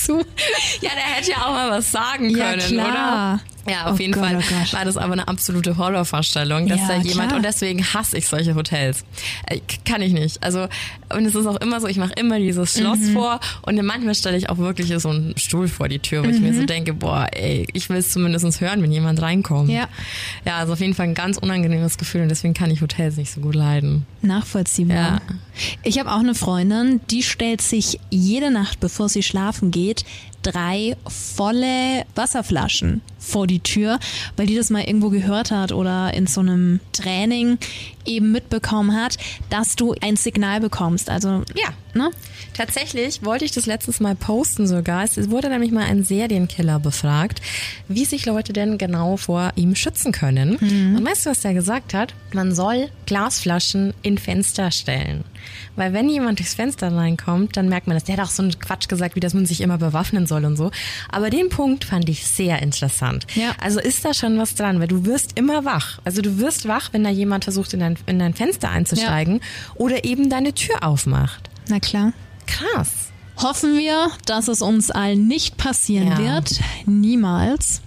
Ja, 0.82 0.92
der 0.94 1.04
hätte 1.04 1.32
ja 1.32 1.38
auch 1.46 1.52
mal 1.52 1.72
was 1.72 1.92
sagen 1.92 2.34
können, 2.34 2.60
ja, 2.60 2.84
klar. 2.84 2.88
oder? 2.88 3.40
Ja, 3.70 3.86
auf 3.88 3.96
oh 3.96 4.02
jeden 4.02 4.14
Gott, 4.14 4.24
Fall 4.24 4.38
oh 4.38 4.74
war 4.74 4.86
das 4.86 4.98
aber 4.98 5.14
eine 5.14 5.28
absolute 5.28 5.78
Horrorvorstellung, 5.78 6.68
dass 6.68 6.80
ja, 6.80 6.88
da 6.88 6.98
jemand 6.98 7.30
klar. 7.30 7.38
und 7.38 7.44
deswegen 7.44 7.84
hasse 7.84 8.18
ich 8.18 8.28
solche 8.28 8.56
Hotels. 8.56 9.04
Äh, 9.46 9.60
kann 9.86 10.02
ich 10.02 10.14
nicht. 10.14 10.44
Also 10.44 10.68
und 11.10 11.26
es 11.26 11.36
ist 11.36 11.46
auch 11.46 11.58
immer 11.58 11.80
so, 11.80 11.88
ich 11.88 11.98
mache 11.98 12.14
immer 12.14 12.40
dieses 12.40 12.74
Schloss 12.78 13.00
mhm. 13.00 13.14
vor 13.14 13.40
und 13.64 13.82
manchmal 13.84 14.16
stelle 14.16 14.38
ich 14.38 14.50
auch 14.50 14.58
wirklich 14.58 14.94
so 15.00 15.10
einen 15.10 15.38
Stuhl 15.38 15.68
vor 15.68 15.88
die 15.88 16.00
Tür, 16.00 16.24
wo 16.24 16.28
mhm. 16.28 16.34
ich 16.34 16.42
mir 16.42 16.54
so 16.54 16.62
mhm. 16.62 16.68
denke, 16.68 16.94
boah, 16.94 17.28
ey, 17.32 17.66
ich 17.74 17.90
will 17.90 17.98
es 17.98 18.12
zumindest 18.12 18.62
hören, 18.62 18.82
wenn 18.82 18.92
jemand 18.92 19.22
reinkommt. 19.22 19.70
Ja. 19.70 19.88
Ja, 20.46 20.58
also 20.58 20.74
auf 20.74 20.80
jeden 20.80 20.94
Fall 20.94 21.08
ein 21.08 21.14
ganz 21.14 21.38
unangenehmes 21.38 21.98
Gefühl 21.98 22.22
und 22.22 22.30
deswegen 22.30 22.54
kann 22.54 22.72
ich 22.72 22.82
Hotels 22.82 23.18
nicht 23.18 23.32
so 23.32 23.42
gut 23.42 23.56
leiden. 23.56 24.06
Nachvollziehbar. 24.22 24.96
Ja. 24.96 25.22
Ich 25.84 26.00
habe 26.00 26.12
auch 26.12 26.20
eine 26.20 26.36
Freundin, 26.36 27.02
die 27.10 27.24
stellt 27.24 27.62
sich 27.62 28.00
jede 28.10 28.52
Nacht, 28.52 28.80
bevor 28.80 29.10
sie 29.10 29.24
schlafen 29.24 29.72
geht, 29.72 30.06
drei 30.44 30.96
volle 31.08 32.06
Wasserflaschen 32.16 33.02
vor 33.20 33.48
die 33.48 33.60
Tür, 33.60 34.00
weil 34.36 34.48
die 34.48 34.56
das 34.56 34.70
mal 34.70 34.84
irgendwo 34.84 35.10
gehört 35.10 35.52
hat 35.52 35.72
oder 35.72 36.14
in 36.14 36.28
so 36.28 36.42
einem 36.42 36.80
Training 36.94 37.58
eben 38.06 38.32
mitbekommen 38.32 38.96
hat, 38.96 39.18
dass 39.50 39.76
du 39.76 39.94
ein 40.02 40.16
Signal 40.16 40.62
bekommst. 40.62 41.10
Also 41.10 41.44
ja, 41.56 41.70
ne? 41.98 42.12
Tatsächlich 42.54 43.24
wollte 43.24 43.46
ich 43.46 43.52
das 43.52 43.66
letztes 43.66 44.00
Mal 44.00 44.16
posten 44.16 44.68
sogar. 44.68 45.04
Es 45.04 45.30
wurde 45.30 45.50
nämlich 45.50 45.72
mal 45.72 45.86
ein 45.86 46.04
Serienkiller 46.04 46.80
befragt, 46.80 47.42
wie 47.88 48.06
sich 48.06 48.26
Leute 48.26 48.54
denn 48.54 48.78
genau 48.78 49.18
vor 49.18 49.52
ihm 49.56 49.76
schützen 49.76 50.12
können. 50.12 50.58
Mhm. 50.60 50.98
Und 50.98 51.06
weißt 51.06 51.26
du, 51.26 51.30
was 51.30 51.42
der 51.42 51.54
gesagt 51.54 51.94
hat? 51.94 52.14
Man 52.34 52.56
soll 52.56 52.90
Glasflaschen 53.06 53.94
in 54.02 54.18
Fenster 54.18 54.72
stellen. 54.72 55.24
Weil 55.76 55.94
wenn 55.94 56.10
jemand 56.10 56.40
durchs 56.40 56.56
Fenster 56.56 56.92
reinkommt, 56.92 57.56
dann 57.56 57.70
merkt 57.70 57.88
man 57.88 57.96
das. 57.96 58.04
Der 58.04 58.18
hat 58.18 58.26
auch 58.26 58.32
so 58.32 58.44
einen 58.44 58.60
Quatsch 58.60 58.88
gesagt, 58.88 59.16
wie 59.16 59.20
dass 59.20 59.34
man 59.34 59.46
sich 59.46 59.62
immer 59.62 59.78
bewaffnen 59.78 60.26
soll 60.26 60.46
und 60.46 60.58
so. 60.58 60.72
Aber 61.10 61.30
den 61.30 61.50
Punkt 61.50 61.86
fand 61.86 62.10
ich 62.10 62.26
sehr 62.26 62.62
interessant. 62.62 63.28
Ja. 63.36 63.52
Also 63.62 63.80
ist 63.80 64.04
da 64.04 64.14
schon 64.14 64.38
was 64.38 64.56
dran, 64.56 64.80
weil 64.80 64.88
du 64.88 65.06
wirst 65.06 65.38
immer 65.38 65.66
wach. 65.66 66.00
Also 66.04 66.22
du 66.22 66.40
wirst 66.40 66.68
wach, 66.68 66.90
wenn 66.94 67.04
da 67.04 67.10
jemand 67.10 67.44
versucht, 67.44 67.74
in 67.74 67.80
dein, 67.80 67.98
in 68.08 68.20
dein 68.20 68.34
Fenster 68.34 68.70
einzusteigen 68.70 69.36
ja. 69.36 69.76
oder 69.76 70.04
eben 70.04 70.30
deine 70.30 70.54
Tür 70.54 70.84
aufmacht. 70.84 71.50
Na 71.70 71.80
klar. 71.80 72.14
Krass. 72.46 73.10
Hoffen 73.38 73.78
wir, 73.78 74.10
dass 74.26 74.48
es 74.48 74.62
uns 74.62 74.90
allen 74.90 75.28
nicht 75.28 75.58
passieren 75.58 76.08
ja. 76.08 76.18
wird. 76.18 76.60
Niemals. 76.86 77.82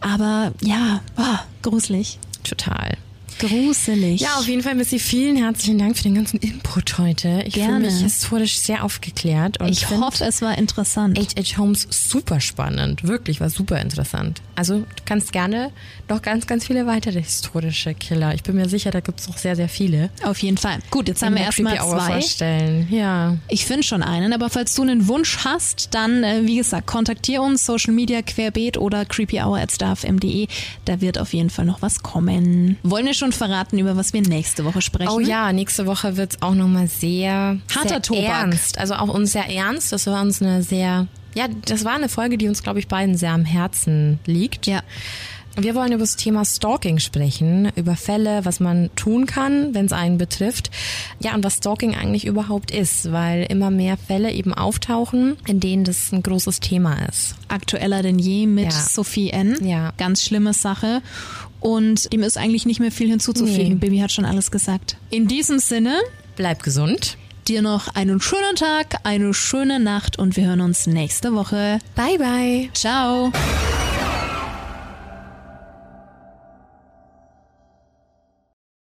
Aber 0.00 0.52
ja, 0.60 1.00
oh, 1.16 1.38
gruselig. 1.62 2.18
Total. 2.44 2.96
Gruselig. 3.42 4.20
Ja, 4.20 4.36
auf 4.36 4.46
jeden 4.46 4.62
Fall, 4.62 4.76
Missy, 4.76 5.00
vielen 5.00 5.36
herzlichen 5.36 5.76
Dank 5.76 5.96
für 5.96 6.04
den 6.04 6.14
ganzen 6.14 6.38
Input 6.38 6.96
heute. 6.98 7.42
Ich 7.44 7.54
fühle 7.54 7.80
mich 7.80 7.94
historisch 7.94 8.60
sehr 8.60 8.84
aufgeklärt. 8.84 9.60
Und 9.60 9.68
ich 9.68 9.90
hoffe, 9.90 10.24
es 10.24 10.42
war 10.42 10.56
interessant. 10.56 11.18
H.H. 11.18 11.58
Holmes 11.58 11.88
super 11.90 12.40
spannend. 12.40 13.02
Wirklich, 13.02 13.40
war 13.40 13.50
super 13.50 13.80
interessant. 13.80 14.40
Also, 14.54 14.78
du 14.78 15.02
kannst 15.04 15.32
gerne 15.32 15.72
noch 16.08 16.22
ganz, 16.22 16.46
ganz 16.46 16.66
viele 16.66 16.86
weitere 16.86 17.20
historische 17.20 17.94
Killer. 17.94 18.32
Ich 18.34 18.44
bin 18.44 18.54
mir 18.54 18.68
sicher, 18.68 18.92
da 18.92 19.00
gibt 19.00 19.18
es 19.18 19.26
noch 19.28 19.38
sehr, 19.38 19.56
sehr 19.56 19.68
viele. 19.68 20.10
Auf 20.22 20.38
jeden 20.38 20.58
Fall. 20.58 20.78
Gut, 20.90 21.08
jetzt 21.08 21.22
haben 21.22 21.34
wir 21.34 21.42
erstmal 21.42 21.78
zwei. 21.78 22.12
Vorstellen. 22.12 22.86
Ja. 22.90 23.36
Ich 23.48 23.64
finde 23.66 23.82
schon 23.82 24.04
einen, 24.04 24.32
aber 24.32 24.50
falls 24.50 24.74
du 24.74 24.82
einen 24.82 25.08
Wunsch 25.08 25.38
hast, 25.44 25.94
dann, 25.94 26.22
äh, 26.22 26.42
wie 26.44 26.56
gesagt, 26.56 26.86
kontaktier 26.86 27.42
uns, 27.42 27.66
Social 27.66 27.92
Media 27.92 28.22
querbeet 28.22 28.78
oder 28.78 29.04
creepyhour 29.04 29.58
at 29.58 29.72
starfm.de. 29.72 30.46
Da 30.84 31.00
wird 31.00 31.18
auf 31.18 31.32
jeden 31.32 31.50
Fall 31.50 31.64
noch 31.64 31.82
was 31.82 32.04
kommen. 32.04 32.76
Wollen 32.84 33.06
wir 33.06 33.14
schon 33.14 33.31
verraten, 33.36 33.78
über 33.78 33.96
was 33.96 34.12
wir 34.12 34.22
nächste 34.22 34.64
Woche 34.64 34.80
sprechen? 34.80 35.10
Oh 35.10 35.20
ja, 35.20 35.52
nächste 35.52 35.86
Woche 35.86 36.16
wird 36.16 36.32
es 36.32 36.42
auch 36.42 36.54
nochmal 36.54 36.88
sehr, 36.88 37.58
Harter 37.74 38.00
sehr 38.02 38.28
ernst. 38.28 38.78
Also 38.78 38.94
auch 38.94 39.08
uns 39.08 39.32
sehr 39.32 39.48
ernst. 39.48 39.92
Das 39.92 40.06
war 40.06 40.22
uns 40.22 40.40
eine 40.42 40.62
sehr, 40.62 41.06
ja, 41.34 41.46
das 41.66 41.84
war 41.84 41.94
eine 41.94 42.08
Folge, 42.08 42.38
die 42.38 42.48
uns, 42.48 42.62
glaube 42.62 42.78
ich, 42.78 42.88
beiden 42.88 43.16
sehr 43.16 43.32
am 43.32 43.44
Herzen 43.44 44.18
liegt. 44.26 44.66
Ja. 44.66 44.82
Wir 45.56 45.74
wollen 45.74 45.92
über 45.92 46.00
das 46.00 46.16
Thema 46.16 46.46
Stalking 46.46 46.98
sprechen, 46.98 47.70
über 47.76 47.94
Fälle, 47.94 48.44
was 48.44 48.58
man 48.58 48.88
tun 48.96 49.26
kann, 49.26 49.74
wenn 49.74 49.84
es 49.84 49.92
einen 49.92 50.16
betrifft. 50.16 50.70
Ja, 51.20 51.34
und 51.34 51.44
was 51.44 51.56
Stalking 51.56 51.94
eigentlich 51.94 52.26
überhaupt 52.26 52.70
ist, 52.70 53.12
weil 53.12 53.44
immer 53.44 53.70
mehr 53.70 53.98
Fälle 53.98 54.32
eben 54.32 54.54
auftauchen, 54.54 55.36
in 55.46 55.60
denen 55.60 55.84
das 55.84 56.10
ein 56.10 56.22
großes 56.22 56.60
Thema 56.60 57.06
ist. 57.06 57.34
Aktueller 57.48 58.02
denn 58.02 58.18
je 58.18 58.46
mit 58.46 58.64
ja. 58.64 58.70
Sophie 58.70 59.30
N. 59.30 59.58
Ja. 59.62 59.92
Ganz 59.98 60.22
schlimme 60.22 60.54
Sache. 60.54 61.02
Und 61.62 62.12
dem 62.12 62.24
ist 62.24 62.36
eigentlich 62.36 62.66
nicht 62.66 62.80
mehr 62.80 62.90
viel 62.90 63.08
hinzuzufügen. 63.08 63.74
Nee. 63.74 63.74
Baby 63.76 63.98
hat 63.98 64.10
schon 64.10 64.24
alles 64.24 64.50
gesagt. 64.50 64.96
In 65.10 65.28
diesem 65.28 65.60
Sinne, 65.60 66.00
bleib 66.34 66.62
gesund. 66.64 67.16
Dir 67.46 67.62
noch 67.62 67.88
einen 67.94 68.20
schönen 68.20 68.56
Tag, 68.56 68.96
eine 69.04 69.32
schöne 69.32 69.80
Nacht 69.80 70.18
und 70.18 70.36
wir 70.36 70.46
hören 70.46 70.60
uns 70.60 70.86
nächste 70.86 71.34
Woche. 71.34 71.78
Bye 71.94 72.18
bye. 72.18 72.68
Ciao. 72.74 73.32